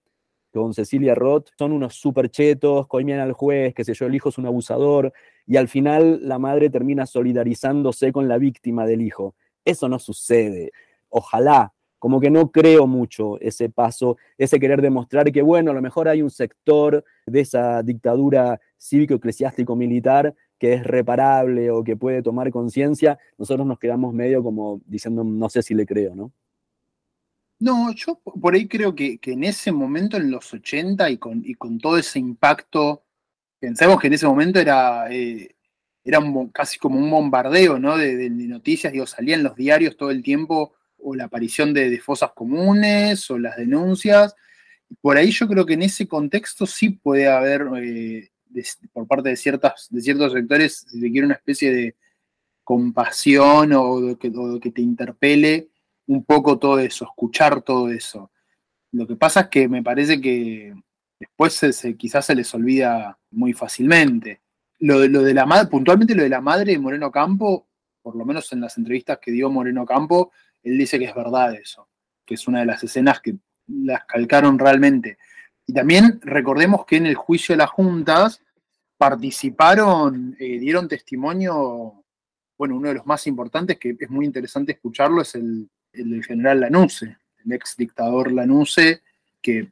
con 0.52 0.74
Cecilia 0.74 1.14
Roth, 1.14 1.48
son 1.58 1.72
unos 1.72 1.94
super 1.94 2.30
chetos, 2.30 2.86
coimian 2.86 3.20
al 3.20 3.32
juez, 3.32 3.74
que 3.74 3.84
sé 3.84 3.94
yo, 3.94 4.06
el 4.06 4.14
hijo 4.14 4.28
es 4.28 4.38
un 4.38 4.46
abusador, 4.46 5.12
y 5.48 5.56
al 5.56 5.66
final 5.66 6.20
la 6.28 6.38
madre 6.38 6.68
termina 6.68 7.06
solidarizándose 7.06 8.12
con 8.12 8.28
la 8.28 8.36
víctima 8.36 8.86
del 8.86 9.00
hijo. 9.00 9.34
Eso 9.64 9.88
no 9.88 9.98
sucede. 9.98 10.72
Ojalá, 11.08 11.72
como 11.98 12.20
que 12.20 12.30
no 12.30 12.52
creo 12.52 12.86
mucho 12.86 13.40
ese 13.40 13.70
paso, 13.70 14.18
ese 14.36 14.60
querer 14.60 14.82
demostrar 14.82 15.32
que, 15.32 15.40
bueno, 15.40 15.70
a 15.70 15.74
lo 15.74 15.80
mejor 15.80 16.06
hay 16.06 16.20
un 16.20 16.28
sector 16.30 17.02
de 17.26 17.40
esa 17.40 17.82
dictadura 17.82 18.60
cívico-eclesiástico-militar 18.78 20.34
que 20.58 20.74
es 20.74 20.84
reparable 20.84 21.70
o 21.70 21.82
que 21.82 21.96
puede 21.96 22.22
tomar 22.22 22.50
conciencia, 22.50 23.18
nosotros 23.38 23.66
nos 23.66 23.78
quedamos 23.78 24.12
medio 24.12 24.42
como 24.42 24.82
diciendo, 24.84 25.24
no 25.24 25.48
sé 25.48 25.62
si 25.62 25.72
le 25.72 25.86
creo, 25.86 26.14
¿no? 26.14 26.30
No, 27.60 27.90
yo 27.92 28.20
por 28.20 28.54
ahí 28.54 28.68
creo 28.68 28.94
que, 28.94 29.18
en 29.22 29.44
ese 29.44 29.72
momento, 29.72 30.16
en 30.16 30.30
los 30.30 30.52
80, 30.52 31.10
y 31.10 31.16
con, 31.16 31.42
y 31.44 31.54
con 31.54 31.78
todo 31.78 31.96
ese 31.96 32.18
impacto, 32.18 33.02
pensemos 33.58 34.00
que 34.00 34.06
en 34.06 34.14
ese 34.14 34.26
momento 34.26 34.58
era, 34.58 35.10
eh, 35.10 35.54
era 36.04 36.20
casi 36.52 36.78
como 36.78 36.98
un 36.98 37.10
bombardeo 37.10 37.78
¿no? 37.78 37.96
de, 37.96 38.30
noticias, 38.30 38.92
digo, 38.92 39.06
salían 39.06 39.42
los 39.42 39.56
diarios 39.56 39.96
todo 39.96 40.10
el 40.10 40.22
tiempo, 40.22 40.74
o 41.00 41.14
la 41.14 41.24
aparición 41.24 41.72
de, 41.72 41.98
fosas 42.00 42.32
comunes, 42.34 43.30
o 43.30 43.38
las 43.38 43.56
denuncias. 43.56 44.34
Por 45.00 45.16
ahí 45.16 45.30
yo 45.30 45.46
creo 45.46 45.66
que 45.66 45.74
en 45.74 45.82
ese 45.82 46.08
contexto 46.08 46.66
sí 46.66 46.90
puede 46.90 47.28
haber, 47.28 47.68
eh, 47.82 48.30
por 48.92 49.06
parte 49.06 49.28
de, 49.28 49.36
ciertas, 49.36 49.88
de 49.90 50.00
ciertos 50.00 50.32
sectores, 50.32 50.86
si 50.88 51.00
se 51.00 51.10
quiere, 51.10 51.26
una 51.26 51.34
especie 51.34 51.72
de 51.72 51.96
compasión 52.64 53.72
o 53.74 54.18
que, 54.18 54.32
o 54.34 54.58
que 54.60 54.70
te 54.70 54.82
interpele 54.82 55.68
un 56.06 56.24
poco 56.24 56.58
todo 56.58 56.78
eso, 56.78 57.04
escuchar 57.04 57.62
todo 57.62 57.90
eso. 57.90 58.30
Lo 58.92 59.06
que 59.06 59.16
pasa 59.16 59.42
es 59.42 59.48
que 59.48 59.68
me 59.68 59.82
parece 59.82 60.20
que 60.20 60.74
después 61.18 61.54
se, 61.54 61.96
quizás 61.96 62.26
se 62.26 62.34
les 62.34 62.52
olvida 62.54 63.18
muy 63.30 63.52
fácilmente. 63.52 64.40
Lo, 64.80 65.06
lo 65.08 65.22
de 65.22 65.34
la 65.34 65.46
madre, 65.46 65.68
puntualmente 65.68 66.14
lo 66.14 66.22
de 66.22 66.28
la 66.28 66.40
madre 66.40 66.72
de 66.72 66.78
Moreno 66.78 67.10
Campo, 67.10 67.66
por 68.02 68.16
lo 68.16 68.24
menos 68.24 68.52
en 68.52 68.60
las 68.60 68.78
entrevistas 68.78 69.18
que 69.20 69.32
dio 69.32 69.50
Moreno 69.50 69.84
Campo, 69.84 70.32
él 70.62 70.78
dice 70.78 70.98
que 70.98 71.06
es 71.06 71.14
verdad 71.14 71.54
eso, 71.54 71.88
que 72.24 72.34
es 72.34 72.46
una 72.46 72.60
de 72.60 72.66
las 72.66 72.82
escenas 72.82 73.20
que 73.20 73.36
las 73.66 74.04
calcaron 74.04 74.58
realmente. 74.58 75.18
Y 75.66 75.72
también 75.72 76.20
recordemos 76.22 76.86
que 76.86 76.96
en 76.96 77.06
el 77.06 77.14
juicio 77.14 77.52
de 77.52 77.58
las 77.58 77.70
juntas 77.70 78.42
participaron, 78.96 80.36
eh, 80.38 80.58
dieron 80.58 80.88
testimonio, 80.88 82.04
bueno, 82.56 82.76
uno 82.76 82.88
de 82.88 82.94
los 82.94 83.06
más 83.06 83.26
importantes, 83.26 83.78
que 83.78 83.96
es 83.98 84.10
muy 84.10 84.24
interesante 84.24 84.72
escucharlo, 84.72 85.22
es 85.22 85.34
el, 85.34 85.68
el 85.92 86.24
general 86.24 86.60
Lanuse, 86.60 87.18
el 87.44 87.52
ex 87.52 87.76
dictador 87.76 88.32
Lanuse, 88.32 89.02
que 89.40 89.70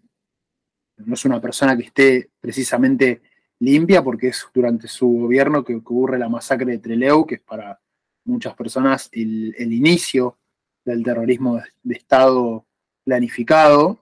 no 0.99 1.15
es 1.15 1.25
una 1.25 1.41
persona 1.41 1.77
que 1.77 1.85
esté 1.85 2.31
precisamente 2.41 3.23
limpia, 3.59 4.03
porque 4.03 4.29
es 4.29 4.47
durante 4.53 4.89
su 4.89 5.09
gobierno 5.09 5.65
que 5.65 5.75
ocurre 5.75 6.19
la 6.19 6.29
masacre 6.29 6.73
de 6.73 6.79
Trelew, 6.79 7.27
que 7.27 7.37
es 7.37 7.41
para 7.41 7.81
muchas 8.25 8.55
personas 8.55 9.09
el, 9.13 9.55
inicio 9.73 10.39
del 10.85 11.03
terrorismo 11.03 11.61
de, 11.83 11.95
Estado 11.95 12.67
planificado. 13.05 14.01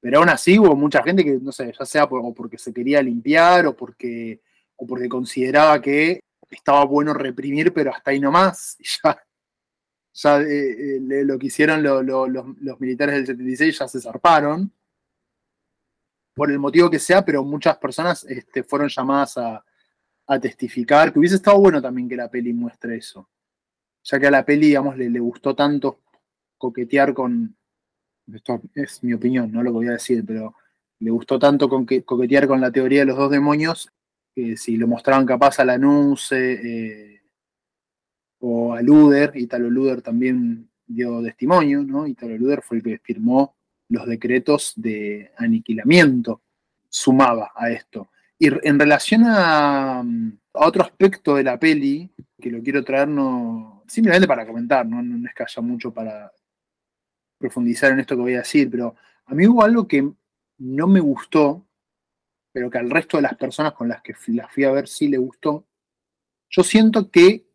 Pero 0.00 0.18
aún 0.18 0.28
así 0.28 0.58
hubo 0.58 0.74
mucha 0.74 1.02
gente 1.02 1.24
que, 1.24 1.38
no 1.40 1.52
sé, 1.52 1.72
ya 1.78 1.84
sea 1.86 2.08
porque 2.08 2.58
se 2.58 2.72
quería 2.72 3.02
limpiar 3.02 3.66
o 3.66 3.76
porque, 3.76 4.40
o 4.76 4.86
porque 4.86 5.08
consideraba 5.08 5.80
que 5.80 6.20
estaba 6.50 6.84
bueno 6.84 7.14
reprimir, 7.14 7.72
pero 7.72 7.94
hasta 7.94 8.10
ahí 8.10 8.20
nomás. 8.20 8.76
Y 8.80 8.84
ya 9.02 9.22
ya 10.12 10.40
eh, 10.40 10.96
eh, 10.96 11.24
lo 11.24 11.38
que 11.38 11.46
hicieron 11.46 11.82
los, 11.82 12.80
militares 12.80 13.14
del 13.14 13.26
76 13.26 13.78
ya 13.78 13.88
se 13.88 14.00
zarparon, 14.00 14.72
por 16.34 16.50
el 16.50 16.58
motivo 16.58 16.90
que 16.90 16.98
sea, 16.98 17.24
pero 17.24 17.44
muchas 17.44 17.76
personas 17.78 18.24
este, 18.24 18.62
fueron 18.62 18.88
llamadas 18.88 19.36
a, 19.38 19.64
testificar, 20.40 21.12
que 21.12 21.18
hubiese 21.18 21.34
estado 21.34 21.58
bueno 21.60 21.82
también 21.82 22.08
que 22.08 22.16
la 22.16 22.30
peli 22.30 22.54
muestre 22.54 22.96
eso, 22.96 23.28
ya 24.02 24.18
que 24.18 24.28
a 24.28 24.30
la 24.30 24.46
peli, 24.46 24.68
digamos, 24.68 24.96
le, 24.96 25.20
gustó 25.20 25.54
tanto 25.54 26.00
coquetear 26.56 27.12
con, 27.12 27.54
esto 28.32 28.62
es 28.74 29.04
mi 29.04 29.12
opinión, 29.12 29.52
no 29.52 29.62
lo 29.62 29.72
voy 29.72 29.88
a 29.88 29.92
decir, 29.92 30.24
pero 30.26 30.54
le 31.00 31.10
gustó 31.10 31.38
tanto 31.38 31.68
con 31.68 31.84
que, 31.84 32.02
coquetear 32.02 32.46
con 32.46 32.62
la 32.62 32.72
teoría 32.72 33.00
de 33.00 33.06
los 33.06 33.18
dos 33.18 33.30
demonios, 33.30 33.92
que 34.34 34.56
si 34.56 34.78
lo 34.78 34.88
mostraban 34.88 35.26
capaz 35.26 35.58
a 35.58 35.66
la 35.66 35.78
eh, 36.30 37.20
o 38.38 38.72
a 38.72 38.80
Luder, 38.80 39.32
Italo 39.34 39.68
Luder 39.68 40.00
también 40.00 40.70
dio 40.86 41.22
testimonio, 41.22 41.82
¿no? 41.82 42.06
Italo 42.06 42.38
Luder 42.38 42.62
fue 42.62 42.78
el 42.78 42.82
que 42.82 42.98
firmó 43.00 43.54
los 43.92 44.06
decretos 44.06 44.72
de 44.76 45.30
aniquilamiento, 45.36 46.42
sumaba 46.88 47.52
a 47.54 47.70
esto. 47.70 48.10
Y 48.38 48.48
en 48.66 48.78
relación 48.78 49.24
a, 49.26 50.04
otro 50.54 50.82
aspecto 50.82 51.36
de 51.36 51.44
la 51.44 51.58
peli, 51.58 52.10
que 52.40 52.50
lo 52.50 52.62
quiero 52.62 52.84
traer 52.84 53.08
simplemente 53.86 54.26
para 54.26 54.46
comentar, 54.46 54.86
¿no? 54.86 55.02
no 55.02 55.26
es 55.26 55.34
que 55.34 55.42
haya 55.42 55.62
mucho 55.62 55.92
para 55.92 56.30
profundizar 57.38 57.92
en 57.92 58.00
esto 58.00 58.16
que 58.16 58.22
voy 58.22 58.34
a 58.34 58.38
decir, 58.38 58.70
pero 58.70 58.94
a 59.26 59.34
mí 59.34 59.46
hubo 59.46 59.62
algo 59.62 59.88
que 59.88 60.10
no 60.58 60.86
me 60.86 61.00
gustó, 61.00 61.66
pero 62.52 62.70
que 62.70 62.78
al 62.78 62.90
resto 62.90 63.16
de 63.16 63.22
las 63.22 63.36
personas 63.36 63.72
con 63.72 63.88
las 63.88 64.02
que 64.02 64.14
las 64.28 64.52
fui 64.52 64.64
a 64.64 64.70
ver 64.70 64.86
sí 64.88 65.08
le 65.08 65.18
gustó. 65.18 65.66
Yo 66.50 66.62
siento 66.62 67.10
que 67.10 67.46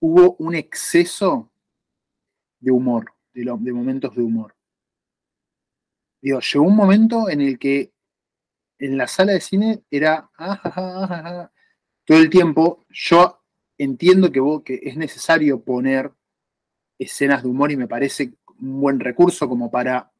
hubo 0.00 0.36
un 0.38 0.54
exceso 0.54 1.50
de 2.60 2.70
humor, 2.70 3.12
de, 3.32 3.44
momentos 3.72 4.14
de 4.14 4.22
humor. 4.22 4.53
Digo, 6.24 6.40
llegó 6.40 6.64
un 6.64 6.76
momento 6.76 7.28
en 7.28 7.42
el 7.42 7.58
que 7.58 7.92
en 8.78 8.96
la 8.96 9.06
sala 9.06 9.32
de 9.32 9.40
cine 9.40 9.84
era 9.90 10.30
ah, 10.38 10.60
ah, 10.64 11.08
ah, 11.10 11.50
todo 12.06 12.18
el 12.18 12.30
tiempo. 12.30 12.84
Yo 12.88 13.42
entiendo 13.76 14.32
que, 14.32 14.40
que 14.64 14.88
es 14.88 14.96
necesario 14.96 15.62
poner 15.62 16.10
escenas 16.98 17.42
de 17.42 17.48
humor 17.50 17.72
y 17.72 17.76
me 17.76 17.86
parece 17.86 18.32
un 18.58 18.80
buen 18.80 19.00
recurso 19.00 19.48
como 19.48 19.70
para 19.70 20.10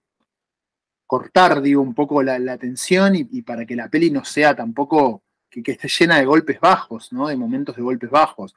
cortar, 1.06 1.62
digo, 1.62 1.80
un 1.80 1.94
poco 1.94 2.22
la, 2.22 2.58
tensión 2.58 3.14
y, 3.16 3.40
para 3.40 3.64
que 3.64 3.74
la 3.74 3.88
peli 3.88 4.10
no 4.10 4.26
sea 4.26 4.54
tampoco 4.54 5.22
que, 5.48 5.62
que, 5.62 5.72
esté 5.72 5.88
llena 5.88 6.18
de 6.18 6.26
golpes 6.26 6.60
bajos, 6.60 7.14
¿no? 7.14 7.28
De 7.28 7.36
momentos 7.36 7.76
de 7.76 7.82
golpes 7.82 8.10
bajos 8.10 8.54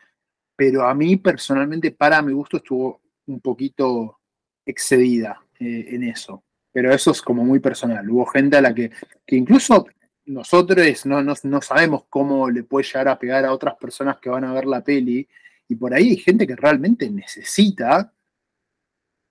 pero 0.58 0.88
a 0.88 0.93
mí 0.95 1.18
personalmente, 1.18 1.91
para 1.91 2.22
mi 2.24 2.34
gusto, 2.34 2.58
estuvo 2.58 3.00
un 3.28 3.39
poquito 3.39 4.20
excedida 4.66 5.39
eh, 5.60 5.86
en 5.89 6.04
eso. 6.04 6.43
Pero 6.78 6.93
eso 6.93 7.09
es 7.09 7.23
como 7.23 7.43
muy 7.43 7.57
personal. 7.59 8.07
Hubo 8.07 8.23
gente 8.28 8.55
a 8.55 8.61
la 8.61 8.71
que, 8.71 8.91
que 9.25 9.36
incluso 9.36 9.88
nosotros 10.28 11.05
no, 11.07 11.23
no, 11.23 11.61
sabemos 11.63 12.03
cómo 12.07 12.51
le 12.51 12.61
puede 12.61 12.86
llegar 12.86 13.07
a 13.07 13.17
pegar 13.17 13.43
a 13.45 13.51
otras 13.51 13.73
personas 13.78 14.19
que 14.19 14.30
van 14.30 14.43
a 14.43 14.53
ver 14.53 14.65
la 14.65 14.84
peli. 14.84 15.28
Y 15.67 15.75
por 15.75 15.91
ahí 15.91 16.09
hay 16.09 16.17
gente 16.17 16.45
que 16.45 16.55
realmente 16.55 17.09
necesita 17.09 18.13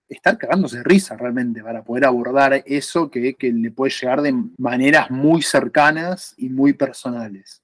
estar 0.08 0.36
cagándose 0.36 0.78
de 0.78 0.82
risa 0.82 1.16
realmente 1.16 1.62
para 1.62 1.84
poder 1.84 2.06
abordar 2.06 2.64
eso 2.66 3.08
que, 3.12 3.34
que 3.34 3.52
le 3.52 3.70
puede 3.70 3.92
llegar 3.92 4.22
de 4.22 4.34
maneras 4.58 5.08
muy 5.12 5.40
cercanas 5.40 6.34
y 6.36 6.48
muy 6.48 6.72
personales. 6.72 7.62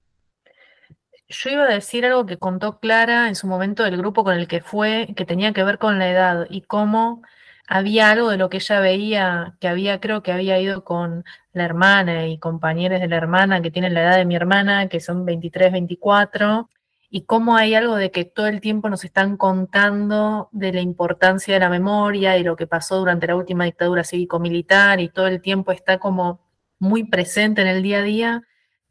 Yo 1.29 1.51
iba 1.51 1.65
a 1.65 1.75
decir 1.75 2.07
algo 2.07 2.25
que 2.25 2.37
contó 2.37 2.79
Clara 2.79 3.27
en 3.27 3.35
su 3.35 3.49
momento 3.49 3.83
del 3.83 3.97
grupo 3.97 4.23
con 4.23 4.35
el 4.35 4.47
que 4.47 4.61
fue, 4.61 5.13
que 5.17 5.25
tenía 5.25 5.53
que 5.53 5.65
ver 5.65 5.79
con 5.79 5.99
la 5.99 6.09
edad 6.09 6.47
y 6.51 6.61
cómo 6.61 7.25
había 7.69 8.11
algo 8.11 8.31
de 8.31 8.37
lo 8.37 8.49
que 8.49 8.59
ella 8.59 8.81
veía, 8.81 9.57
que 9.61 9.69
había, 9.69 10.01
creo 10.01 10.23
que 10.23 10.33
había 10.33 10.61
ido 10.61 10.85
con 10.85 11.25
la 11.53 11.65
hermana 11.65 12.27
y 12.27 12.39
compañeros 12.39 13.01
de 13.01 13.09
la 13.09 13.17
hermana 13.17 13.63
que 13.63 13.71
tienen 13.71 13.95
la 13.95 14.03
edad 14.03 14.17
de 14.17 14.25
mi 14.25 14.37
hermana, 14.37 14.89
que 14.89 15.01
son 15.01 15.25
23, 15.25 15.73
24, 15.73 16.69
y 17.11 17.23
cómo 17.23 17.57
hay 17.57 17.75
algo 17.75 17.97
de 17.97 18.11
que 18.11 18.25
todo 18.25 18.47
el 18.47 18.61
tiempo 18.61 18.89
nos 18.89 19.05
están 19.05 19.37
contando 19.37 20.49
de 20.53 20.73
la 20.73 20.81
importancia 20.81 21.55
de 21.55 21.61
la 21.61 21.69
memoria 21.69 22.39
y 22.39 22.43
lo 22.43 22.57
que 22.57 22.67
pasó 22.67 22.99
durante 22.99 23.27
la 23.27 23.37
última 23.37 23.65
dictadura 23.65 24.03
cívico-militar 24.03 25.01
y 25.01 25.11
todo 25.11 25.27
el 25.27 25.43
tiempo 25.43 25.73
está 25.73 25.99
como 25.99 26.41
muy 26.79 27.05
presente 27.05 27.63
en 27.63 27.69
el 27.69 27.83
día 27.83 27.99
a 27.99 28.03
día, 28.03 28.43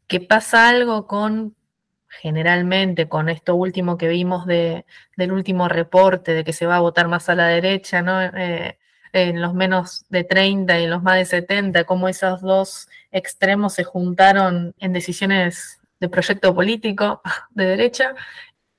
que 0.06 0.20
pasa 0.20 0.68
algo 0.68 1.06
con 1.06 1.56
generalmente 2.20 3.08
con 3.08 3.28
esto 3.28 3.54
último 3.54 3.96
que 3.98 4.08
vimos 4.08 4.46
de, 4.46 4.84
del 5.16 5.32
último 5.32 5.68
reporte 5.68 6.34
de 6.34 6.44
que 6.44 6.52
se 6.52 6.66
va 6.66 6.76
a 6.76 6.80
votar 6.80 7.08
más 7.08 7.28
a 7.28 7.34
la 7.34 7.48
derecha, 7.48 8.02
¿no? 8.02 8.22
Eh, 8.22 8.78
en 9.12 9.42
los 9.42 9.54
menos 9.54 10.06
de 10.08 10.24
30 10.24 10.78
y 10.80 10.84
en 10.84 10.90
los 10.90 11.02
más 11.02 11.16
de 11.16 11.24
70, 11.26 11.84
cómo 11.84 12.08
esos 12.08 12.40
dos 12.40 12.88
extremos 13.10 13.74
se 13.74 13.84
juntaron 13.84 14.74
en 14.78 14.92
decisiones 14.92 15.80
de 16.00 16.08
proyecto 16.08 16.54
político 16.54 17.22
de 17.50 17.66
derecha, 17.66 18.14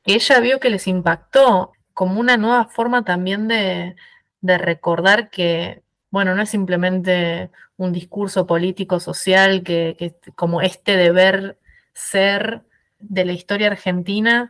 que 0.04 0.16
ella 0.16 0.40
vio 0.40 0.60
que 0.60 0.70
les 0.70 0.88
impactó 0.88 1.74
como 1.94 2.20
una 2.20 2.38
nueva 2.38 2.66
forma 2.66 3.06
también 3.06 3.48
de, 3.48 3.96
de 4.42 4.58
recordar 4.58 5.30
que, 5.30 5.84
bueno, 6.10 6.36
no 6.36 6.42
es 6.42 6.50
simplemente 6.50 7.52
un 7.78 7.92
discurso 7.94 8.48
político, 8.48 9.00
social, 9.00 9.64
que, 9.64 9.96
que 9.98 10.16
como 10.36 10.62
este 10.62 10.98
deber 10.98 11.60
ser 11.94 12.64
de 13.04 13.26
la 13.26 13.34
historia 13.34 13.68
argentina, 13.68 14.50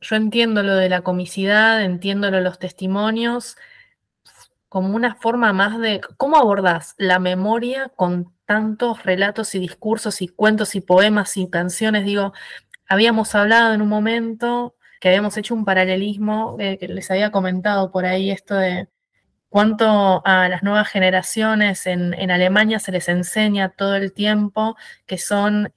yo 0.00 0.16
entiendo 0.16 0.62
lo 0.62 0.74
de 0.74 0.88
la 0.88 1.02
comicidad, 1.02 1.82
entiendo 1.82 2.30
lo 2.30 2.36
de 2.38 2.42
los 2.42 2.58
testimonios, 2.58 3.56
como 4.68 4.94
una 4.94 5.14
forma 5.14 5.52
más 5.52 5.78
de 5.78 6.00
cómo 6.16 6.36
abordás 6.36 6.94
la 6.98 7.18
memoria 7.18 7.90
con 7.96 8.34
tantos 8.44 9.04
relatos 9.04 9.54
y 9.54 9.60
discursos 9.60 10.20
y 10.20 10.28
cuentos 10.28 10.74
y 10.74 10.80
poemas 10.80 11.36
y 11.36 11.48
canciones. 11.48 12.04
Digo, 12.04 12.32
habíamos 12.88 13.34
hablado 13.34 13.72
en 13.72 13.82
un 13.82 13.88
momento 13.88 14.74
que 15.00 15.08
habíamos 15.08 15.36
hecho 15.36 15.54
un 15.54 15.64
paralelismo, 15.64 16.56
eh, 16.58 16.78
que 16.78 16.88
les 16.88 17.10
había 17.10 17.30
comentado 17.30 17.90
por 17.92 18.04
ahí 18.04 18.30
esto 18.30 18.56
de 18.56 18.88
cuánto 19.48 20.22
a 20.26 20.48
las 20.48 20.62
nuevas 20.62 20.88
generaciones 20.88 21.86
en, 21.86 22.12
en 22.14 22.30
Alemania 22.30 22.80
se 22.80 22.92
les 22.92 23.08
enseña 23.08 23.68
todo 23.70 23.96
el 23.96 24.12
tiempo 24.12 24.76
que 25.06 25.18
son 25.18 25.72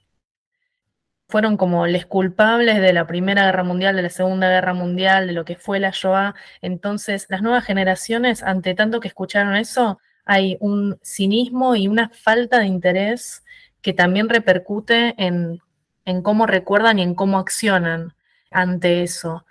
fueron 1.27 1.57
como 1.57 1.87
les 1.87 2.05
culpables 2.05 2.79
de 2.81 2.93
la 2.93 3.05
Primera 3.05 3.45
Guerra 3.45 3.63
Mundial, 3.63 3.95
de 3.95 4.01
la 4.01 4.09
Segunda 4.09 4.49
Guerra 4.49 4.73
Mundial, 4.73 5.27
de 5.27 5.33
lo 5.33 5.45
que 5.45 5.55
fue 5.57 5.79
la 5.79 5.91
Shoah. 5.91 6.35
Entonces, 6.61 7.25
las 7.29 7.41
nuevas 7.41 7.65
generaciones, 7.65 8.43
ante 8.43 8.75
tanto 8.75 8.99
que 8.99 9.09
escucharon 9.09 9.55
eso, 9.55 9.99
hay 10.25 10.57
un 10.59 10.99
cinismo 11.03 11.75
y 11.75 11.87
una 11.87 12.09
falta 12.09 12.59
de 12.59 12.67
interés 12.67 13.43
que 13.81 13.93
también 13.93 14.29
repercute 14.29 15.15
en, 15.17 15.61
en 16.05 16.21
cómo 16.21 16.45
recuerdan 16.45 16.99
y 16.99 17.03
en 17.03 17.15
cómo 17.15 17.39
accionan 17.39 18.13
ante 18.51 19.03
eso. 19.03 19.45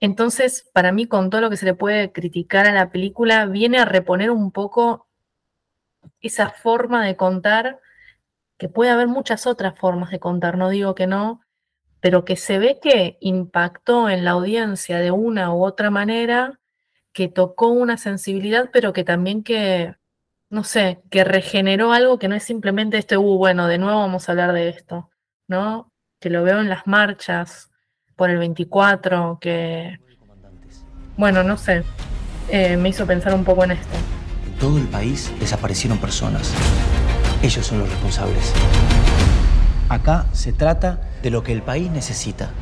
Entonces, 0.00 0.68
para 0.72 0.92
mí, 0.92 1.06
con 1.06 1.30
todo 1.30 1.40
lo 1.40 1.50
que 1.50 1.56
se 1.56 1.66
le 1.66 1.74
puede 1.74 2.12
criticar 2.12 2.66
a 2.66 2.72
la 2.72 2.90
película, 2.90 3.46
viene 3.46 3.78
a 3.78 3.84
reponer 3.84 4.30
un 4.30 4.50
poco 4.50 5.06
esa 6.20 6.50
forma 6.50 7.04
de 7.04 7.16
contar 7.16 7.80
que 8.60 8.68
puede 8.68 8.90
haber 8.90 9.08
muchas 9.08 9.46
otras 9.46 9.76
formas 9.78 10.10
de 10.10 10.20
contar, 10.20 10.58
no 10.58 10.68
digo 10.68 10.94
que 10.94 11.06
no, 11.06 11.40
pero 12.00 12.26
que 12.26 12.36
se 12.36 12.58
ve 12.58 12.78
que 12.80 13.16
impactó 13.22 14.10
en 14.10 14.22
la 14.22 14.32
audiencia 14.32 14.98
de 14.98 15.10
una 15.10 15.54
u 15.54 15.64
otra 15.64 15.90
manera, 15.90 16.60
que 17.14 17.28
tocó 17.28 17.68
una 17.68 17.96
sensibilidad, 17.96 18.68
pero 18.70 18.92
que 18.92 19.02
también 19.02 19.42
que, 19.42 19.96
no 20.50 20.62
sé, 20.62 21.00
que 21.10 21.24
regeneró 21.24 21.94
algo 21.94 22.18
que 22.18 22.28
no 22.28 22.34
es 22.34 22.44
simplemente 22.44 22.98
este, 22.98 23.16
uh, 23.16 23.38
bueno, 23.38 23.66
de 23.66 23.78
nuevo 23.78 23.98
vamos 23.98 24.28
a 24.28 24.32
hablar 24.32 24.52
de 24.52 24.68
esto, 24.68 25.08
¿no? 25.48 25.90
Que 26.20 26.28
lo 26.28 26.42
veo 26.42 26.60
en 26.60 26.68
las 26.68 26.86
marchas 26.86 27.70
por 28.14 28.28
el 28.28 28.36
24, 28.36 29.38
que, 29.40 29.98
bueno, 31.16 31.42
no 31.42 31.56
sé, 31.56 31.82
eh, 32.50 32.76
me 32.76 32.90
hizo 32.90 33.06
pensar 33.06 33.32
un 33.32 33.42
poco 33.42 33.64
en 33.64 33.70
esto. 33.70 33.96
En 34.46 34.58
todo 34.58 34.76
el 34.76 34.86
país 34.88 35.32
desaparecieron 35.40 35.96
personas. 35.96 36.54
Ellos 37.42 37.66
son 37.66 37.78
los 37.78 37.88
responsables. 37.88 38.52
Acá 39.88 40.26
se 40.32 40.52
trata 40.52 41.00
de 41.22 41.30
lo 41.30 41.42
que 41.42 41.52
el 41.52 41.62
país 41.62 41.90
necesita. 41.90 42.52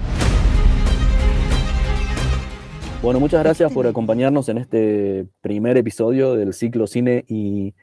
Bueno, 3.02 3.18
muchas 3.18 3.42
gracias 3.42 3.72
por 3.72 3.88
acompañarnos 3.88 4.48
en 4.48 4.58
este 4.58 5.26
primer 5.40 5.76
episodio 5.76 6.34
del 6.34 6.54
ciclo 6.54 6.86
Cine 6.86 7.24
y 7.26 7.74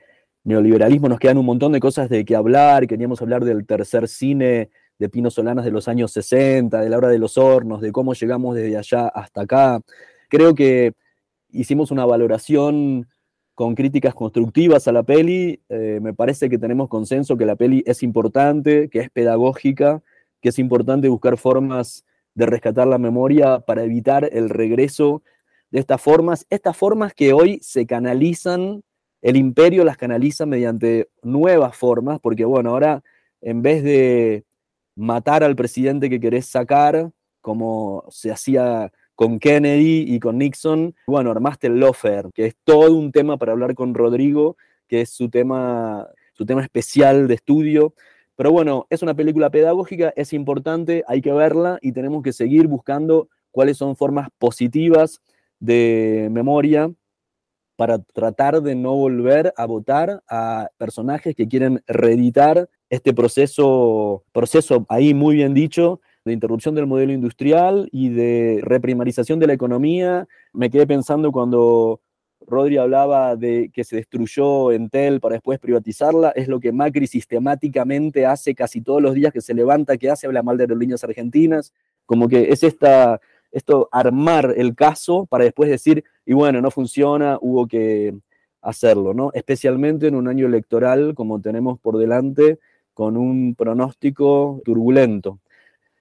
Neoliberalismo. 0.46 1.10
Nos 1.10 1.20
quedan 1.20 1.38
un 1.38 1.46
montón 1.46 1.74
de 1.74 1.82
cosas 1.82 2.08
de 2.08 2.24
que 2.24 2.36
hablar. 2.36 2.88
Queríamos 2.88 3.22
hablar 3.22 3.44
del 3.44 3.66
tercer 3.66 4.08
cine 4.08 4.70
de 4.98 5.10
Pino 5.10 5.30
Solanas 5.30 5.66
de 5.66 5.72
los 5.72 5.90
años 5.90 6.12
60, 6.14 6.80
de 6.80 6.90
la 6.90 6.98
hora 6.98 7.10
de 7.10 7.20
los 7.20 7.38
hornos, 7.38 7.82
de 7.82 7.92
cómo 7.92 8.14
llegamos 8.14 8.56
desde 8.56 8.78
allá 8.78 9.10
hasta 9.10 9.42
acá. 9.42 9.82
Creo 10.30 10.56
que 10.56 10.94
hicimos 11.50 11.92
una 11.92 12.06
valoración 12.06 13.08
con 13.56 13.74
críticas 13.74 14.14
constructivas 14.14 14.88
a 14.88 14.92
la 14.92 15.04
peli. 15.04 15.62
Eh, 15.70 16.00
me 16.02 16.14
parece 16.14 16.50
que 16.50 16.60
tenemos 16.60 16.90
consenso 16.90 17.38
que 17.38 17.46
la 17.46 17.56
peli 17.56 17.84
es 17.88 18.04
importante, 18.04 18.90
que 18.90 19.00
es 19.00 19.10
pedagógica, 19.10 20.04
que 20.42 20.50
es 20.50 20.60
importante 20.60 21.08
buscar 21.08 21.38
formas 21.38 22.06
de 22.36 22.46
rescatar 22.46 22.86
la 22.86 22.98
memoria 22.98 23.62
para 23.62 23.84
evitar 23.84 24.30
el 24.32 24.50
regreso 24.50 25.24
de 25.72 25.80
estas 25.80 26.02
formas, 26.02 26.46
estas 26.50 26.76
formas 26.76 27.14
que 27.14 27.34
hoy 27.34 27.60
se 27.62 27.86
canalizan, 27.86 28.84
el 29.22 29.38
imperio 29.38 29.86
las 29.86 29.98
canaliza 29.98 30.46
mediante 30.46 31.10
nuevas 31.24 31.76
formas, 31.76 32.20
porque 32.20 32.46
bueno, 32.46 32.72
ahora 32.72 33.04
en 33.42 33.62
vez 33.62 33.84
de 33.84 34.44
matar 34.96 35.44
al 35.44 35.56
presidente 35.56 36.10
que 36.10 36.20
querés 36.20 36.46
sacar, 36.46 37.12
como 37.42 38.04
se 38.10 38.32
hacía 38.32 38.92
con 39.16 39.40
Kennedy 39.40 40.06
y 40.08 40.20
con 40.20 40.38
Nixon, 40.38 40.94
bueno, 41.08 41.32
armaste 41.32 41.68
el 41.68 41.80
Lofer, 41.80 42.30
que 42.34 42.48
es 42.48 42.56
todo 42.64 42.96
un 42.96 43.12
tema 43.12 43.38
para 43.38 43.54
hablar 43.54 43.74
con 43.74 43.94
Rodrigo, 43.94 44.58
que 44.88 45.02
es 45.02 45.10
su 45.10 45.30
tema, 45.30 46.08
su 46.34 46.46
tema 46.46 46.62
especial 46.62 47.28
de 47.28 47.36
estudio. 47.36 47.94
Pero 48.36 48.52
bueno, 48.52 48.86
es 48.90 49.02
una 49.02 49.14
película 49.14 49.50
pedagógica, 49.50 50.14
es 50.16 50.34
importante, 50.34 51.04
hay 51.08 51.22
que 51.22 51.32
verla 51.32 51.80
y 51.82 51.94
tenemos 51.94 52.22
que 52.22 52.34
seguir 52.34 52.68
buscando 52.68 53.30
cuáles 53.52 53.78
son 53.78 53.96
formas 53.96 54.28
positivas 54.38 55.22
de 55.60 56.28
memoria 56.32 56.92
para 57.78 58.00
tratar 58.00 58.62
de 58.62 58.76
no 58.76 58.96
volver 58.96 59.54
a 59.56 59.66
votar 59.66 60.22
a 60.30 60.70
personajes 60.78 61.36
que 61.36 61.48
quieren 61.48 61.82
reeditar 61.88 62.70
este 62.90 63.14
proceso, 63.14 64.24
proceso 64.34 64.86
ahí 64.90 65.14
muy 65.14 65.36
bien 65.36 65.54
dicho, 65.54 66.02
de 66.26 66.34
interrupción 66.34 66.74
del 66.74 66.88
modelo 66.88 67.14
industrial 67.14 67.88
y 67.92 68.10
de 68.10 68.60
reprimarización 68.64 69.40
de 69.40 69.48
la 69.48 69.54
economía. 69.54 70.28
Me 70.54 70.72
quedé 70.72 70.88
pensando 70.88 71.32
cuando 71.32 72.02
Rodri 72.48 72.78
hablaba 72.78 73.36
de 73.36 73.70
que 73.72 73.84
se 73.84 73.98
destruyó 73.98 74.72
Entel 74.72 75.20
para 75.20 75.34
después 75.34 75.60
privatizarla, 75.60 76.32
es 76.32 76.48
lo 76.48 76.60
que 76.60 76.72
Macri 76.72 77.06
sistemáticamente 77.06 78.26
hace 78.26 78.56
casi 78.56 78.82
todos 78.82 79.04
los 79.04 79.14
días 79.14 79.32
que 79.32 79.42
se 79.42 79.54
levanta, 79.54 79.98
que 79.98 80.10
hace, 80.10 80.26
habla 80.26 80.42
mal 80.42 80.58
de 80.58 80.64
aerolíneas 80.64 81.04
argentinas, 81.04 81.74
como 82.08 82.28
que 82.28 82.52
es 82.52 82.64
esta, 82.64 83.22
esto 83.52 83.88
armar 83.92 84.54
el 84.58 84.76
caso 84.76 85.28
para 85.28 85.44
después 85.44 85.70
decir, 85.70 86.04
y 86.26 86.34
bueno, 86.34 86.60
no 86.60 86.72
funciona, 86.72 87.38
hubo 87.40 87.68
que 87.68 88.16
hacerlo, 88.62 89.14
¿no? 89.14 89.30
Especialmente 89.34 90.08
en 90.08 90.16
un 90.16 90.28
año 90.28 90.48
electoral 90.48 91.14
como 91.14 91.40
tenemos 91.40 91.80
por 91.80 91.98
delante, 91.98 92.58
con 92.96 93.16
un 93.16 93.54
pronóstico 93.54 94.62
turbulento. 94.66 95.40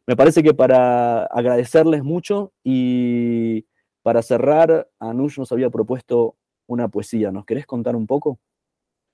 Me 0.07 0.17
parece 0.17 0.43
que 0.43 0.53
para 0.53 1.25
agradecerles 1.25 2.03
mucho 2.03 2.53
y 2.63 3.67
para 4.03 4.23
cerrar, 4.23 4.89
Anush 4.99 5.39
nos 5.39 5.51
había 5.51 5.71
propuesto 5.71 6.37
una 6.67 6.89
poesía. 6.89 7.31
¿Nos 7.31 7.47
querés 7.47 7.67
contar 7.67 7.97
un 7.97 8.07
poco? 8.07 8.39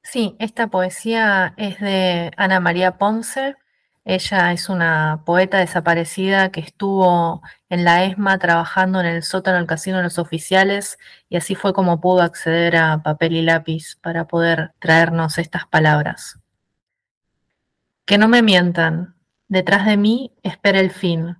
Sí, 0.03 0.35
esta 0.39 0.69
poesía 0.69 1.55
es 1.57 1.79
de 1.81 2.33
Ana 2.37 2.59
María 2.59 2.99
Ponce. 2.99 3.55
Ella 4.05 4.53
es 4.53 4.69
una 4.69 5.23
poeta 5.27 5.59
desaparecida 5.59 6.51
que 6.51 6.61
estuvo 6.61 7.43
en 7.69 7.85
la 7.85 8.05
ESMA 8.05 8.39
trabajando 8.39 8.99
en 8.99 9.07
el 9.07 9.23
sótano 9.23 9.59
del 9.59 9.67
casino 9.67 9.99
de 9.99 10.05
los 10.05 10.19
oficiales 10.19 10.99
y 11.29 11.37
así 11.37 11.55
fue 11.55 11.73
como 11.75 12.01
pudo 12.01 12.23
acceder 12.23 12.77
a 12.77 13.03
papel 13.03 13.35
y 13.37 13.43
lápiz 13.43 13.97
para 14.01 14.27
poder 14.27 14.73
traernos 14.81 15.39
estas 15.39 15.67
palabras. 15.67 16.41
Que 18.07 18.19
no 18.19 18.27
me 18.27 18.43
mientan, 18.43 19.15
Detrás 19.51 19.85
de 19.85 19.97
mí 19.97 20.33
espera 20.45 20.79
el 20.79 20.93
fin. 20.93 21.37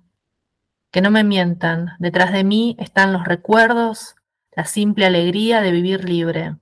Que 0.91 0.99
no 0.99 1.11
me 1.11 1.23
mientan, 1.23 1.93
detrás 1.97 2.33
de 2.33 2.43
mí 2.43 2.75
están 2.77 3.13
los 3.13 3.23
recuerdos, 3.23 4.15
la 4.53 4.65
simple 4.65 5.05
alegría 5.05 5.61
de 5.61 5.71
vivir 5.71 6.03
libre. 6.03 6.57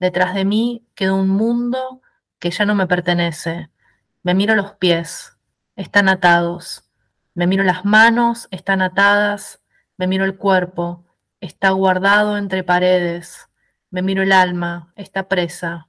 Detrás 0.00 0.34
de 0.34 0.44
mí 0.44 0.84
queda 0.96 1.14
un 1.14 1.28
mundo 1.28 2.02
que 2.40 2.50
ya 2.50 2.64
no 2.64 2.74
me 2.74 2.88
pertenece. 2.88 3.70
Me 4.24 4.34
miro 4.34 4.56
los 4.56 4.72
pies, 4.72 5.38
están 5.76 6.08
atados. 6.08 6.90
Me 7.32 7.46
miro 7.46 7.62
las 7.62 7.84
manos, 7.84 8.48
están 8.50 8.82
atadas. 8.82 9.62
Me 9.96 10.08
miro 10.08 10.24
el 10.24 10.36
cuerpo, 10.36 11.04
está 11.40 11.70
guardado 11.70 12.36
entre 12.36 12.64
paredes. 12.64 13.48
Me 13.90 14.02
miro 14.02 14.24
el 14.24 14.32
alma, 14.32 14.92
está 14.96 15.28
presa. 15.28 15.86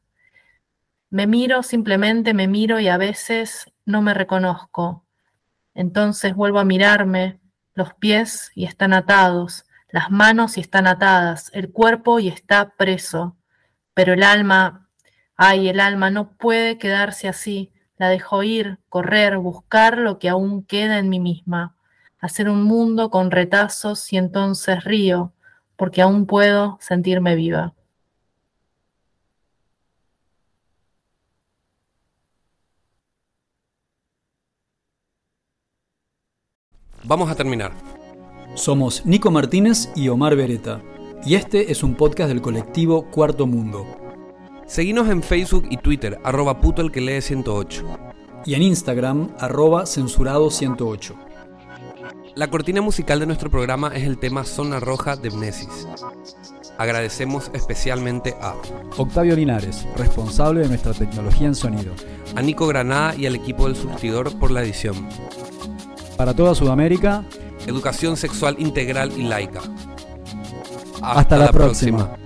Me 1.09 1.25
miro, 1.25 1.63
simplemente 1.63 2.35
me 2.35 2.47
miro 2.47 2.79
y 2.79 2.89
a 2.89 2.97
veces 2.97 3.72
no 3.85 4.01
me 4.01 4.13
reconozco. 4.13 5.05
Entonces 5.73 6.35
vuelvo 6.35 6.59
a 6.59 6.65
mirarme, 6.65 7.39
los 7.73 7.93
pies 7.93 8.51
y 8.55 8.65
están 8.65 8.93
atados, 8.93 9.65
las 9.89 10.11
manos 10.11 10.57
y 10.57 10.61
están 10.61 10.87
atadas, 10.87 11.49
el 11.53 11.71
cuerpo 11.71 12.19
y 12.19 12.27
está 12.27 12.73
preso. 12.77 13.37
Pero 13.93 14.13
el 14.13 14.23
alma, 14.23 14.89
ay, 15.35 15.69
el 15.69 15.79
alma 15.79 16.09
no 16.09 16.31
puede 16.37 16.77
quedarse 16.77 17.27
así. 17.27 17.71
La 17.97 18.09
dejo 18.09 18.43
ir, 18.43 18.79
correr, 18.89 19.37
buscar 19.37 19.97
lo 19.97 20.19
que 20.19 20.29
aún 20.29 20.63
queda 20.65 20.97
en 20.97 21.09
mí 21.09 21.19
misma, 21.19 21.75
hacer 22.19 22.49
un 22.49 22.63
mundo 22.63 23.09
con 23.09 23.31
retazos 23.31 24.11
y 24.11 24.17
entonces 24.17 24.83
río, 24.83 25.33
porque 25.75 26.01
aún 26.01 26.25
puedo 26.25 26.77
sentirme 26.81 27.35
viva. 27.35 27.73
Vamos 37.05 37.29
a 37.29 37.35
terminar. 37.35 37.73
Somos 38.55 39.05
Nico 39.05 39.31
Martínez 39.31 39.89
y 39.95 40.09
Omar 40.09 40.35
Beretta, 40.35 40.81
y 41.25 41.35
este 41.35 41.71
es 41.71 41.83
un 41.83 41.95
podcast 41.95 42.29
del 42.29 42.41
colectivo 42.41 43.09
Cuarto 43.09 43.47
Mundo. 43.47 43.85
Seguinos 44.65 45.09
en 45.09 45.23
Facebook 45.23 45.67
y 45.69 45.77
Twitter, 45.77 46.19
arroba 46.23 46.59
puto 46.59 46.81
el 46.81 46.91
que 46.91 47.01
lee 47.01 47.21
108. 47.21 47.85
Y 48.45 48.55
en 48.55 48.61
Instagram, 48.63 49.29
arroba 49.39 49.85
censurado 49.85 50.49
108. 50.49 51.15
La 52.35 52.49
cortina 52.49 52.81
musical 52.81 53.19
de 53.19 53.27
nuestro 53.27 53.51
programa 53.51 53.89
es 53.93 54.03
el 54.03 54.17
tema 54.17 54.43
Zona 54.43 54.79
Roja 54.79 55.15
de 55.15 55.29
Mnesis. 55.29 55.87
Agradecemos 56.77 57.51
especialmente 57.53 58.35
a 58.41 58.55
Octavio 58.97 59.35
Linares, 59.35 59.85
responsable 59.95 60.61
de 60.61 60.69
nuestra 60.69 60.93
tecnología 60.93 61.47
en 61.47 61.55
sonido. 61.55 61.93
A 62.35 62.41
Nico 62.41 62.65
Granada 62.65 63.15
y 63.15 63.27
al 63.27 63.35
equipo 63.35 63.67
del 63.67 63.75
surtidor 63.75 64.37
por 64.39 64.49
la 64.49 64.63
edición. 64.63 65.07
Para 66.17 66.33
toda 66.33 66.55
Sudamérica, 66.55 67.23
Educación 67.65 68.17
sexual 68.17 68.55
integral 68.59 69.13
y 69.17 69.23
laica. 69.23 69.61
Hasta, 71.01 71.37
la, 71.37 71.51
próxima. 71.51 72.17